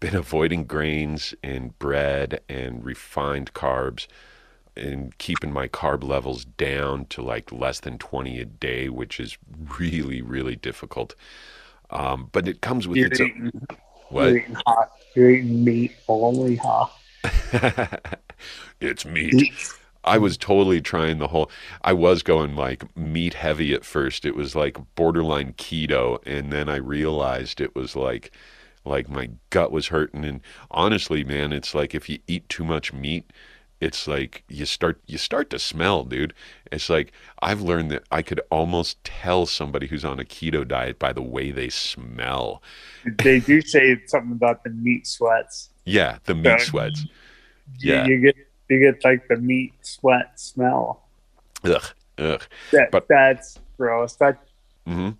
been 0.00 0.16
avoiding 0.16 0.64
grains 0.64 1.34
and 1.42 1.78
bread 1.78 2.40
and 2.48 2.84
refined 2.84 3.54
carbs 3.54 4.06
and 4.76 5.16
keeping 5.18 5.52
my 5.52 5.68
carb 5.68 6.04
levels 6.04 6.44
down 6.44 7.06
to 7.06 7.22
like 7.22 7.50
less 7.50 7.80
than 7.80 7.98
20 7.98 8.38
a 8.40 8.44
day, 8.44 8.88
which 8.88 9.18
is 9.18 9.38
really, 9.78 10.20
really 10.20 10.56
difficult. 10.56 11.14
Um, 11.90 12.28
but 12.32 12.46
it 12.48 12.60
comes 12.60 12.86
with 12.86 12.98
You're 12.98 13.06
its 13.06 13.20
own, 13.20 13.28
eating, 13.48 13.66
what? 14.08 14.28
you're 14.28 14.38
eating 14.38 14.56
hot. 14.66 14.90
You're 15.14 15.30
eating 15.30 15.64
meat 15.64 15.92
only, 16.08 16.56
huh? 16.56 16.86
it's 18.80 19.04
meat. 19.04 19.44
I 20.04 20.18
was 20.18 20.36
totally 20.36 20.80
trying 20.80 21.18
the 21.18 21.28
whole. 21.28 21.50
I 21.82 21.92
was 21.92 22.22
going 22.22 22.54
like 22.54 22.96
meat 22.96 23.34
heavy 23.34 23.74
at 23.74 23.84
first. 23.84 24.24
It 24.24 24.36
was 24.36 24.54
like 24.54 24.76
borderline 24.94 25.54
keto, 25.54 26.18
and 26.26 26.52
then 26.52 26.68
I 26.68 26.76
realized 26.76 27.60
it 27.60 27.74
was 27.74 27.96
like, 27.96 28.30
like 28.86 29.08
my 29.08 29.30
gut 29.50 29.70
was 29.72 29.88
hurting. 29.88 30.24
And 30.24 30.40
honestly, 30.70 31.24
man, 31.24 31.52
it's 31.52 31.74
like 31.74 31.94
if 31.94 32.08
you 32.08 32.18
eat 32.26 32.48
too 32.48 32.64
much 32.64 32.92
meat, 32.92 33.30
it's 33.80 34.08
like 34.08 34.42
you 34.48 34.64
start 34.64 35.00
you 35.06 35.18
start 35.18 35.50
to 35.50 35.58
smell, 35.58 36.04
dude. 36.04 36.32
It's 36.72 36.88
like 36.88 37.12
I've 37.42 37.60
learned 37.60 37.90
that 37.90 38.04
I 38.10 38.22
could 38.22 38.40
almost 38.50 39.02
tell 39.04 39.44
somebody 39.44 39.86
who's 39.88 40.04
on 40.04 40.18
a 40.18 40.24
keto 40.24 40.66
diet 40.66 40.98
by 40.98 41.12
the 41.12 41.22
way 41.22 41.50
they 41.50 41.68
smell. 41.68 42.62
They 43.22 43.40
do 43.40 43.60
say 43.60 44.00
something 44.06 44.32
about 44.32 44.64
the 44.64 44.70
meat 44.70 45.06
sweats. 45.06 45.68
Yeah, 45.84 46.18
the 46.24 46.34
meat 46.34 46.44
Yeah. 46.48 46.56
sweats. 46.58 47.04
Yeah. 47.78 48.06
You, 48.06 48.18
get 48.20 48.36
you 48.70 48.78
get 48.80 49.04
like 49.04 49.28
the 49.28 49.36
meat 49.36 49.74
sweat 49.82 50.40
smell. 50.40 51.02
Ugh, 51.64 51.82
ugh. 52.18 52.42
That 52.72 52.90
But- 52.90 53.08
that's 53.08 53.58
gross. 53.76 54.14
That 54.14 54.38
hmm 54.86 55.10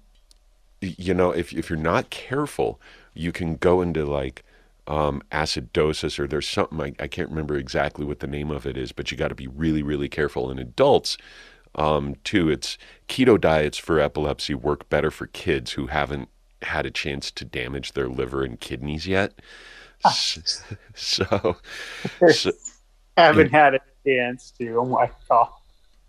You 0.80 1.14
know, 1.14 1.30
if 1.30 1.52
if 1.52 1.68
you're 1.68 1.78
not 1.78 2.08
careful, 2.10 2.80
you 3.16 3.32
can 3.32 3.56
go 3.56 3.82
into 3.82 4.04
like 4.04 4.44
um, 4.86 5.22
acidosis, 5.32 6.18
or 6.18 6.26
there's 6.26 6.48
something 6.48 6.80
I, 6.80 7.04
I 7.04 7.08
can't 7.08 7.30
remember 7.30 7.56
exactly 7.56 8.04
what 8.04 8.20
the 8.20 8.26
name 8.26 8.50
of 8.50 8.66
it 8.66 8.76
is, 8.76 8.92
but 8.92 9.10
you 9.10 9.16
got 9.16 9.28
to 9.28 9.34
be 9.34 9.48
really, 9.48 9.82
really 9.82 10.08
careful. 10.08 10.50
In 10.50 10.58
adults, 10.58 11.16
um, 11.74 12.16
too, 12.24 12.50
it's 12.50 12.78
keto 13.08 13.40
diets 13.40 13.78
for 13.78 14.00
epilepsy 14.00 14.54
work 14.54 14.88
better 14.88 15.10
for 15.10 15.26
kids 15.26 15.72
who 15.72 15.88
haven't 15.88 16.28
had 16.62 16.86
a 16.86 16.90
chance 16.90 17.30
to 17.32 17.44
damage 17.44 17.92
their 17.92 18.08
liver 18.08 18.42
and 18.44 18.60
kidneys 18.60 19.06
yet. 19.06 19.34
S- 20.00 20.64
so, 20.94 21.56
so 22.26 22.52
haven't 23.16 23.50
had 23.50 23.74
a 23.74 23.80
chance 24.06 24.52
to. 24.58 24.76
Oh 24.78 24.86
my 24.86 25.10
god. 25.28 25.48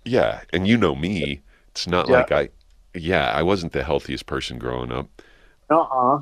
yeah, 0.06 0.42
and 0.54 0.68
you 0.68 0.78
know 0.78 0.96
me. 0.96 1.42
It's 1.70 1.88
not 1.88 2.10
Yeah. 2.10 2.10
like 2.10 2.32
I, 2.32 2.50
yeah, 2.94 3.32
I 3.32 3.44
wasn't 3.44 3.74
the 3.74 3.84
healthiest 3.84 4.26
person 4.26 4.58
growing 4.58 4.92
up. 4.92 5.22
Uh 5.70 5.76
uh 5.82 6.22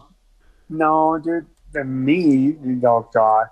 No, 0.69 1.17
dude. 1.17 1.45
The 1.71 1.83
me, 1.83 2.55
oh 2.85 3.09
god. 3.13 3.47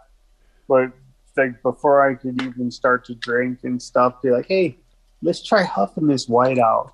But 0.67 0.91
like 1.35 1.61
before 1.61 2.07
I 2.07 2.15
could 2.15 2.41
even 2.41 2.71
start 2.71 3.05
to 3.05 3.15
drink 3.15 3.59
and 3.63 3.81
stuff, 3.81 4.21
be 4.21 4.31
like, 4.31 4.47
hey, 4.47 4.77
let's 5.21 5.43
try 5.43 5.63
huffing 5.63 6.07
this 6.07 6.27
white 6.27 6.59
out. 6.59 6.93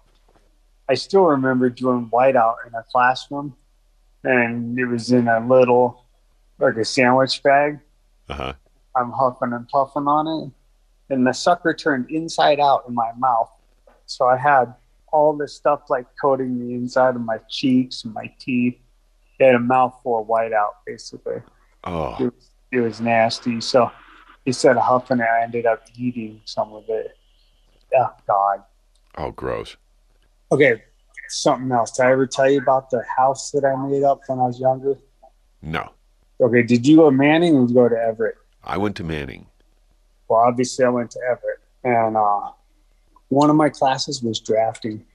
I 0.88 0.96
still 0.96 1.26
remember 1.26 1.70
doing 1.70 2.08
white 2.10 2.36
out 2.36 2.58
in 2.66 2.74
a 2.74 2.84
classroom, 2.92 3.56
and 4.24 4.78
it 4.80 4.86
was 4.86 5.12
in 5.12 5.28
a 5.28 5.46
little, 5.46 6.06
like 6.58 6.78
a 6.78 6.86
sandwich 6.86 7.44
bag. 7.44 7.80
Uh 8.28 8.34
huh. 8.34 8.54
I'm 8.96 9.12
huffing 9.12 9.54
and 9.54 9.68
puffing 9.68 10.08
on 10.08 10.28
it, 10.28 11.14
and 11.14 11.28
the 11.28 11.34
sucker 11.34 11.74
turned 11.74 12.10
inside 12.10 12.60
out 12.60 12.86
in 12.88 12.96
my 12.96 13.12
mouth. 13.18 13.52
So 14.08 14.26
I 14.26 14.38
had 14.38 14.74
all 15.12 15.38
this 15.38 15.54
stuff 15.54 15.90
like 15.90 16.08
coating 16.20 16.60
the 16.60 16.74
inside 16.74 17.16
of 17.16 17.22
my 17.22 17.38
cheeks 17.50 18.04
and 18.04 18.14
my 18.14 18.32
teeth. 18.40 18.80
It 19.40 19.46
had 19.46 19.56
a 19.56 19.60
mouthful 19.60 20.20
of 20.22 20.28
whiteout, 20.28 20.72
basically. 20.86 21.42
Oh, 21.86 22.16
It 22.20 22.34
was, 22.34 22.50
it 22.72 22.80
was 22.82 23.02
nasty. 23.02 23.62
So 23.62 23.92
instead 24.46 24.76
of 24.78 24.84
huffing 24.84 25.20
it, 25.20 25.28
I 25.28 25.44
ended 25.44 25.66
up 25.66 25.84
eating 25.96 26.42
some 26.46 26.74
of 26.74 26.84
it. 26.90 27.16
Oh, 27.96 28.10
God. 28.28 28.64
oh, 29.18 29.32
gross. 29.32 29.76
Okay, 30.52 30.84
something 31.30 31.72
else. 31.72 31.92
Did 31.92 32.06
I 32.06 32.12
ever 32.12 32.28
tell 32.28 32.50
you 32.50 32.60
about 32.60 32.90
the 32.90 33.04
house 33.18 33.52
that 33.52 33.64
I 33.66 33.76
made 33.88 34.04
up 34.04 34.22
when 34.28 34.40
I 34.40 34.44
was 34.48 34.60
younger? 34.60 34.98
No. 35.62 35.90
Okay, 36.42 36.64
did 36.64 36.86
you 36.86 36.98
go 36.98 37.10
to 37.10 37.16
Manning 37.16 37.56
or 37.56 37.62
did 37.62 37.70
you 37.70 37.76
go 37.76 37.90
to 37.90 37.96
Everitt? 37.96 38.34
I 38.64 38.78
went 38.78 38.96
to 38.98 39.04
Manning. 39.04 39.48
Well, 40.28 40.40
obviously 40.42 40.86
I 40.86 40.90
went 40.90 41.12
to 41.12 41.20
Everitt, 41.20 41.60
and 41.84 42.16
uh, 42.16 42.52
one 43.30 43.50
of 43.50 43.56
my 43.56 43.70
classes 43.70 44.22
was 44.22 44.40
drafting, 44.40 45.06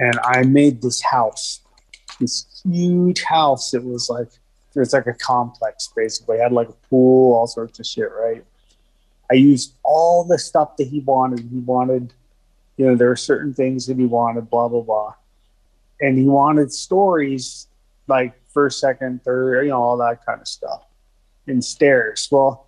and 0.00 0.18
I 0.24 0.42
made 0.42 0.82
this 0.82 1.00
house, 1.02 1.60
this 2.20 2.62
huge 2.64 3.22
house. 3.22 3.74
It 3.74 3.84
was 3.84 4.08
like 4.08 4.28
it 4.74 4.78
was 4.78 4.92
like 4.92 5.06
a 5.06 5.14
complex 5.14 5.88
basically. 5.94 6.36
It 6.36 6.42
had 6.42 6.52
like 6.52 6.68
a 6.68 6.88
pool, 6.88 7.34
all 7.34 7.46
sorts 7.46 7.78
of 7.78 7.86
shit, 7.86 8.10
right? 8.12 8.44
I 9.30 9.34
used 9.34 9.74
all 9.84 10.24
the 10.24 10.38
stuff 10.38 10.76
that 10.76 10.88
he 10.88 11.00
wanted. 11.00 11.40
He 11.40 11.58
wanted, 11.60 12.12
you 12.76 12.86
know, 12.86 12.96
there 12.96 13.08
were 13.08 13.16
certain 13.16 13.54
things 13.54 13.86
that 13.86 13.98
he 13.98 14.06
wanted, 14.06 14.50
blah 14.50 14.68
blah 14.68 14.82
blah, 14.82 15.14
and 16.00 16.18
he 16.18 16.24
wanted 16.24 16.72
stories 16.72 17.68
like 18.06 18.34
first, 18.52 18.80
second, 18.80 19.24
third, 19.24 19.62
you 19.62 19.70
know, 19.70 19.82
all 19.82 19.96
that 19.98 20.24
kind 20.24 20.40
of 20.40 20.48
stuff, 20.48 20.84
and 21.46 21.64
stairs. 21.64 22.28
Well, 22.30 22.66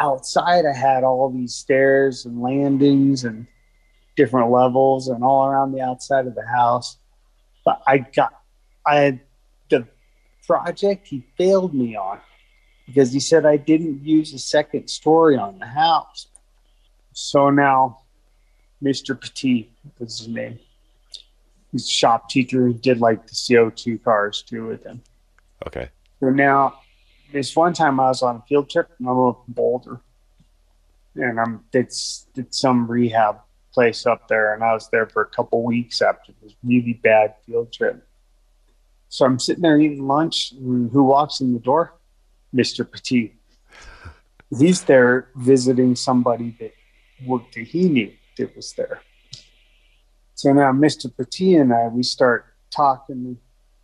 outside 0.00 0.66
I 0.66 0.74
had 0.74 1.04
all 1.04 1.30
these 1.30 1.54
stairs 1.54 2.26
and 2.26 2.40
landings 2.40 3.24
and 3.24 3.46
different 4.16 4.50
levels 4.50 5.08
and 5.08 5.22
all 5.24 5.46
around 5.46 5.72
the 5.72 5.80
outside 5.80 6.26
of 6.26 6.34
the 6.34 6.46
house. 6.46 6.98
But 7.64 7.82
I 7.86 7.98
got, 7.98 8.41
I 8.86 8.96
had 8.96 9.20
the 9.68 9.86
project 10.46 11.08
he 11.08 11.24
failed 11.36 11.74
me 11.74 11.96
on 11.96 12.20
because 12.86 13.12
he 13.12 13.20
said 13.20 13.46
I 13.46 13.56
didn't 13.56 14.04
use 14.04 14.32
a 14.32 14.38
second 14.38 14.88
story 14.88 15.36
on 15.36 15.58
the 15.58 15.66
house. 15.66 16.28
So 17.12 17.50
now, 17.50 18.02
Mr. 18.82 19.18
Petit 19.18 19.70
was 19.98 20.18
his 20.18 20.28
name. 20.28 20.58
He's 21.70 21.86
a 21.86 21.90
shop 21.90 22.28
teacher 22.28 22.66
who 22.66 22.74
did 22.74 23.00
like 23.00 23.26
the 23.26 23.32
CO2 23.32 24.02
cars 24.02 24.42
too 24.42 24.66
with 24.66 24.84
him. 24.84 25.02
Okay. 25.66 25.88
So 26.20 26.30
now, 26.30 26.80
this 27.32 27.56
one 27.56 27.72
time 27.72 27.98
I 27.98 28.08
was 28.08 28.22
on 28.22 28.36
a 28.36 28.42
field 28.42 28.68
trip 28.68 28.90
and 28.98 29.08
I'm 29.08 29.18
up 29.18 29.44
in 29.46 29.54
Boulder, 29.54 30.00
and 31.14 31.40
I'm 31.40 31.64
did 31.72 31.92
did 32.34 32.54
some 32.54 32.86
rehab 32.86 33.40
place 33.72 34.04
up 34.04 34.28
there, 34.28 34.52
and 34.54 34.62
I 34.62 34.74
was 34.74 34.88
there 34.90 35.06
for 35.06 35.22
a 35.22 35.26
couple 35.26 35.62
weeks 35.62 36.02
after 36.02 36.32
this 36.42 36.54
really 36.62 37.00
bad 37.02 37.34
field 37.46 37.72
trip. 37.72 38.06
So 39.12 39.26
I'm 39.26 39.38
sitting 39.38 39.60
there 39.60 39.78
eating 39.78 40.06
lunch, 40.06 40.52
and 40.52 40.90
who 40.90 41.04
walks 41.04 41.42
in 41.42 41.52
the 41.52 41.58
door? 41.58 41.92
Mr. 42.54 42.90
Petit. 42.90 43.34
He's 44.58 44.84
there 44.84 45.28
visiting 45.36 45.94
somebody 45.96 46.56
that 46.58 46.72
worked 47.26 47.54
that 47.56 47.64
he 47.64 47.90
knew 47.90 48.10
that 48.38 48.56
was 48.56 48.72
there. 48.72 49.02
So 50.34 50.54
now 50.54 50.72
Mr. 50.72 51.14
Petit 51.14 51.56
and 51.56 51.74
I, 51.74 51.88
we 51.88 52.02
start 52.02 52.46
talking, 52.70 53.36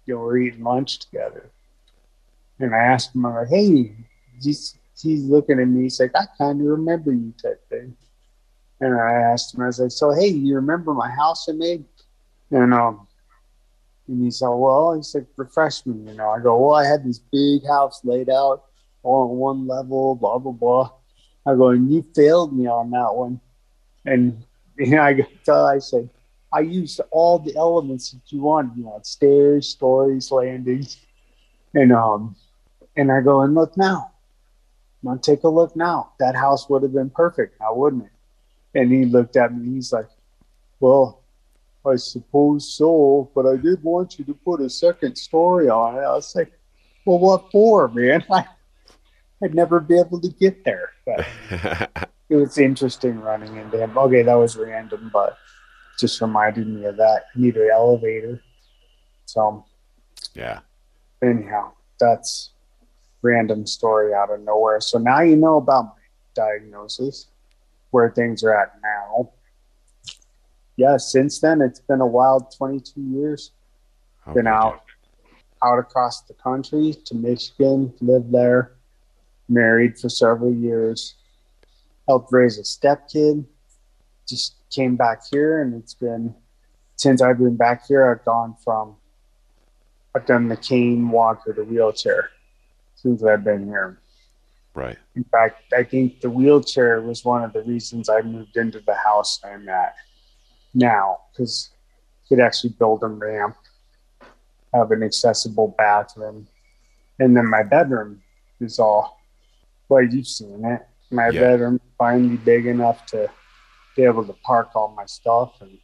you 0.07 0.15
know, 0.15 0.21
we're 0.21 0.39
eating 0.39 0.65
lunch 0.65 0.99
together. 0.99 1.51
And 2.59 2.75
I 2.75 2.79
asked 2.79 3.15
him, 3.15 3.27
I'm 3.27 3.35
like, 3.35 3.49
hey, 3.49 3.93
he's, 4.43 4.79
he's 4.99 5.25
looking 5.25 5.61
at 5.61 5.69
me, 5.69 5.83
he's 5.83 6.01
like, 6.01 6.13
I 6.17 6.25
kind 6.39 6.59
of 6.59 6.67
remember 6.67 7.13
you 7.13 7.35
type 7.43 7.69
thing. 7.69 7.95
And 8.81 8.99
I 8.99 9.13
asked 9.13 9.55
him, 9.55 9.61
I 9.61 9.67
was 9.67 9.79
like, 9.79 9.91
so 9.91 10.11
hey, 10.11 10.29
you 10.29 10.55
remember 10.55 10.95
my 10.95 11.11
house 11.11 11.51
I 11.51 11.53
made? 11.53 11.85
And 12.51 12.73
um 12.73 13.08
and 14.09 14.25
he 14.25 14.31
said, 14.31 14.49
Well, 14.49 14.95
he's 14.95 15.15
like, 15.15 15.27
refresh 15.37 15.85
me, 15.87 16.11
you 16.11 16.17
know. 16.17 16.31
I 16.31 16.41
go, 16.41 16.59
Well, 16.59 16.75
I 16.75 16.87
had 16.87 17.05
this 17.05 17.19
big 17.19 17.67
house 17.67 18.01
laid 18.05 18.31
out 18.31 18.65
all 19.03 19.31
on 19.31 19.37
one 19.37 19.67
level, 19.67 20.15
blah 20.15 20.39
blah 20.39 20.53
blah. 20.53 20.91
I 21.47 21.55
go, 21.55 21.69
and 21.69 21.91
you 21.91 22.05
failed 22.15 22.57
me 22.57 22.67
on 22.67 22.91
that 22.91 23.15
one. 23.15 23.41
And 24.05 24.45
know, 24.79 25.03
I 25.03 25.13
go, 25.13 25.67
I 25.67 25.79
said, 25.79 26.09
I 26.53 26.61
used 26.61 27.01
all 27.11 27.39
the 27.39 27.55
elements 27.57 28.13
that 28.13 28.23
you 28.27 28.41
wanted, 28.41 28.77
you 28.77 28.85
know, 28.85 29.01
stairs, 29.03 29.69
stories, 29.69 30.31
landings. 30.31 30.99
And 31.75 31.93
um 31.93 32.37
and 32.97 33.13
I 33.13 33.21
go, 33.21 33.43
and 33.43 33.55
look 33.55 33.77
now. 33.77 34.13
Now 35.03 35.17
take 35.17 35.45
a 35.45 35.49
look 35.49 35.77
now. 35.77 36.13
That 36.19 36.35
house 36.35 36.69
would 36.69 36.83
have 36.83 36.93
been 36.93 37.11
perfect 37.11 37.61
now, 37.61 37.75
wouldn't 37.75 38.05
it? 38.05 38.11
And 38.79 38.93
he 38.93 39.05
looked 39.05 39.37
at 39.37 39.55
me. 39.55 39.75
He's 39.75 39.93
like, 39.93 40.09
"Well, 40.81 41.18
I 41.91 41.97
suppose 41.97 42.75
so, 42.75 43.31
but 43.35 43.47
I 43.47 43.57
did 43.57 43.83
want 43.83 44.19
you 44.19 44.25
to 44.27 44.35
put 44.35 44.61
a 44.61 44.71
second 44.71 45.17
story 45.17 45.69
on 45.69 45.97
it." 45.97 46.01
I 46.01 46.15
was 46.15 46.35
like, 46.35 46.53
"Well, 47.05 47.19
what 47.19 47.51
for, 47.51 47.89
man? 47.89 48.25
I, 48.31 48.45
I'd 49.43 49.55
never 49.55 49.81
be 49.81 49.99
able 49.99 50.21
to 50.21 50.29
get 50.29 50.65
there." 50.65 50.93
But 51.07 51.27
it 52.29 52.37
was 52.37 52.59
interesting 52.59 53.21
running 53.21 53.57
into 53.57 53.79
him. 53.79 53.97
Okay, 53.97 54.23
that 54.23 54.35
was 54.35 54.57
random, 54.57 55.11
but 55.13 55.37
just 55.99 56.21
reminded 56.21 56.67
me 56.67 56.85
of 56.85 56.97
that. 56.97 57.25
I 57.35 57.41
need 57.41 57.57
an 57.57 57.71
elevator. 57.73 58.43
So 59.27 59.65
yeah. 60.35 60.61
anyhow, 61.23 61.73
that's 61.99 62.51
random 63.23 63.67
story 63.67 64.15
out 64.15 64.31
of 64.31 64.41
nowhere. 64.41 64.81
So 64.81 64.99
now 64.99 65.21
you 65.21 65.37
know 65.37 65.57
about 65.57 65.85
my 65.85 66.03
diagnosis 66.35 67.27
where 67.91 68.11
things 68.11 68.43
are 68.45 68.55
at 68.55 68.75
now. 68.83 69.31
Yeah, 70.79 70.97
since 70.97 71.41
then 71.41 71.61
it's 71.61 71.81
been 71.81 72.01
a 72.01 72.07
wild 72.07 72.55
22 72.57 73.01
years. 73.01 73.51
Oh, 74.27 74.33
been 74.33 74.47
out 74.47 74.83
out 75.61 75.81
across 75.81 76.21
the 76.23 76.35
country 76.35 76.95
to 77.05 77.17
Michigan, 77.17 77.93
lived 78.01 78.31
there, 78.31 78.77
married 79.49 79.99
for 79.99 80.09
several 80.09 80.55
years, 80.55 81.17
helped 82.07 82.33
raise 82.33 82.59
a 82.59 82.63
stepkid, 82.63 83.45
just 84.29 84.55
came 84.71 84.95
back 84.95 85.23
here 85.29 85.63
and 85.63 85.75
it's 85.75 85.95
been 85.95 86.33
since 86.95 87.21
I've 87.23 87.39
been 87.39 87.57
back 87.57 87.87
here 87.89 88.09
I've 88.09 88.25
gone 88.25 88.55
from 88.63 88.95
I've 90.15 90.27
done 90.27 90.47
the 90.47 90.57
cane 90.57 91.09
walker 91.11 91.53
to 91.53 91.61
the 91.61 91.65
wheelchair 91.65 92.31
since 92.95 93.25
I've 93.25 93.43
been 93.43 93.67
here. 93.67 93.99
Right. 94.75 94.99
In 95.17 95.25
fact, 95.25 95.73
I 95.77 95.83
think 95.83 96.21
the 96.21 96.31
wheelchair 96.31 97.01
was 97.01 97.25
one 97.25 97.43
of 97.43 97.53
the 97.53 97.63
reasons 97.63 98.09
I 98.09 98.21
moved 98.23 98.57
into 98.57 98.79
the 98.79 98.95
house 98.95 99.41
I'm 99.43 99.69
at 99.69 99.95
now 100.75 101.19
because 101.33 101.71
you 102.29 102.37
could 102.37 102.45
actually 102.45 102.71
build 102.79 103.03
a 103.03 103.07
ramp, 103.07 103.57
have 104.75 104.91
an 104.91 105.03
accessible 105.03 105.75
bathroom, 105.79 106.47
and 107.19 107.37
then 107.37 107.47
my 107.49 107.63
bedroom 107.63 108.23
is 108.61 108.79
all 108.79 109.17
well, 109.89 110.03
you've 110.03 110.27
seen 110.27 110.65
it. 110.65 110.83
My 111.11 111.31
Yeah. 111.31 111.41
bedroom 111.41 111.81
finally 111.97 112.37
big 112.37 112.67
enough 112.67 113.07
to 113.07 113.31
be 113.97 114.05
able 114.05 114.25
to 114.27 114.35
park 114.45 114.71
all 114.77 114.89
my 114.97 115.07
stuff 115.07 115.55
and 115.61 115.79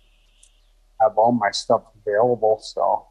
have 1.01 1.17
all 1.17 1.33
my 1.33 1.51
stuff 1.51 1.83
available. 2.07 2.61
So 2.63 3.07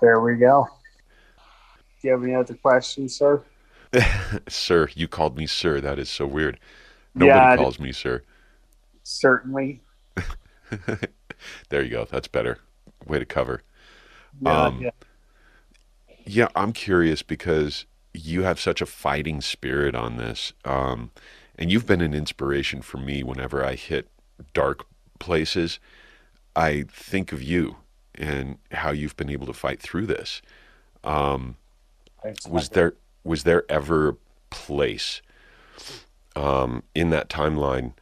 there 0.00 0.20
we 0.20 0.36
go. 0.36 0.66
Do 2.00 2.08
you 2.08 2.12
have 2.14 2.22
any 2.22 2.34
other 2.34 2.54
questions, 2.54 3.16
sir? 3.16 3.44
sir, 4.48 4.88
you 4.94 5.08
called 5.08 5.36
me 5.36 5.46
sir. 5.46 5.80
That 5.80 5.98
is 5.98 6.08
so 6.08 6.26
weird. 6.26 6.58
Nobody 7.14 7.46
Yeah, 7.46 7.56
calls 7.56 7.78
me 7.78 7.92
sir. 7.92 8.22
Certainly. 9.02 9.80
There 11.70 11.82
you 11.82 11.90
go. 11.90 12.04
That's 12.04 12.28
better. 12.28 12.58
Way 13.06 13.18
to 13.18 13.24
cover. 13.26 13.62
Yeah, 14.40 14.62
Um, 14.64 14.80
yeah. 14.82 14.90
Yeah, 16.24 16.48
I'm 16.54 16.72
curious 16.72 17.22
because 17.22 17.84
you 18.14 18.42
have 18.42 18.60
such 18.60 18.80
a 18.80 18.86
fighting 18.86 19.40
spirit 19.40 19.94
on 19.94 20.16
this. 20.18 20.52
Um, 20.64 21.10
and 21.58 21.70
you've 21.70 21.86
been 21.86 22.00
an 22.00 22.14
inspiration 22.14 22.80
for 22.80 22.98
me 22.98 23.22
whenever 23.22 23.64
I 23.64 23.74
hit 23.74 24.08
dark 24.54 24.86
places. 25.18 25.80
I 26.54 26.84
think 26.88 27.32
of 27.32 27.42
you 27.42 27.76
and 28.14 28.58
how 28.70 28.90
you've 28.92 29.16
been 29.16 29.30
able 29.30 29.46
to 29.46 29.52
fight 29.52 29.80
through 29.80 30.06
this. 30.06 30.42
Um, 31.02 31.56
was 32.48 32.70
there 32.70 32.94
was 33.24 33.42
there 33.44 33.64
ever 33.68 34.10
a 34.10 34.16
place 34.50 35.22
um, 36.36 36.82
in 36.94 37.10
that 37.10 37.28
timeline? 37.28 37.94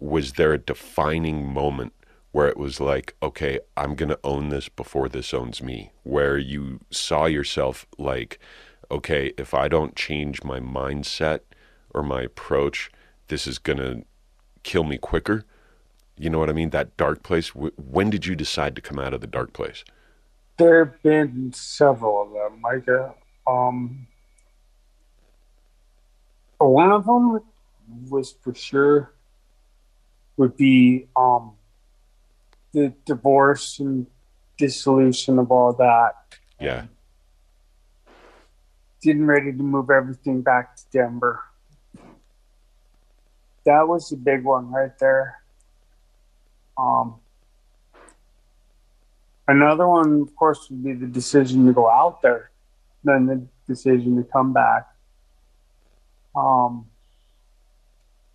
Was 0.00 0.34
there 0.34 0.54
a 0.54 0.58
defining 0.58 1.46
moment 1.52 1.94
where 2.32 2.48
it 2.48 2.58
was 2.58 2.80
like, 2.80 3.16
okay, 3.22 3.60
I'm 3.76 3.96
gonna 3.96 4.18
own 4.24 4.50
this 4.50 4.68
before 4.70 5.08
this 5.10 5.34
owns 5.34 5.62
me? 5.62 5.92
Where 6.04 6.38
you 6.38 6.80
saw 6.90 7.26
yourself 7.26 7.86
like, 7.98 8.40
okay, 8.90 9.32
if 9.38 9.54
I 9.54 9.68
don't 9.68 9.96
change 9.96 10.44
my 10.44 10.60
mindset 10.60 11.40
or 11.94 12.02
my 12.04 12.22
approach, 12.22 12.90
this 13.28 13.46
is 13.48 13.58
gonna 13.58 14.02
kill 14.64 14.84
me 14.84 14.98
quicker. 14.98 15.44
You 16.18 16.30
know 16.30 16.38
what 16.40 16.50
I 16.50 16.54
mean? 16.54 16.70
That 16.70 16.96
dark 16.96 17.22
place. 17.24 17.50
Wh- 17.50 17.78
When 17.78 18.10
did 18.10 18.26
you 18.26 18.36
decide 18.36 18.76
to 18.76 18.82
come 18.82 18.98
out 19.00 19.14
of 19.14 19.20
the 19.22 19.28
dark 19.28 19.52
place? 19.54 19.84
There 20.58 20.84
have 20.84 21.02
been 21.02 21.52
several 21.54 22.22
of 22.22 22.32
them, 22.32 22.60
Micah. 22.60 23.14
Um, 23.46 24.06
one 26.58 26.92
of 26.92 27.06
them 27.06 27.40
was 28.10 28.32
for 28.42 28.54
sure 28.54 29.14
would 30.40 30.56
be 30.56 31.06
um, 31.16 31.52
the 32.72 32.94
divorce 33.04 33.78
and 33.78 34.06
dissolution 34.56 35.38
of 35.38 35.52
all 35.52 35.74
that. 35.74 36.14
Yeah. 36.58 36.86
Getting 39.02 39.26
ready 39.26 39.52
to 39.52 39.62
move 39.62 39.90
everything 39.90 40.40
back 40.40 40.76
to 40.76 40.82
Denver. 40.90 41.40
That 43.66 43.86
was 43.86 44.08
the 44.08 44.16
big 44.16 44.42
one 44.42 44.72
right 44.72 44.98
there. 44.98 45.42
Um, 46.78 47.16
another 49.46 49.86
one, 49.86 50.22
of 50.22 50.34
course, 50.36 50.70
would 50.70 50.82
be 50.82 50.94
the 50.94 51.06
decision 51.06 51.66
to 51.66 51.74
go 51.74 51.86
out 51.90 52.22
there. 52.22 52.50
Then 53.04 53.26
the 53.26 53.46
decision 53.66 54.16
to 54.16 54.22
come 54.22 54.54
back. 54.54 54.88
Um, 56.34 56.86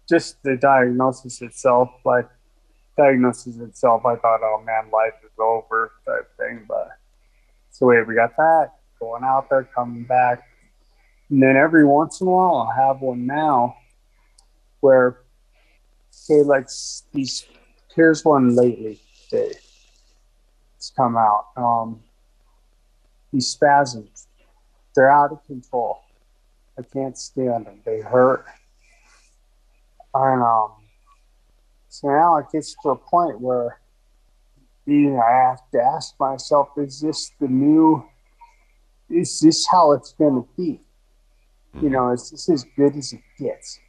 just 0.07 0.41
the 0.43 0.55
diagnosis 0.57 1.41
itself, 1.41 1.89
like 2.03 2.27
diagnosis 2.97 3.57
itself, 3.57 4.05
I 4.05 4.15
thought, 4.15 4.41
oh 4.43 4.61
man, 4.65 4.89
life 4.91 5.13
is 5.23 5.31
over 5.39 5.91
type 6.05 6.29
thing. 6.37 6.65
But 6.67 6.89
so 7.71 7.87
wait, 7.87 8.07
we 8.07 8.15
got 8.15 8.35
that 8.37 8.71
going 8.99 9.23
out 9.23 9.49
there, 9.49 9.63
coming 9.75 10.03
back, 10.03 10.43
and 11.29 11.41
then 11.41 11.55
every 11.55 11.85
once 11.85 12.21
in 12.21 12.27
a 12.27 12.29
while, 12.29 12.55
I'll 12.55 12.87
have 12.87 13.01
one 13.01 13.25
now 13.25 13.77
where, 14.79 15.21
say, 16.11 16.43
like 16.43 16.67
these. 17.11 17.45
Here's 17.95 18.23
one 18.25 18.55
lately. 18.55 18.99
Today. 19.29 19.53
It's 20.77 20.91
come 20.95 21.17
out. 21.17 21.47
Um, 21.57 22.01
these 23.33 23.47
spasms, 23.47 24.27
they're 24.93 25.11
out 25.11 25.31
of 25.31 25.43
control. 25.47 26.01
I 26.77 26.83
can't 26.83 27.17
stand 27.17 27.65
them. 27.65 27.79
They 27.85 28.01
hurt. 28.01 28.45
And 30.15 30.41
um, 30.41 30.71
so 31.89 32.07
now 32.07 32.37
it 32.37 32.45
gets 32.51 32.75
to 32.83 32.89
a 32.89 32.95
point 32.95 33.39
where 33.41 33.79
know, 34.85 35.19
I 35.19 35.49
have 35.49 35.69
to 35.71 35.81
ask 35.81 36.17
myself, 36.19 36.69
is 36.77 37.01
this 37.01 37.31
the 37.39 37.47
new, 37.47 38.05
is 39.09 39.39
this 39.39 39.67
how 39.67 39.91
it's 39.91 40.13
going 40.13 40.35
to 40.35 40.47
be? 40.55 40.79
You 41.81 41.89
know, 41.89 42.11
is 42.11 42.29
this 42.29 42.49
as 42.49 42.65
good 42.75 42.95
as 42.95 43.11
it 43.11 43.21
gets? 43.37 43.79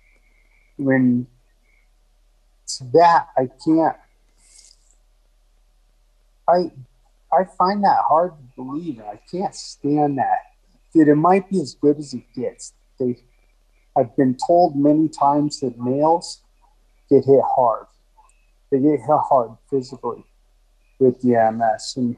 When 0.77 1.27
to 2.67 2.85
that, 2.95 3.29
I 3.37 3.49
can't, 3.65 3.97
I, 6.49 6.71
I 7.33 7.45
find 7.57 7.85
that 7.85 8.01
hard 8.09 8.33
to 8.33 8.45
believe. 8.57 9.01
I 9.01 9.21
can't 9.31 9.55
stand 9.55 10.19
that. 10.19 10.39
That 10.95 11.09
it 11.09 11.15
might 11.15 11.49
be 11.49 11.61
as 11.61 11.75
good 11.75 11.99
as 11.99 12.15
it 12.15 12.25
gets. 12.35 12.73
They, 12.99 13.17
I've 13.97 14.15
been 14.17 14.37
told 14.47 14.77
many 14.77 15.09
times 15.09 15.61
that 15.61 15.79
males 15.79 16.43
get 17.09 17.25
hit 17.25 17.41
hard. 17.45 17.87
They 18.71 18.79
get 18.79 19.01
hit 19.01 19.09
hard 19.09 19.53
physically 19.71 20.25
with 20.99 21.21
the 21.23 21.51
MS, 21.53 21.95
and 21.97 22.17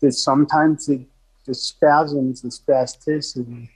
that 0.00 0.12
sometimes 0.12 0.86
the, 0.86 1.04
the 1.46 1.54
spasms, 1.54 2.42
the 2.42 2.48
spasticity 2.48 3.68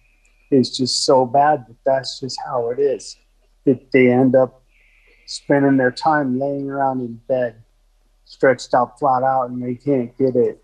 is 0.50 0.76
just 0.76 1.04
so 1.04 1.26
bad 1.26 1.66
that 1.68 1.76
that's 1.84 2.20
just 2.20 2.38
how 2.44 2.70
it 2.70 2.78
is. 2.78 3.16
That 3.64 3.90
they 3.92 4.12
end 4.12 4.36
up 4.36 4.62
spending 5.26 5.76
their 5.76 5.90
time 5.90 6.38
laying 6.38 6.70
around 6.70 7.00
in 7.00 7.20
bed, 7.28 7.62
stretched 8.24 8.72
out 8.74 8.98
flat 8.98 9.22
out, 9.22 9.50
and 9.50 9.62
they 9.62 9.74
can't 9.74 10.16
get 10.16 10.36
it 10.36 10.62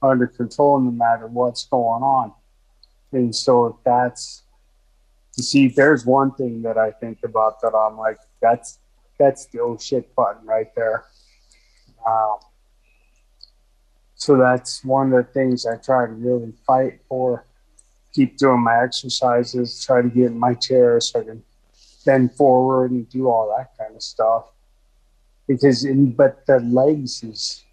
under 0.00 0.26
control 0.26 0.78
no 0.78 0.90
matter 0.90 1.26
what's 1.26 1.66
going 1.66 2.02
on. 2.02 2.32
And 3.12 3.34
so 3.34 3.78
that's 3.84 4.42
you 5.38 5.44
see, 5.44 5.68
there's 5.68 6.04
one 6.04 6.32
thing 6.32 6.62
that 6.62 6.76
I 6.76 6.90
think 6.90 7.18
about 7.22 7.60
that 7.60 7.72
I'm 7.74 7.96
like, 7.96 8.18
that's 8.42 8.80
that's 9.18 9.46
the 9.46 9.60
oh 9.60 9.78
shit 9.78 10.14
button 10.16 10.44
right 10.44 10.74
there. 10.74 11.04
Um, 12.06 12.38
so 14.16 14.36
that's 14.36 14.84
one 14.84 15.12
of 15.12 15.26
the 15.26 15.32
things 15.32 15.64
I 15.64 15.76
try 15.76 16.06
to 16.06 16.12
really 16.12 16.52
fight 16.66 17.00
for. 17.08 17.46
Keep 18.14 18.36
doing 18.38 18.64
my 18.64 18.82
exercises, 18.82 19.84
try 19.84 20.02
to 20.02 20.08
get 20.08 20.26
in 20.26 20.38
my 20.38 20.54
chair 20.54 21.00
so 21.00 21.20
I 21.20 21.24
can 21.24 21.44
bend 22.04 22.34
forward 22.34 22.90
and 22.90 23.08
do 23.08 23.28
all 23.28 23.54
that 23.56 23.78
kind 23.78 23.94
of 23.94 24.02
stuff. 24.02 24.46
Because 25.46 25.84
in 25.84 26.12
but 26.12 26.44
the 26.46 26.58
legs 26.60 27.22
is 27.22 27.64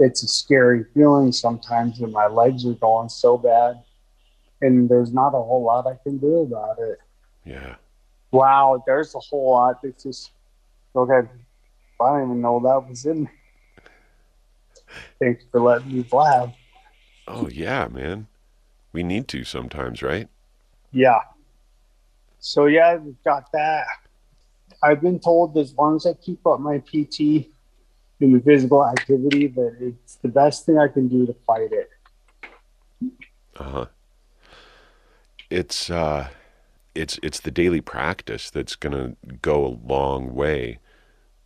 it's 0.00 0.24
a 0.24 0.28
scary 0.28 0.84
feeling 0.94 1.30
sometimes 1.30 2.00
when 2.00 2.10
my 2.10 2.26
legs 2.26 2.66
are 2.66 2.74
going 2.74 3.08
so 3.08 3.38
bad 3.38 3.82
and 4.60 4.88
there's 4.88 5.12
not 5.12 5.28
a 5.28 5.42
whole 5.42 5.64
lot 5.64 5.86
I 5.86 5.96
can 6.02 6.18
do 6.18 6.40
about 6.40 6.78
it. 6.78 6.98
Yeah. 7.44 7.76
Wow, 8.30 8.82
there's 8.86 9.14
a 9.14 9.20
whole 9.20 9.52
lot 9.52 9.82
that's 9.82 10.02
just 10.02 10.32
okay. 10.94 11.28
I 12.00 12.06
don't 12.06 12.24
even 12.24 12.40
know 12.40 12.60
that 12.60 12.88
was 12.88 13.06
in. 13.06 13.24
There. 13.24 13.32
Thanks 15.20 15.44
for 15.50 15.60
letting 15.60 15.92
me 15.92 16.02
blab. 16.02 16.52
Oh 17.26 17.48
yeah, 17.48 17.88
man. 17.88 18.26
We 18.92 19.02
need 19.02 19.28
to 19.28 19.44
sometimes, 19.44 20.02
right? 20.02 20.28
Yeah. 20.92 21.20
So 22.38 22.66
yeah, 22.66 22.96
we've 22.96 23.22
got 23.24 23.50
that. 23.52 23.86
I've 24.82 25.00
been 25.00 25.18
told 25.18 25.56
as 25.58 25.74
long 25.74 25.96
as 25.96 26.06
I 26.06 26.14
keep 26.14 26.46
up 26.46 26.60
my 26.60 26.78
PT 26.78 27.50
and 28.20 28.34
the 28.34 28.40
physical 28.44 28.86
activity, 28.86 29.48
that 29.48 29.76
it's 29.80 30.16
the 30.16 30.28
best 30.28 30.66
thing 30.66 30.78
I 30.78 30.88
can 30.88 31.08
do 31.08 31.26
to 31.26 31.34
fight 31.46 31.70
it. 31.72 31.90
Uh 33.56 33.64
huh. 33.64 33.86
It's 35.50 35.90
uh, 35.90 36.28
it's 36.94 37.18
it's 37.22 37.40
the 37.40 37.50
daily 37.50 37.80
practice 37.80 38.50
that's 38.50 38.76
going 38.76 38.92
to 38.92 39.36
go 39.42 39.64
a 39.64 39.78
long 39.92 40.34
way 40.34 40.78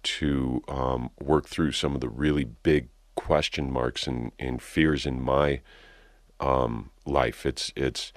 to 0.03 0.63
um, 0.69 1.11
work 1.21 1.47
through 1.47 1.73
some 1.73 1.95
of 1.95 2.01
the 2.01 2.09
really 2.09 2.45
big 2.45 2.89
question 3.15 3.71
marks 3.71 4.07
and, 4.07 4.33
and 4.39 4.61
fears 4.63 5.07
in 5.07 5.21
my 5.21 5.61
um, 6.41 6.91
life. 7.07 7.47
It's 7.47 7.73
it's 7.77 8.13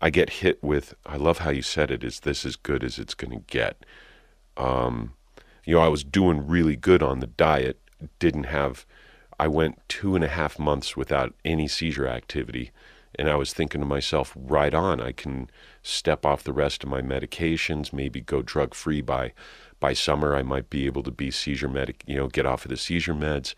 I 0.00 0.10
get 0.10 0.30
hit 0.30 0.62
with. 0.62 0.94
I 1.06 1.16
love 1.16 1.38
how 1.38 1.50
you 1.50 1.62
said 1.62 1.90
it. 1.90 2.04
Is 2.04 2.20
this 2.20 2.44
as 2.44 2.56
good 2.56 2.84
as 2.84 2.98
it's 2.98 3.14
going 3.14 3.30
to 3.32 3.44
get? 3.46 3.84
Um, 4.56 5.14
you 5.64 5.74
know, 5.74 5.80
I 5.80 5.88
was 5.88 6.04
doing 6.04 6.46
really 6.46 6.76
good 6.76 7.02
on 7.02 7.20
the 7.20 7.26
diet. 7.26 7.80
Didn't 8.18 8.44
have. 8.44 8.84
I 9.40 9.48
went 9.48 9.80
two 9.88 10.14
and 10.14 10.22
a 10.22 10.28
half 10.28 10.58
months 10.58 10.96
without 10.96 11.34
any 11.44 11.66
seizure 11.66 12.06
activity, 12.06 12.70
and 13.18 13.28
I 13.28 13.36
was 13.36 13.52
thinking 13.52 13.80
to 13.80 13.86
myself, 13.86 14.32
right 14.36 14.74
on. 14.74 15.00
I 15.00 15.12
can 15.12 15.50
step 15.82 16.24
off 16.24 16.44
the 16.44 16.52
rest 16.52 16.82
of 16.82 16.90
my 16.90 17.02
medications. 17.02 17.92
Maybe 17.92 18.20
go 18.20 18.42
drug 18.42 18.74
free 18.74 19.00
by 19.00 19.32
by 19.80 19.92
summer. 19.92 20.34
I 20.34 20.42
might 20.42 20.70
be 20.70 20.86
able 20.86 21.02
to 21.04 21.10
be 21.10 21.30
seizure 21.30 21.68
medic. 21.68 22.02
You 22.06 22.16
know, 22.16 22.28
get 22.28 22.46
off 22.46 22.64
of 22.64 22.70
the 22.70 22.76
seizure 22.76 23.14
meds. 23.14 23.54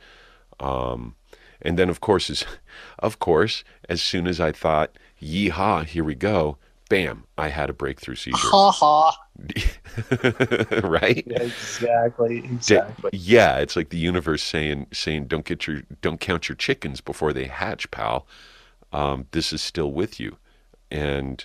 Um, 0.61 1.15
and 1.63 1.79
then, 1.79 1.89
of 1.89 2.01
course, 2.01 2.31
as, 2.31 2.45
of 2.99 3.19
course, 3.19 3.65
as 3.89 4.03
soon 4.03 4.27
as 4.27 4.41
I 4.41 4.53
thought, 4.53 4.97
yeehaw, 5.21 5.87
here 5.87 6.05
we 6.05 6.15
go, 6.15 6.59
bam, 6.89 7.25
I 7.37 7.49
had 7.49 7.71
a 7.71 7.73
breakthrough 7.73 8.15
seizure. 8.15 8.37
Ha 8.39 8.71
ha. 8.71 9.19
right? 10.89 11.25
Exactly. 11.27 12.39
Exactly. 12.39 13.11
yeah, 13.13 13.59
it's 13.59 13.77
like 13.77 13.91
the 13.91 13.99
universe 13.99 14.43
saying 14.43 14.87
saying 14.93 15.27
don't 15.27 15.45
get 15.45 15.67
your 15.67 15.83
don't 16.01 16.21
count 16.21 16.49
your 16.49 16.57
chickens 16.57 17.01
before 17.01 17.33
they 17.33 17.45
hatch, 17.45 17.91
pal. 17.91 18.27
Um, 18.93 19.27
this 19.33 19.53
is 19.53 19.61
still 19.63 19.93
with 19.93 20.19
you, 20.21 20.37
and 20.91 21.45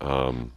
um, 0.00 0.52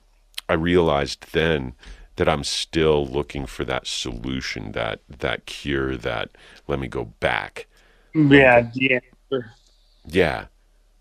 I 0.49 0.53
realized 0.53 1.32
then 1.34 1.74
that 2.16 2.28
I'm 2.28 2.43
still 2.43 3.05
looking 3.05 3.45
for 3.45 3.64
that 3.66 3.88
solution, 3.88 4.72
that 4.74 5.01
that 5.08 5.45
cure, 5.45 5.95
that 5.97 6.32
let 6.68 6.80
me 6.80 6.88
go 6.88 7.05
back. 7.20 7.68
Yeah, 8.14 8.70
the 8.74 8.95
answer. 8.95 9.51
Yeah, 10.05 10.45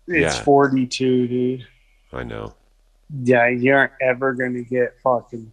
It's 0.07 0.37
Yeah. 0.37 0.43
42, 0.43 1.27
dude. 1.27 1.67
I 2.13 2.23
know. 2.23 2.53
Yeah, 3.23 3.47
you 3.47 3.73
aren't 3.73 3.93
ever 4.01 4.33
going 4.33 4.53
to 4.53 4.63
get 4.63 4.99
fucking. 5.01 5.51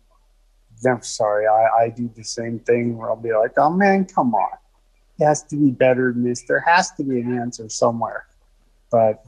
I'm 0.87 1.03
sorry, 1.03 1.47
I, 1.47 1.85
I 1.85 1.89
do 1.89 2.11
the 2.15 2.25
same 2.25 2.59
thing 2.59 2.99
where 2.99 3.09
I'll 3.09 3.17
be 3.17 3.33
like, 3.33 3.53
oh 3.57 3.71
man, 3.71 4.05
come 4.05 4.35
on. 4.35 4.59
It 5.19 5.25
has 5.25 5.43
to 5.45 5.57
be 5.57 5.71
better 5.71 6.13
than 6.13 6.25
this. 6.25 6.43
There 6.43 6.61
has 6.61 6.91
to 6.93 7.05
be 7.05 7.21
an 7.21 7.39
answer 7.39 7.69
somewhere. 7.69 8.27
But 8.91 9.25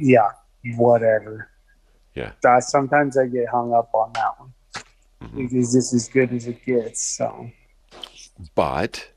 yeah, 0.00 0.30
whatever. 0.76 1.50
Yeah. 2.14 2.32
Uh, 2.46 2.60
sometimes 2.60 3.18
I 3.18 3.26
get 3.26 3.48
hung 3.50 3.72
up 3.74 3.90
on 3.94 4.12
that 4.14 4.32
one 4.38 4.54
Mhm. 5.22 5.48
because 5.48 5.72
this 5.74 5.92
is 5.92 6.08
good 6.08 6.32
as 6.32 6.46
it 6.46 6.64
gets. 6.64 7.16
So 7.16 7.50
But 8.54 9.12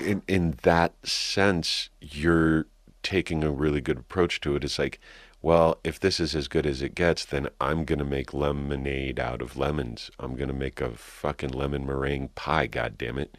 in 0.00 0.22
in 0.28 0.58
that 0.62 0.94
sense, 1.06 1.90
you're 2.00 2.66
taking 3.02 3.44
a 3.44 3.50
really 3.50 3.80
good 3.80 3.98
approach 3.98 4.40
to 4.42 4.56
it. 4.56 4.64
It's 4.64 4.78
like, 4.78 5.00
well, 5.42 5.78
if 5.84 6.00
this 6.00 6.20
is 6.20 6.34
as 6.34 6.48
good 6.48 6.66
as 6.66 6.82
it 6.82 6.94
gets, 6.94 7.24
then 7.24 7.48
I'm 7.60 7.84
gonna 7.84 8.04
make 8.04 8.34
lemonade 8.34 9.20
out 9.20 9.42
of 9.42 9.56
lemons. 9.56 10.10
I'm 10.18 10.36
gonna 10.36 10.52
make 10.54 10.80
a 10.80 10.92
fucking 10.96 11.50
lemon 11.50 11.86
meringue 11.86 12.30
pie. 12.30 12.66
God 12.68 12.98
damn 12.98 13.18
it! 13.18 13.36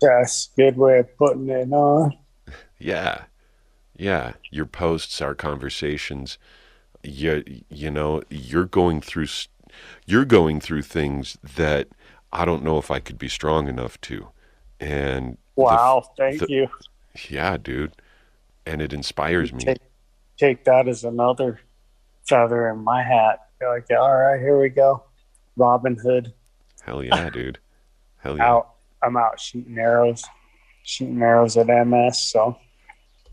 that's 0.00 0.50
a 0.56 0.60
good 0.62 0.76
way 0.76 1.00
of 1.00 1.16
putting 1.16 1.48
it. 1.50 1.68
Huh? 1.72 2.10
Yeah, 2.78 3.24
yeah. 4.00 4.32
Your 4.50 4.66
posts, 4.66 5.20
our 5.20 5.34
conversations. 5.34 6.38
You 7.02 7.44
you 7.68 7.90
know 7.90 8.22
you're 8.28 8.64
going 8.66 9.00
through 9.00 9.26
you're 10.06 10.24
going 10.24 10.60
through 10.60 10.82
things 10.82 11.38
that 11.56 11.88
I 12.32 12.44
don't 12.44 12.62
know 12.64 12.78
if 12.78 12.90
I 12.90 12.98
could 13.00 13.18
be 13.18 13.28
strong 13.28 13.68
enough 13.68 14.00
to, 14.02 14.28
and 14.78 15.38
the 15.56 15.62
Wow, 15.62 16.02
thank 16.16 16.40
the- 16.40 16.50
you. 16.50 16.68
Yeah, 17.28 17.56
dude. 17.56 17.92
And 18.66 18.80
it 18.80 18.92
inspires 18.92 19.52
me. 19.52 19.64
Take, 19.64 19.78
take 20.36 20.64
that 20.64 20.86
as 20.86 21.02
another 21.04 21.60
feather 22.28 22.68
in 22.68 22.78
my 22.84 23.02
hat. 23.02 23.48
You're 23.60 23.74
like, 23.74 23.90
all 23.90 24.16
right, 24.16 24.38
here 24.40 24.60
we 24.60 24.68
go. 24.68 25.02
Robin 25.56 25.96
Hood 25.96 26.32
Hell 26.82 27.02
yeah, 27.02 27.28
dude. 27.30 27.58
Hell 28.18 28.36
yeah. 28.36 28.48
out. 28.48 28.70
I'm 29.02 29.16
out 29.16 29.40
shooting 29.40 29.78
arrows, 29.78 30.24
shooting 30.82 31.20
arrows 31.20 31.56
at 31.56 31.66
MS. 31.66 32.18
So 32.18 32.56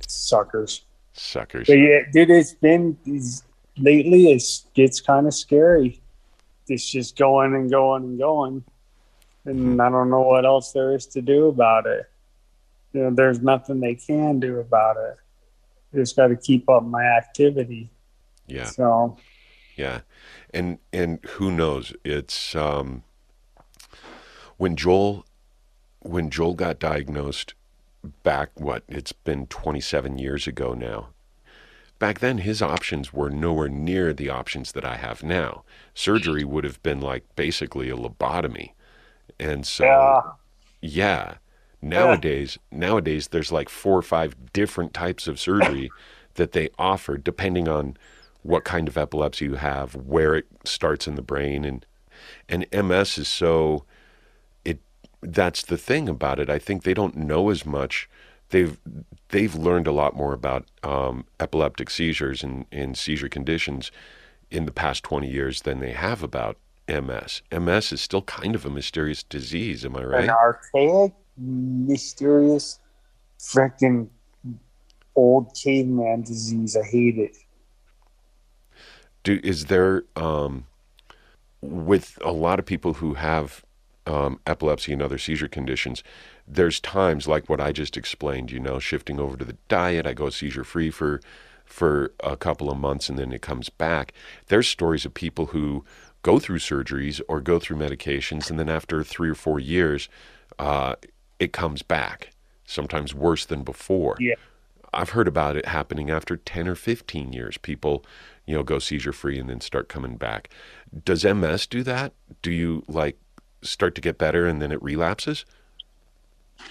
suckers. 0.07 0.83
Suckers. 1.13 1.67
But 1.67 1.79
yeah, 1.79 1.99
dude, 2.11 2.29
it's 2.29 2.53
been 2.53 2.97
these 3.03 3.43
lately 3.77 4.31
it 4.31 4.43
gets 4.73 5.01
kind 5.01 5.27
of 5.27 5.33
scary. 5.33 6.01
It's 6.67 6.89
just 6.89 7.17
going 7.17 7.55
and 7.55 7.69
going 7.71 8.03
and 8.03 8.19
going, 8.19 8.63
and 9.45 9.81
I 9.81 9.89
don't 9.89 10.09
know 10.09 10.21
what 10.21 10.45
else 10.45 10.73
there 10.73 10.93
is 10.93 11.05
to 11.07 11.21
do 11.21 11.47
about 11.47 11.85
it. 11.87 12.09
You 12.93 13.03
know, 13.03 13.11
there's 13.11 13.41
nothing 13.41 13.79
they 13.79 13.95
can 13.95 14.39
do 14.39 14.59
about 14.59 14.97
it. 14.97 15.17
just 15.95 16.15
got 16.15 16.27
to 16.27 16.35
keep 16.35 16.69
up 16.69 16.83
my 16.83 17.03
activity. 17.03 17.89
Yeah. 18.47 18.65
So. 18.65 19.17
Yeah, 19.75 20.01
and 20.53 20.79
and 20.91 21.23
who 21.23 21.51
knows? 21.51 21.93
It's 22.03 22.55
um, 22.55 23.03
when 24.57 24.75
Joel 24.75 25.25
when 25.99 26.29
Joel 26.29 26.55
got 26.55 26.79
diagnosed 26.79 27.53
back 28.23 28.49
what 28.59 28.83
it's 28.87 29.11
been 29.11 29.47
27 29.47 30.17
years 30.17 30.47
ago 30.47 30.73
now 30.73 31.09
back 31.99 32.19
then 32.19 32.39
his 32.39 32.61
options 32.61 33.13
were 33.13 33.29
nowhere 33.29 33.69
near 33.69 34.13
the 34.13 34.29
options 34.29 34.71
that 34.73 34.85
I 34.85 34.97
have 34.97 35.23
now. 35.23 35.63
Surgery 35.93 36.43
would 36.43 36.63
have 36.63 36.81
been 36.83 37.01
like 37.01 37.23
basically 37.35 37.89
a 37.89 37.95
lobotomy. 37.95 38.71
And 39.39 39.65
so 39.65 39.85
yeah. 39.85 40.21
yeah. 40.81 41.33
Nowadays 41.81 42.57
yeah. 42.71 42.79
nowadays 42.79 43.29
there's 43.29 43.51
like 43.51 43.69
four 43.69 43.97
or 43.97 44.03
five 44.03 44.35
different 44.53 44.93
types 44.93 45.27
of 45.27 45.39
surgery 45.39 45.91
that 46.35 46.51
they 46.51 46.69
offer 46.77 47.17
depending 47.17 47.67
on 47.67 47.97
what 48.43 48.63
kind 48.63 48.87
of 48.87 48.97
epilepsy 48.97 49.45
you 49.45 49.55
have, 49.55 49.95
where 49.95 50.35
it 50.35 50.45
starts 50.63 51.07
in 51.07 51.15
the 51.15 51.21
brain 51.21 51.65
and 51.65 51.85
and 52.49 52.65
MS 52.71 53.17
is 53.17 53.27
so 53.27 53.85
that's 55.21 55.63
the 55.63 55.77
thing 55.77 56.07
about 56.07 56.39
it. 56.39 56.49
I 56.49 56.59
think 56.59 56.83
they 56.83 56.93
don't 56.93 57.15
know 57.15 57.49
as 57.49 57.65
much 57.65 58.09
they've 58.49 58.77
they've 59.29 59.55
learned 59.55 59.87
a 59.87 59.91
lot 59.91 60.15
more 60.15 60.33
about 60.33 60.65
um, 60.83 61.25
epileptic 61.39 61.89
seizures 61.89 62.43
and, 62.43 62.65
and 62.71 62.97
seizure 62.97 63.29
conditions 63.29 63.91
in 64.49 64.65
the 64.65 64.71
past 64.71 65.03
20 65.03 65.29
years 65.29 65.63
than 65.63 65.79
they 65.79 65.91
have 65.91 66.23
about 66.23 66.57
MS. 66.87 67.41
MS 67.51 67.91
is 67.91 68.01
still 68.01 68.21
kind 68.21 68.55
of 68.55 68.65
a 68.65 68.69
mysterious 68.69 69.23
disease, 69.23 69.83
am 69.83 69.97
I 69.97 70.03
right? 70.05 70.23
An 70.23 70.29
archaic, 70.29 71.11
mysterious, 71.37 72.79
freaking 73.37 74.07
old 75.15 75.53
caveman 75.53 76.21
disease. 76.21 76.77
I 76.77 76.83
hate 76.83 77.17
it. 77.17 77.37
Do 79.23 79.41
is 79.43 79.65
there 79.65 80.03
um, 80.15 80.65
with 81.59 82.17
a 82.23 82.31
lot 82.31 82.59
of 82.59 82.65
people 82.65 82.93
who 82.93 83.15
have 83.15 83.65
um, 84.07 84.39
epilepsy 84.47 84.93
and 84.93 85.01
other 85.01 85.17
seizure 85.17 85.47
conditions? 85.47 86.03
there's 86.47 86.79
times 86.79 87.27
like 87.27 87.49
what 87.49 87.59
I 87.59 87.71
just 87.71 87.97
explained, 87.97 88.51
you 88.51 88.59
know, 88.59 88.79
shifting 88.79 89.19
over 89.19 89.35
to 89.35 89.43
the 89.43 89.57
diet, 89.67 90.07
I 90.07 90.13
go 90.13 90.29
seizure 90.29 90.63
free 90.63 90.89
for 90.89 91.19
for 91.65 92.13
a 92.21 92.37
couple 92.37 92.71
of 92.71 92.77
months 92.77 93.09
and 93.09 93.19
then 93.19 93.33
it 93.33 93.41
comes 93.41 93.69
back. 93.69 94.13
There's 94.47 94.69
stories 94.69 95.03
of 95.03 95.13
people 95.13 95.47
who 95.47 95.83
go 96.21 96.39
through 96.39 96.59
surgeries 96.59 97.19
or 97.27 97.41
go 97.41 97.59
through 97.59 97.75
medications 97.75 98.49
and 98.49 98.57
then 98.57 98.69
after 98.69 99.03
3 99.03 99.29
or 99.29 99.35
4 99.35 99.59
years 99.59 100.07
uh, 100.59 100.95
it 101.39 101.51
comes 101.51 101.81
back, 101.81 102.31
sometimes 102.65 103.13
worse 103.13 103.45
than 103.45 103.63
before. 103.63 104.15
Yeah. 104.17 104.35
I've 104.93 105.09
heard 105.09 105.27
about 105.27 105.57
it 105.57 105.65
happening 105.65 106.09
after 106.09 106.37
10 106.37 106.69
or 106.69 106.75
15 106.75 107.33
years. 107.33 107.57
People, 107.57 108.05
you 108.45 108.55
know, 108.55 108.63
go 108.63 108.79
seizure 108.79 109.11
free 109.11 109.37
and 109.37 109.49
then 109.49 109.59
start 109.59 109.89
coming 109.89 110.15
back. 110.15 110.49
Does 111.03 111.25
MS 111.25 111.67
do 111.67 111.83
that? 111.83 112.13
Do 112.41 112.51
you 112.51 112.83
like 112.87 113.17
start 113.61 113.95
to 113.95 114.01
get 114.01 114.17
better 114.17 114.47
and 114.47 114.61
then 114.61 114.71
it 114.71 114.81
relapses? 114.81 115.45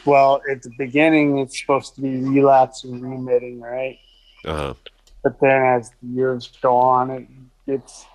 Well, 0.04 0.40
at 0.50 0.62
the 0.62 0.70
beginning, 0.78 1.38
it's 1.38 1.58
supposed 1.60 1.94
to 1.96 2.00
be 2.00 2.16
relapsing, 2.16 3.00
remitting, 3.00 3.60
right? 3.60 3.98
Uh-huh. 4.44 4.74
But 5.22 5.40
then 5.40 5.62
as 5.62 5.90
the 6.02 6.08
years 6.08 6.50
go 6.60 6.76
on, 6.76 7.10
it 7.10 7.28
gets 7.66 8.06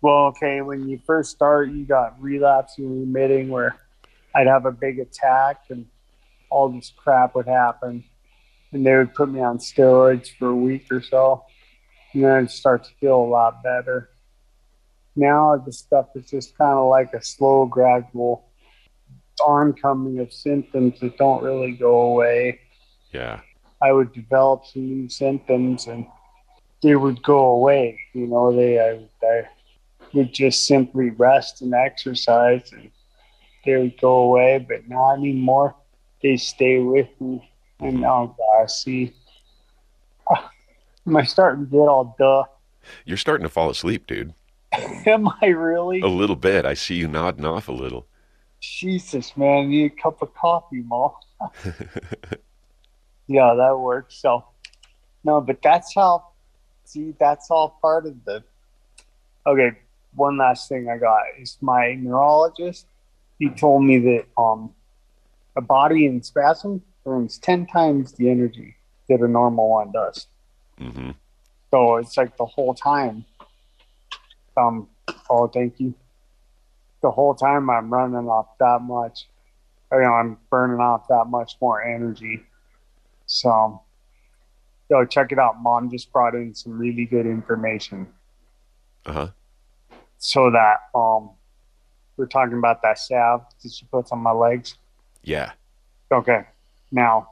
well. 0.00 0.26
Okay, 0.26 0.60
when 0.60 0.88
you 0.88 1.00
first 1.06 1.30
start, 1.30 1.70
you 1.70 1.84
got 1.84 2.20
relapsing, 2.20 3.00
remitting, 3.00 3.48
where 3.48 3.76
I'd 4.34 4.46
have 4.46 4.66
a 4.66 4.72
big 4.72 4.98
attack 4.98 5.64
and 5.70 5.86
all 6.50 6.68
this 6.68 6.92
crap 6.96 7.34
would 7.34 7.46
happen, 7.46 8.04
and 8.72 8.86
they 8.86 8.94
would 8.96 9.14
put 9.14 9.28
me 9.30 9.40
on 9.40 9.58
steroids 9.58 10.28
for 10.38 10.48
a 10.48 10.56
week 10.56 10.86
or 10.90 11.02
so, 11.02 11.44
and 12.12 12.24
then 12.24 12.32
I'd 12.32 12.50
start 12.50 12.84
to 12.84 12.90
feel 13.00 13.16
a 13.16 13.24
lot 13.28 13.62
better. 13.62 14.10
Now 15.18 15.56
the 15.56 15.72
stuff 15.72 16.06
is 16.14 16.30
just 16.30 16.56
kind 16.56 16.78
of 16.78 16.88
like 16.88 17.12
a 17.12 17.20
slow, 17.20 17.66
gradual 17.66 18.44
oncoming 19.44 20.20
of 20.20 20.32
symptoms 20.32 21.00
that 21.00 21.18
don't 21.18 21.42
really 21.42 21.72
go 21.72 22.12
away. 22.12 22.60
Yeah. 23.12 23.40
I 23.82 23.90
would 23.90 24.12
develop 24.12 24.64
some 24.66 24.86
new 24.86 25.08
symptoms 25.08 25.88
and 25.88 26.06
they 26.84 26.94
would 26.94 27.20
go 27.24 27.46
away. 27.46 27.98
You 28.12 28.28
know, 28.28 28.54
they 28.54 28.78
I, 28.78 29.26
I 29.26 29.48
would 30.12 30.32
just 30.32 30.66
simply 30.66 31.10
rest 31.10 31.62
and 31.62 31.74
exercise 31.74 32.70
and 32.72 32.88
they 33.64 33.76
would 33.76 34.00
go 34.00 34.20
away, 34.20 34.64
but 34.68 34.88
not 34.88 35.14
anymore. 35.14 35.74
They 36.22 36.36
stay 36.36 36.78
with 36.78 37.08
me. 37.20 37.50
And 37.80 38.02
now, 38.02 38.36
oh, 38.40 38.62
I 38.62 38.66
see. 38.66 39.12
Uh, 40.30 40.46
am 41.08 41.16
I 41.16 41.24
starting 41.24 41.64
to 41.64 41.70
get 41.70 41.78
all 41.78 42.14
duh? 42.16 42.44
You're 43.04 43.16
starting 43.16 43.42
to 43.42 43.50
fall 43.50 43.68
asleep, 43.68 44.06
dude. 44.06 44.34
Am 45.06 45.28
I 45.40 45.46
really? 45.46 46.00
A 46.00 46.06
little 46.06 46.36
bit. 46.36 46.64
I 46.64 46.74
see 46.74 46.94
you 46.94 47.08
nodding 47.08 47.44
off 47.44 47.68
a 47.68 47.72
little. 47.72 48.06
Jesus, 48.60 49.36
man, 49.36 49.70
need 49.70 49.92
a 49.92 50.02
cup 50.02 50.20
of 50.20 50.34
coffee, 50.34 50.82
Ma. 50.82 51.10
yeah, 53.26 53.54
that 53.54 53.78
works. 53.78 54.16
So, 54.16 54.44
no, 55.24 55.40
but 55.40 55.62
that's 55.62 55.94
how, 55.94 56.28
see, 56.84 57.14
that's 57.18 57.50
all 57.50 57.78
part 57.80 58.06
of 58.06 58.24
the. 58.24 58.42
Okay, 59.46 59.78
one 60.14 60.36
last 60.36 60.68
thing 60.68 60.90
I 60.90 60.98
got 60.98 61.22
is 61.38 61.56
my 61.60 61.94
neurologist. 61.94 62.86
He 63.38 63.48
told 63.48 63.84
me 63.84 63.98
that 63.98 64.26
um, 64.36 64.74
a 65.56 65.60
body 65.60 66.06
in 66.06 66.22
spasm 66.22 66.82
burns 67.04 67.38
10 67.38 67.66
times 67.66 68.12
the 68.12 68.28
energy 68.28 68.74
that 69.08 69.20
a 69.20 69.28
normal 69.28 69.70
one 69.70 69.92
does. 69.92 70.26
Mm-hmm. 70.80 71.10
So 71.70 71.96
it's 71.96 72.16
like 72.16 72.36
the 72.36 72.46
whole 72.46 72.74
time. 72.74 73.24
Um, 74.58 74.88
oh, 75.30 75.46
thank 75.46 75.78
you 75.78 75.94
the 77.00 77.10
whole 77.10 77.34
time 77.34 77.70
I'm 77.70 77.92
running 77.92 78.28
off 78.28 78.58
that 78.58 78.82
much, 78.82 79.26
you 79.92 80.00
know, 80.00 80.12
I'm 80.12 80.38
burning 80.50 80.80
off 80.80 81.06
that 81.08 81.26
much 81.28 81.56
more 81.60 81.82
energy. 81.82 82.42
So, 83.26 83.82
yo, 84.90 85.04
check 85.04 85.32
it 85.32 85.38
out. 85.38 85.60
Mom 85.60 85.90
just 85.90 86.12
brought 86.12 86.34
in 86.34 86.54
some 86.54 86.78
really 86.78 87.04
good 87.04 87.26
information. 87.26 88.08
Uh 89.06 89.12
huh. 89.12 89.28
So 90.18 90.50
that 90.50 90.78
um, 90.94 91.30
we're 92.16 92.26
talking 92.26 92.58
about 92.58 92.82
that 92.82 92.98
salve 92.98 93.44
that 93.62 93.72
she 93.72 93.86
puts 93.86 94.10
on 94.10 94.18
my 94.18 94.32
legs. 94.32 94.76
Yeah. 95.22 95.52
Okay. 96.10 96.46
Now, 96.90 97.30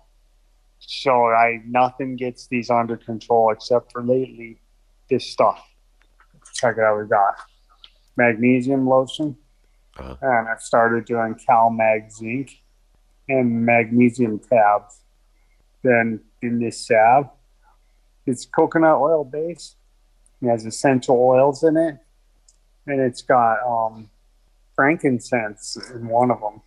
so 0.78 1.26
I 1.26 1.60
nothing 1.66 2.14
gets 2.16 2.46
these 2.46 2.70
under 2.70 2.96
control 2.96 3.50
except 3.50 3.90
for 3.90 4.02
lately 4.02 4.60
this 5.10 5.26
stuff. 5.26 5.66
Check 6.56 6.76
it 6.78 6.82
out. 6.82 6.98
We've 6.98 7.08
got 7.08 7.36
magnesium 8.16 8.88
lotion 8.88 9.36
uh-huh. 9.98 10.16
and 10.20 10.48
I've 10.48 10.60
started 10.60 11.04
doing 11.04 11.34
CalMag 11.48 12.12
zinc 12.12 12.60
and 13.28 13.64
magnesium 13.64 14.38
tabs. 14.38 15.00
Then 15.82 16.20
in 16.42 16.58
this 16.58 16.86
salve, 16.86 17.30
it's 18.26 18.44
coconut 18.44 18.98
oil 18.98 19.24
base. 19.24 19.76
It 20.42 20.48
has 20.48 20.66
essential 20.66 21.16
oils 21.16 21.62
in 21.62 21.76
it, 21.76 21.96
and 22.86 23.00
it's 23.00 23.22
got 23.22 23.58
um, 23.66 24.10
frankincense 24.74 25.78
in 25.94 26.08
one 26.08 26.30
of 26.30 26.40
them. 26.40 26.60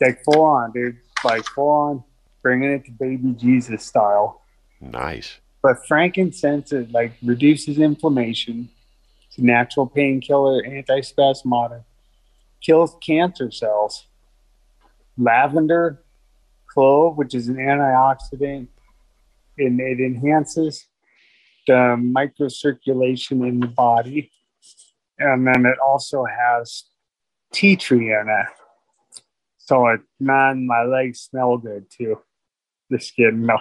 Like 0.00 0.24
full 0.24 0.42
on, 0.42 0.72
dude. 0.72 0.96
Like 1.24 1.44
full 1.44 1.68
on, 1.68 2.04
bringing 2.42 2.72
it 2.72 2.84
to 2.86 2.90
baby 2.92 3.32
Jesus 3.32 3.84
style. 3.84 4.42
Nice. 4.80 5.38
But 5.62 5.86
frankincense 5.86 6.72
it 6.72 6.92
like 6.92 7.14
reduces 7.22 7.78
inflammation 7.78 8.68
it's 9.28 9.38
a 9.38 9.42
natural 9.42 9.86
painkiller, 9.86 10.62
antispasmodic, 10.62 11.84
kills 12.62 12.96
cancer 13.00 13.50
cells. 13.50 14.06
Lavender, 15.18 16.02
clove, 16.66 17.16
which 17.16 17.34
is 17.34 17.48
an 17.48 17.56
antioxidant, 17.56 18.68
and 19.58 19.80
it 19.80 20.00
enhances 20.00 20.86
the 21.66 21.72
microcirculation 21.72 23.46
in 23.46 23.60
the 23.60 23.66
body. 23.66 24.30
And 25.18 25.46
then 25.46 25.66
it 25.66 25.78
also 25.84 26.24
has 26.24 26.84
tea 27.52 27.76
tree 27.76 28.12
in 28.12 28.26
it. 28.28 29.22
So 29.58 29.88
it, 29.88 30.00
man, 30.20 30.66
my 30.66 30.84
legs 30.84 31.20
smell 31.20 31.58
good 31.58 31.86
too. 31.90 32.20
The 32.88 33.00
skin, 33.00 33.44
no 33.44 33.58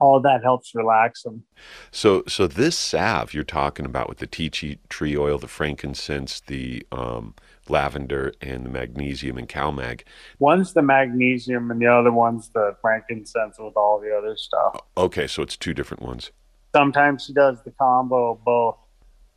all 0.00 0.20
that 0.20 0.42
helps 0.42 0.74
relax 0.74 1.22
them. 1.22 1.44
So, 1.90 2.24
so 2.26 2.46
this 2.46 2.76
salve 2.76 3.34
you're 3.34 3.44
talking 3.44 3.84
about 3.84 4.08
with 4.08 4.18
the 4.18 4.26
tea 4.26 4.48
tree 4.88 5.16
oil, 5.16 5.38
the 5.38 5.46
frankincense, 5.46 6.40
the 6.40 6.86
um, 6.90 7.34
lavender, 7.68 8.32
and 8.40 8.64
the 8.64 8.70
magnesium 8.70 9.38
and 9.38 9.48
CalMag. 9.48 10.02
One's 10.38 10.72
the 10.72 10.82
magnesium, 10.82 11.70
and 11.70 11.80
the 11.80 11.86
other 11.86 12.12
one's 12.12 12.48
the 12.50 12.74
frankincense 12.80 13.58
with 13.58 13.76
all 13.76 14.00
the 14.00 14.16
other 14.16 14.36
stuff. 14.36 14.80
Okay, 14.96 15.26
so 15.26 15.42
it's 15.42 15.56
two 15.56 15.74
different 15.74 16.02
ones. 16.02 16.32
Sometimes 16.74 17.24
she 17.24 17.32
does 17.32 17.58
the 17.64 17.72
combo 17.72 18.32
of 18.32 18.44
both. 18.44 18.76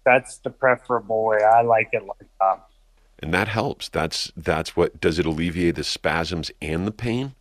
That's 0.06 0.38
the 0.40 0.50
preferable 0.50 1.26
way. 1.26 1.38
I 1.44 1.62
like 1.62 1.90
it 1.94 2.04
like 2.06 2.30
that. 2.40 2.66
And 3.20 3.34
that 3.34 3.48
helps. 3.48 3.90
That's 3.90 4.32
that's 4.36 4.76
what 4.76 5.00
does 5.00 5.18
it 5.18 5.26
alleviate 5.26 5.76
the 5.76 5.84
spasms 5.84 6.52
and 6.62 6.86
the 6.86 6.92
pain? 6.92 7.36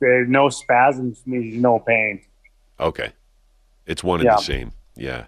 There's 0.00 0.28
no 0.28 0.48
spasms 0.48 1.22
means 1.26 1.60
no 1.60 1.78
pain. 1.78 2.22
Okay. 2.82 3.12
It's 3.86 4.02
one 4.04 4.20
and 4.20 4.26
Yeah. 4.26 4.36
the 4.36 4.42
same. 4.42 4.72
Yeah. 4.96 5.26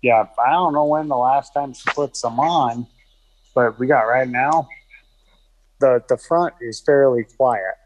Yeah, 0.00 0.26
I 0.44 0.50
don't 0.50 0.72
know 0.72 0.84
when 0.84 1.08
the 1.08 1.16
last 1.16 1.52
time 1.54 1.72
she 1.74 1.88
put 1.92 2.16
some 2.16 2.40
on, 2.40 2.86
but 3.54 3.78
we 3.78 3.86
got 3.86 4.02
right 4.02 4.28
now. 4.28 4.68
The 5.78 6.02
the 6.08 6.16
front 6.16 6.54
is 6.60 6.80
fairly 6.80 7.24
quiet. 7.24 7.76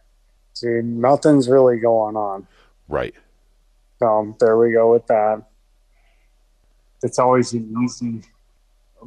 See, 0.54 0.80
nothing's 0.82 1.48
really 1.48 1.78
going 1.78 2.16
on. 2.16 2.46
Right. 2.88 3.14
So 3.98 4.34
there 4.40 4.56
we 4.56 4.72
go 4.72 4.92
with 4.92 5.06
that. 5.08 5.42
It's 7.02 7.18
always 7.18 7.52
an 7.52 7.74
easy, 7.84 8.22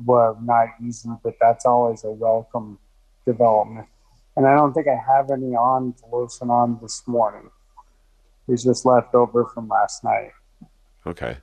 well, 0.05 0.38
not 0.41 0.70
easy, 0.84 1.10
but 1.24 1.36
that's 1.39 1.66
always 1.66 2.03
a 2.03 2.12
welcome 2.12 2.78
development. 3.26 3.88
And 4.36 4.45
I 4.47 4.55
don't 4.55 4.74
think 4.74 4.88
I 4.88 4.95
have 4.95 5.32
any 5.32 5.55
on 5.55 5.93
to 5.93 6.16
listen 6.16 6.49
on 6.49 6.80
this 6.82 7.07
morning. 7.07 7.49
It's 8.50 8.64
just 8.64 8.84
left 8.86 9.14
over 9.14 9.45
from 9.45 9.68
last 9.68 10.04
night. 10.04 10.32
Okay. 11.06 11.38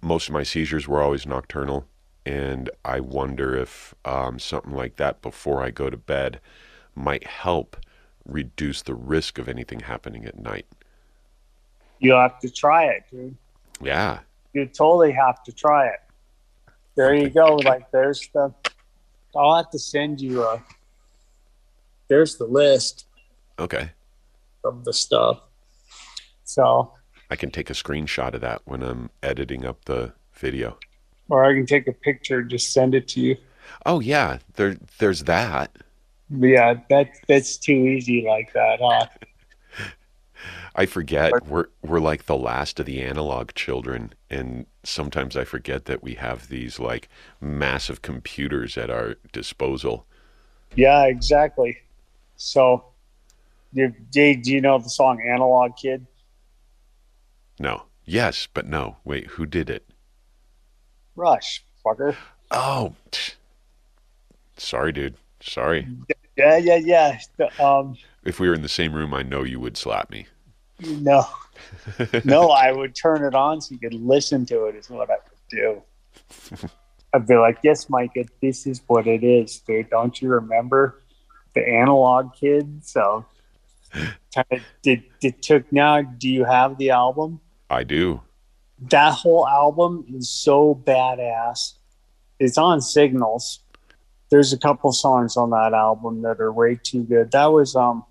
Most 0.00 0.28
of 0.28 0.32
my 0.34 0.44
seizures 0.44 0.86
were 0.86 1.02
always 1.02 1.26
nocturnal, 1.26 1.86
and 2.24 2.70
I 2.84 3.00
wonder 3.00 3.56
if 3.56 3.94
um, 4.04 4.38
something 4.38 4.72
like 4.72 4.96
that 4.96 5.22
before 5.22 5.62
I 5.62 5.70
go 5.70 5.90
to 5.90 5.96
bed 5.96 6.40
might 6.94 7.26
help 7.26 7.76
reduce 8.24 8.82
the 8.82 8.94
risk 8.94 9.38
of 9.38 9.48
anything 9.48 9.80
happening 9.80 10.24
at 10.24 10.38
night. 10.38 10.66
You'll 11.98 12.20
have 12.20 12.38
to 12.40 12.50
try 12.50 12.84
it, 12.84 13.04
dude. 13.10 13.36
Yeah. 13.82 14.20
You 14.52 14.66
totally 14.66 15.12
have 15.12 15.42
to 15.44 15.52
try 15.52 15.86
it. 15.88 16.00
There 16.94 17.14
you 17.14 17.28
go. 17.28 17.56
Like 17.56 17.90
there's 17.90 18.28
the. 18.32 18.52
I'll 19.34 19.56
have 19.56 19.70
to 19.70 19.78
send 19.78 20.20
you 20.20 20.42
a. 20.42 20.62
There's 22.08 22.36
the 22.36 22.44
list 22.46 23.06
Okay. 23.58 23.90
of 24.64 24.84
the 24.84 24.92
stuff. 24.92 25.40
So, 26.46 26.92
I 27.30 27.36
can 27.36 27.50
take 27.50 27.70
a 27.70 27.74
screenshot 27.74 28.34
of 28.34 28.40
that 28.40 28.62
when 28.64 28.82
I'm 28.82 29.10
editing 29.22 29.64
up 29.66 29.84
the 29.84 30.12
video. 30.32 30.78
or 31.28 31.44
I 31.44 31.52
can 31.54 31.66
take 31.66 31.88
a 31.88 31.92
picture, 31.92 32.38
and 32.38 32.50
just 32.50 32.72
send 32.72 32.94
it 32.94 33.08
to 33.08 33.20
you. 33.20 33.36
Oh 33.84 34.00
yeah, 34.00 34.38
there 34.54 34.76
there's 34.98 35.24
that. 35.24 35.76
Yeah, 36.30 36.74
that 36.88 37.10
that's 37.28 37.56
too 37.56 37.72
easy 37.72 38.24
like 38.26 38.52
that, 38.52 38.78
huh? 38.80 39.06
I 40.76 40.86
forget 40.86 41.32
we're 41.46 41.66
we're 41.82 42.00
like 42.00 42.26
the 42.26 42.36
last 42.36 42.78
of 42.78 42.86
the 42.86 43.02
analog 43.02 43.54
children 43.54 44.12
and 44.30 44.66
sometimes 44.84 45.36
I 45.36 45.44
forget 45.44 45.86
that 45.86 46.02
we 46.02 46.14
have 46.14 46.48
these 46.48 46.78
like 46.78 47.08
massive 47.40 48.02
computers 48.02 48.76
at 48.78 48.90
our 48.90 49.16
disposal. 49.32 50.06
Yeah, 50.74 51.04
exactly. 51.04 51.78
So, 52.36 52.84
do, 53.74 53.92
do 54.10 54.40
you 54.44 54.60
know 54.60 54.78
the 54.78 54.90
song 54.90 55.20
"Analog 55.22 55.76
Kid"? 55.76 56.06
No. 57.58 57.84
Yes, 58.04 58.46
but 58.52 58.66
no. 58.66 58.96
Wait, 59.04 59.26
who 59.26 59.46
did 59.46 59.68
it? 59.70 59.86
Rush, 61.16 61.64
fucker. 61.84 62.14
Oh. 62.50 62.94
Sorry, 64.56 64.92
dude. 64.92 65.16
Sorry. 65.40 65.88
Yeah, 66.36 66.58
yeah, 66.58 66.76
yeah. 66.76 67.18
Um, 67.58 67.96
If 68.24 68.38
we 68.40 68.48
were 68.48 68.54
in 68.54 68.62
the 68.62 68.68
same 68.68 68.92
room, 68.94 69.14
I 69.14 69.22
know 69.22 69.42
you 69.42 69.58
would 69.60 69.76
slap 69.76 70.10
me. 70.10 70.26
no, 70.80 71.24
no, 72.24 72.50
I 72.50 72.70
would 72.72 72.94
turn 72.94 73.24
it 73.24 73.34
on 73.34 73.60
so 73.62 73.72
you 73.72 73.78
could 73.78 73.94
listen 73.94 74.44
to 74.46 74.66
it. 74.66 74.76
Is 74.76 74.90
what 74.90 75.08
I 75.10 75.14
would 75.14 75.48
do. 75.50 76.68
I'd 77.14 77.26
be 77.26 77.36
like, 77.36 77.58
"Yes, 77.62 77.88
Micah, 77.88 78.24
this 78.42 78.66
is 78.66 78.82
what 78.86 79.06
it 79.06 79.24
is, 79.24 79.58
dude. 79.60 79.88
Don't 79.88 80.20
you 80.20 80.28
remember 80.28 81.02
the 81.54 81.66
analog 81.66 82.34
kid?" 82.34 82.84
So, 82.84 83.24
did 84.82 85.04
did 85.20 85.42
took 85.42 85.72
now? 85.72 86.02
Do 86.02 86.28
you 86.28 86.44
have 86.44 86.76
the 86.76 86.90
album? 86.90 87.40
I 87.70 87.82
do. 87.84 88.22
that 88.90 89.12
whole 89.14 89.46
album 89.48 90.04
is 90.14 90.28
so 90.28 90.74
badass. 90.86 91.74
It's 92.38 92.58
on 92.58 92.80
Signals. 92.80 93.60
There's 94.30 94.52
a 94.52 94.58
couple 94.58 94.92
songs 94.92 95.36
on 95.36 95.50
that 95.50 95.72
album 95.72 96.22
that 96.22 96.40
are 96.40 96.52
way 96.52 96.78
too 96.82 97.04
good. 97.04 97.30
That 97.32 97.46
was 97.46 97.74
um 97.76 98.04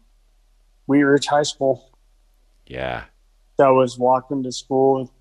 Wheat 0.87 1.03
Ridge 1.03 1.27
High 1.27 1.43
School. 1.43 1.91
Yeah. 2.67 3.03
That 3.57 3.69
was 3.69 3.97
walking 3.97 4.43
to 4.43 4.51
school. 4.51 5.11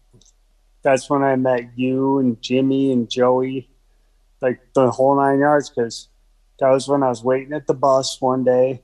That's 0.82 1.09
when 1.09 1.22
I 1.22 1.37
met 1.37 1.70
you 1.76 2.18
and 2.18 2.41
Jimmy 2.43 2.93
and 2.93 3.09
Joey, 3.11 3.70
like 4.41 4.61
the 4.74 4.91
whole 4.91 5.16
nine 5.16 5.41
yards. 5.41 5.70
Because 5.70 6.09
that 6.59 6.70
was 6.70 6.89
when 6.89 7.03
I 7.03 7.09
was 7.09 7.22
waiting 7.22 7.53
at 7.53 7.66
the 7.66 7.74
bus 7.74 8.20
one 8.20 8.45
day, 8.45 8.82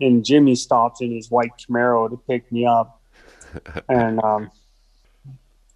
and 0.00 0.24
Jimmy 0.24 0.54
stopped 0.54 1.00
in 1.00 1.12
his 1.12 1.30
white 1.30 1.52
Camaro 1.58 2.10
to 2.10 2.16
pick 2.16 2.50
me 2.52 2.66
up. 2.66 3.02
and 3.88 4.22
um, 4.22 4.50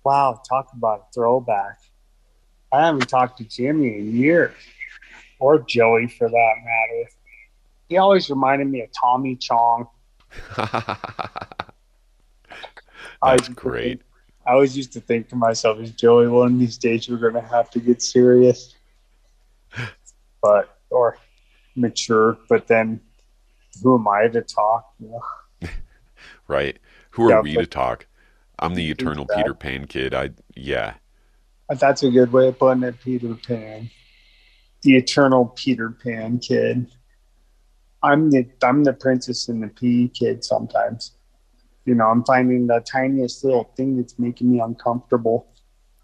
wow, 0.04 0.40
talk 0.48 0.68
about 0.72 1.06
a 1.08 1.12
throwback. 1.14 1.78
I 2.72 2.86
haven't 2.86 3.08
talked 3.08 3.38
to 3.38 3.44
Jimmy 3.44 3.98
in 3.98 4.16
years, 4.16 4.54
or 5.38 5.58
Joey 5.60 6.08
for 6.08 6.28
that 6.28 6.54
matter. 6.64 7.10
He 7.88 7.98
always 7.98 8.30
reminded 8.30 8.68
me 8.68 8.82
of 8.82 8.88
Tommy 8.98 9.36
Chong. 9.36 9.86
I 10.56 10.96
That's 13.36 13.48
to 13.48 13.54
great. 13.54 13.98
think- 14.00 14.02
I 14.44 14.54
always 14.54 14.76
used 14.76 14.92
to 14.94 15.00
think 15.00 15.28
to 15.28 15.36
myself, 15.36 15.78
"Is 15.78 15.92
Joey 15.92 16.26
one 16.26 16.54
of 16.54 16.58
these 16.58 16.76
days 16.76 17.08
we're 17.08 17.16
going 17.18 17.34
to 17.34 17.40
have 17.48 17.70
to 17.70 17.80
get 17.80 18.02
serious?" 18.02 18.74
But 20.42 20.76
or 20.90 21.16
mature, 21.76 22.36
but 22.48 22.66
then 22.66 23.00
who 23.80 23.94
am 23.94 24.08
I 24.08 24.26
to 24.26 24.42
talk? 24.42 24.92
You 24.98 25.10
know? 25.62 25.68
Right. 26.48 26.80
Who 27.10 27.26
are 27.26 27.30
Yeah, 27.30 27.40
we 27.42 27.54
but- 27.54 27.60
to 27.60 27.66
talk? 27.68 28.06
I'm 28.62 28.74
the 28.76 28.90
eternal 28.90 29.24
Exactly. 29.24 29.42
Peter 29.42 29.54
Pan 29.54 29.86
kid. 29.86 30.14
I 30.14 30.30
yeah. 30.54 30.94
That's 31.68 32.02
a 32.02 32.10
good 32.10 32.32
way 32.32 32.48
of 32.48 32.58
putting 32.58 32.84
it, 32.84 33.00
Peter 33.00 33.34
Pan. 33.34 33.90
The 34.82 34.96
eternal 34.96 35.46
Peter 35.56 35.90
Pan 35.90 36.38
kid. 36.38 36.90
I'm 38.02 38.30
the 38.30 38.48
I'm 38.62 38.84
the 38.84 38.92
princess 38.92 39.48
and 39.48 39.62
the 39.62 39.68
pea 39.68 40.08
kid 40.08 40.44
sometimes. 40.44 41.12
You 41.84 41.96
know, 41.96 42.06
I'm 42.06 42.24
finding 42.24 42.66
the 42.68 42.80
tiniest 42.80 43.44
little 43.44 43.72
thing 43.76 43.96
that's 43.96 44.18
making 44.18 44.52
me 44.52 44.60
uncomfortable. 44.60 45.48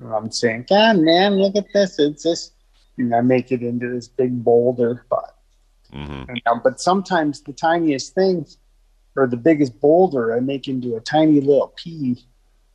And 0.01 0.13
I'm 0.13 0.31
saying, 0.33 0.67
God 0.69 0.99
man, 0.99 1.37
look 1.37 1.57
at 1.57 1.67
this. 1.73 1.99
It's 1.99 2.25
this 2.25 2.53
and 2.99 3.15
I 3.15 3.21
make 3.21 3.53
it 3.53 3.63
into 3.63 3.89
this 3.91 4.09
big 4.09 4.43
boulder. 4.43 5.07
But 5.09 5.37
hmm 5.93 6.25
you 6.29 6.43
know, 6.47 6.61
but 6.63 6.81
sometimes 6.81 7.43
the 7.43 7.53
tiniest 7.53 8.15
thing 8.15 8.47
or 9.17 9.27
the 9.27 9.37
biggest 9.37 9.81
boulder 9.81 10.37
I 10.37 10.41
make 10.41 10.69
into 10.69 10.97
a 10.97 11.01
tiny 11.01 11.41
little 11.41 11.73
pea 11.77 12.28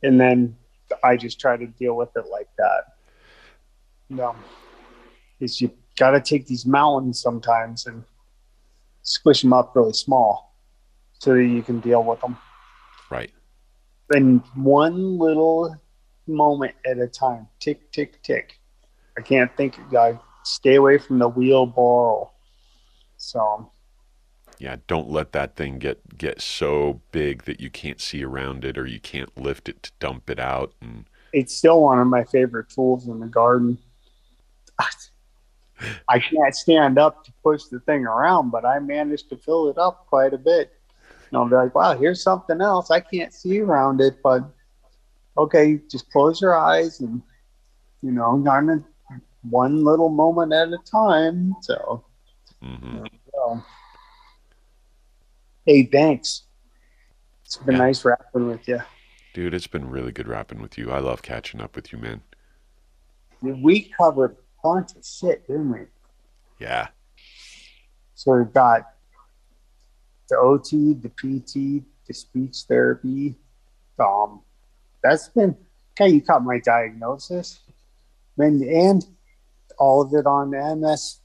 and 0.04 0.20
then 0.20 0.56
I 1.02 1.16
just 1.16 1.40
try 1.40 1.56
to 1.56 1.66
deal 1.66 1.96
with 1.96 2.10
it 2.16 2.26
like 2.30 2.48
that. 2.58 2.94
No. 4.10 4.36
Is 5.40 5.60
you 5.60 5.70
gotta 5.98 6.20
take 6.20 6.46
these 6.46 6.66
mountains 6.66 7.20
sometimes 7.20 7.86
and 7.86 8.04
squish 9.02 9.42
them 9.42 9.52
up 9.52 9.74
really 9.74 9.92
small 9.92 10.54
so 11.18 11.34
that 11.34 11.44
you 11.44 11.62
can 11.62 11.80
deal 11.80 12.04
with 12.04 12.20
them. 12.20 12.36
Right. 13.10 13.32
And 14.10 14.42
one 14.54 15.18
little 15.18 15.76
moment 16.26 16.74
at 16.86 16.98
a 16.98 17.06
time. 17.06 17.48
Tick, 17.60 17.90
tick, 17.92 18.22
tick. 18.22 18.58
I 19.16 19.22
can't 19.22 19.54
think. 19.56 19.78
I 19.96 20.18
stay 20.42 20.76
away 20.76 20.98
from 20.98 21.18
the 21.18 21.28
wheelbarrow. 21.28 22.30
So 23.16 23.70
Yeah, 24.58 24.76
don't 24.86 25.10
let 25.10 25.32
that 25.32 25.56
thing 25.56 25.78
get 25.78 26.16
get 26.16 26.40
so 26.40 27.00
big 27.12 27.44
that 27.44 27.60
you 27.60 27.70
can't 27.70 28.00
see 28.00 28.24
around 28.24 28.64
it 28.64 28.78
or 28.78 28.86
you 28.86 29.00
can't 29.00 29.36
lift 29.36 29.68
it 29.68 29.82
to 29.82 29.92
dump 29.98 30.30
it 30.30 30.38
out 30.38 30.72
and 30.80 31.06
it's 31.34 31.54
still 31.54 31.82
one 31.82 31.98
of 31.98 32.06
my 32.06 32.22
favorite 32.24 32.68
tools 32.68 33.08
in 33.08 33.18
the 33.18 33.26
garden. 33.26 33.76
I 36.08 36.20
can't 36.20 36.54
stand 36.54 36.98
up 36.98 37.24
to 37.24 37.32
push 37.42 37.64
the 37.64 37.80
thing 37.80 38.06
around, 38.06 38.50
but 38.50 38.64
I 38.64 38.78
managed 38.78 39.28
to 39.30 39.36
fill 39.36 39.68
it 39.68 39.76
up 39.76 40.06
quite 40.06 40.32
a 40.32 40.38
bit. 40.38 40.72
And 41.30 41.38
I'll 41.38 41.48
be 41.48 41.56
like, 41.56 41.74
wow, 41.74 41.98
here's 41.98 42.22
something 42.22 42.60
else. 42.60 42.92
I 42.92 43.00
can't 43.00 43.34
see 43.34 43.60
around 43.60 44.00
it, 44.00 44.22
but 44.22 44.44
okay, 45.36 45.80
just 45.90 46.10
close 46.12 46.40
your 46.40 46.56
eyes 46.56 47.00
and, 47.00 47.20
you 48.02 48.12
know, 48.12 48.40
one 49.42 49.84
little 49.84 50.08
moment 50.08 50.52
at 50.52 50.68
a 50.68 50.78
time. 50.88 51.56
So, 51.62 52.04
hmm 52.62 53.04
so. 53.32 53.62
Hey, 55.64 55.84
thanks. 55.84 56.42
It's 57.44 57.56
been 57.58 57.74
Yeah. 57.76 57.82
nice 57.82 58.04
rapping 58.04 58.48
with 58.48 58.66
you. 58.68 58.80
dude, 59.32 59.52
it's 59.54 59.66
been 59.66 59.88
really 59.90 60.12
good 60.12 60.28
rapping 60.28 60.62
with 60.62 60.78
you. 60.78 60.92
I 60.92 61.00
love 61.00 61.20
catching 61.22 61.60
up 61.60 61.74
with 61.74 61.92
you, 61.92 61.98
man. 61.98 62.22
We 63.42 63.90
covered 63.98 64.32
a 64.32 64.36
bunch 64.62 64.94
of 64.94 65.04
shit, 65.04 65.46
didn't 65.48 65.70
we? 65.72 65.80
Yeah. 66.60 66.88
So 68.14 68.36
we've 68.36 68.52
got 68.52 68.82
the 70.28 70.36
OT, 70.38 70.94
the 70.94 71.08
PT, 71.10 71.84
the 72.06 72.14
speech 72.14 72.62
therapy. 72.68 73.34
Um, 73.98 74.42
that's 75.02 75.28
been 75.28 75.56
okay, 75.92 76.10
you 76.12 76.22
caught 76.22 76.44
my 76.44 76.58
diagnosis, 76.60 77.60
and 78.38 78.62
and 78.62 79.04
all 79.78 80.00
of 80.00 80.14
it 80.14 80.26
on 80.26 80.50
MS 80.80 81.18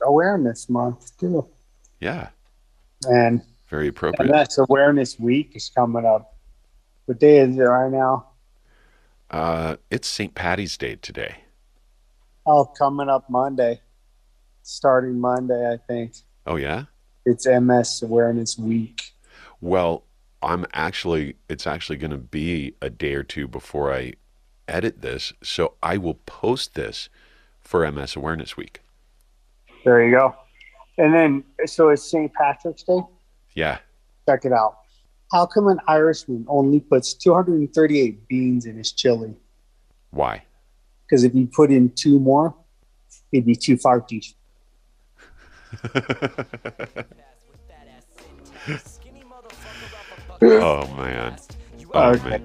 Awareness 0.00 0.68
Month 0.70 1.16
too. 1.18 1.46
Yeah, 2.00 2.30
And 3.08 3.42
very 3.72 3.88
appropriate. 3.88 4.30
MS 4.30 4.58
Awareness 4.58 5.18
Week 5.18 5.52
is 5.56 5.70
coming 5.74 6.04
up. 6.04 6.36
What 7.06 7.18
day 7.18 7.38
is 7.38 7.56
it 7.56 7.62
right 7.62 7.90
now? 7.90 8.26
Uh, 9.30 9.76
it's 9.90 10.06
St. 10.06 10.34
Patty's 10.34 10.76
Day 10.76 10.96
today. 10.96 11.36
Oh, 12.44 12.66
coming 12.66 13.08
up 13.08 13.30
Monday, 13.30 13.80
starting 14.62 15.18
Monday, 15.18 15.72
I 15.72 15.78
think. 15.88 16.12
Oh 16.46 16.56
yeah. 16.56 16.84
It's 17.24 17.46
MS 17.46 18.02
Awareness 18.02 18.58
Week. 18.58 19.12
Well, 19.62 20.04
I'm 20.42 20.66
actually, 20.74 21.36
it's 21.48 21.66
actually 21.66 21.96
going 21.96 22.10
to 22.10 22.18
be 22.18 22.74
a 22.82 22.90
day 22.90 23.14
or 23.14 23.22
two 23.22 23.48
before 23.48 23.90
I 23.90 24.12
edit 24.68 25.00
this. 25.00 25.32
So 25.42 25.74
I 25.82 25.96
will 25.96 26.20
post 26.26 26.74
this 26.74 27.08
for 27.60 27.90
MS 27.90 28.16
Awareness 28.16 28.54
Week. 28.54 28.82
There 29.82 30.04
you 30.04 30.14
go. 30.14 30.36
And 30.98 31.14
then, 31.14 31.44
so 31.64 31.88
it's 31.88 32.10
St. 32.10 32.30
Patrick's 32.34 32.82
Day. 32.82 33.00
Yeah. 33.54 33.78
Check 34.28 34.44
it 34.44 34.52
out. 34.52 34.78
How 35.32 35.46
come 35.46 35.68
an 35.68 35.78
Irishman 35.88 36.44
only 36.48 36.80
puts 36.80 37.14
238 37.14 38.28
beans 38.28 38.66
in 38.66 38.76
his 38.76 38.92
chili? 38.92 39.34
Why? 40.10 40.42
Because 41.06 41.24
if 41.24 41.34
you 41.34 41.46
put 41.46 41.70
in 41.70 41.90
two 41.90 42.18
more, 42.18 42.54
it'd 43.32 43.46
be 43.46 43.56
two 43.56 43.76
farties. 43.76 44.34
Oh, 50.44 50.92
man. 50.96 51.36
Oh, 51.94 51.98
uh, 51.98 52.12
Okay. 52.14 52.42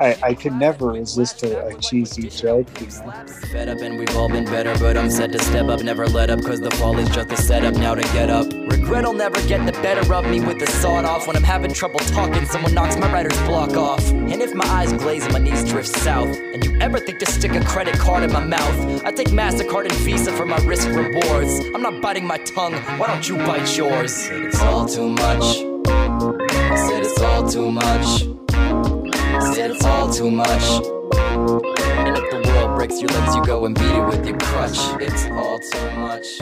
I, 0.00 0.16
I 0.22 0.34
could 0.34 0.52
never 0.54 0.88
resist 0.88 1.42
a, 1.44 1.66
a 1.68 1.74
cheesy 1.74 2.28
joke. 2.28 2.68
You 2.80 2.86
know? 2.86 3.24
Fed 3.52 3.68
up 3.68 3.78
and 3.78 3.98
we've 3.98 4.16
all 4.16 4.28
been 4.28 4.44
better, 4.44 4.76
but 4.78 4.96
I'm 4.96 5.10
set 5.10 5.30
to 5.32 5.38
step 5.38 5.68
up, 5.68 5.80
never 5.82 6.06
let 6.08 6.30
up, 6.30 6.42
cause 6.42 6.60
the 6.60 6.70
fall 6.72 6.98
is 6.98 7.08
just 7.10 7.30
a 7.30 7.36
setup 7.36 7.74
now 7.74 7.94
to 7.94 8.02
get 8.12 8.30
up. 8.30 8.46
Regret'll 8.52 9.12
never 9.12 9.40
get 9.46 9.64
the 9.64 9.72
better 9.80 10.12
of 10.12 10.26
me 10.26 10.40
with 10.40 10.58
the 10.58 10.66
sawed 10.66 11.04
off. 11.04 11.26
When 11.26 11.36
I'm 11.36 11.44
having 11.44 11.72
trouble 11.72 12.00
talking, 12.00 12.44
someone 12.46 12.74
knocks 12.74 12.96
my 12.96 13.12
writer's 13.12 13.38
block 13.42 13.70
off. 13.76 14.04
And 14.10 14.42
if 14.42 14.54
my 14.54 14.66
eyes 14.66 14.92
glaze 14.92 15.24
and 15.24 15.32
my 15.32 15.38
knees 15.38 15.64
drift 15.64 15.88
south, 15.88 16.36
and 16.36 16.64
you 16.64 16.76
ever 16.80 16.98
think 16.98 17.20
to 17.20 17.26
stick 17.26 17.52
a 17.52 17.64
credit 17.64 17.98
card 17.98 18.24
in 18.24 18.32
my 18.32 18.44
mouth, 18.44 19.04
I 19.04 19.12
take 19.12 19.28
MasterCard 19.28 19.84
and 19.84 19.94
Visa 20.00 20.32
for 20.32 20.46
my 20.46 20.58
risk 20.58 20.88
rewards. 20.88 21.60
I'm 21.74 21.82
not 21.82 22.00
biting 22.02 22.26
my 22.26 22.38
tongue, 22.38 22.74
why 22.98 23.06
don't 23.06 23.28
you 23.28 23.36
bite 23.38 23.76
yours? 23.76 24.28
It's 24.30 24.60
all 24.60 24.86
too 24.86 25.08
much. 25.08 25.44
I 25.90 26.88
said 26.88 27.02
it's 27.04 27.20
all 27.20 27.48
too 27.48 27.70
much. 27.70 28.37
Said 29.40 29.70
it's 29.70 29.84
all 29.84 30.12
too 30.12 30.30
much. 30.30 30.48
And 30.50 32.16
if 32.16 32.30
the 32.30 32.42
world 32.46 32.76
breaks 32.76 33.00
your 33.00 33.08
legs, 33.10 33.36
you 33.36 33.44
go 33.44 33.66
and 33.66 33.74
beat 33.74 33.84
it 33.84 34.06
with 34.06 34.26
your 34.26 34.38
crutch. 34.38 34.78
It's 35.00 35.26
all 35.26 35.58
too 35.58 35.90
much. 35.96 36.40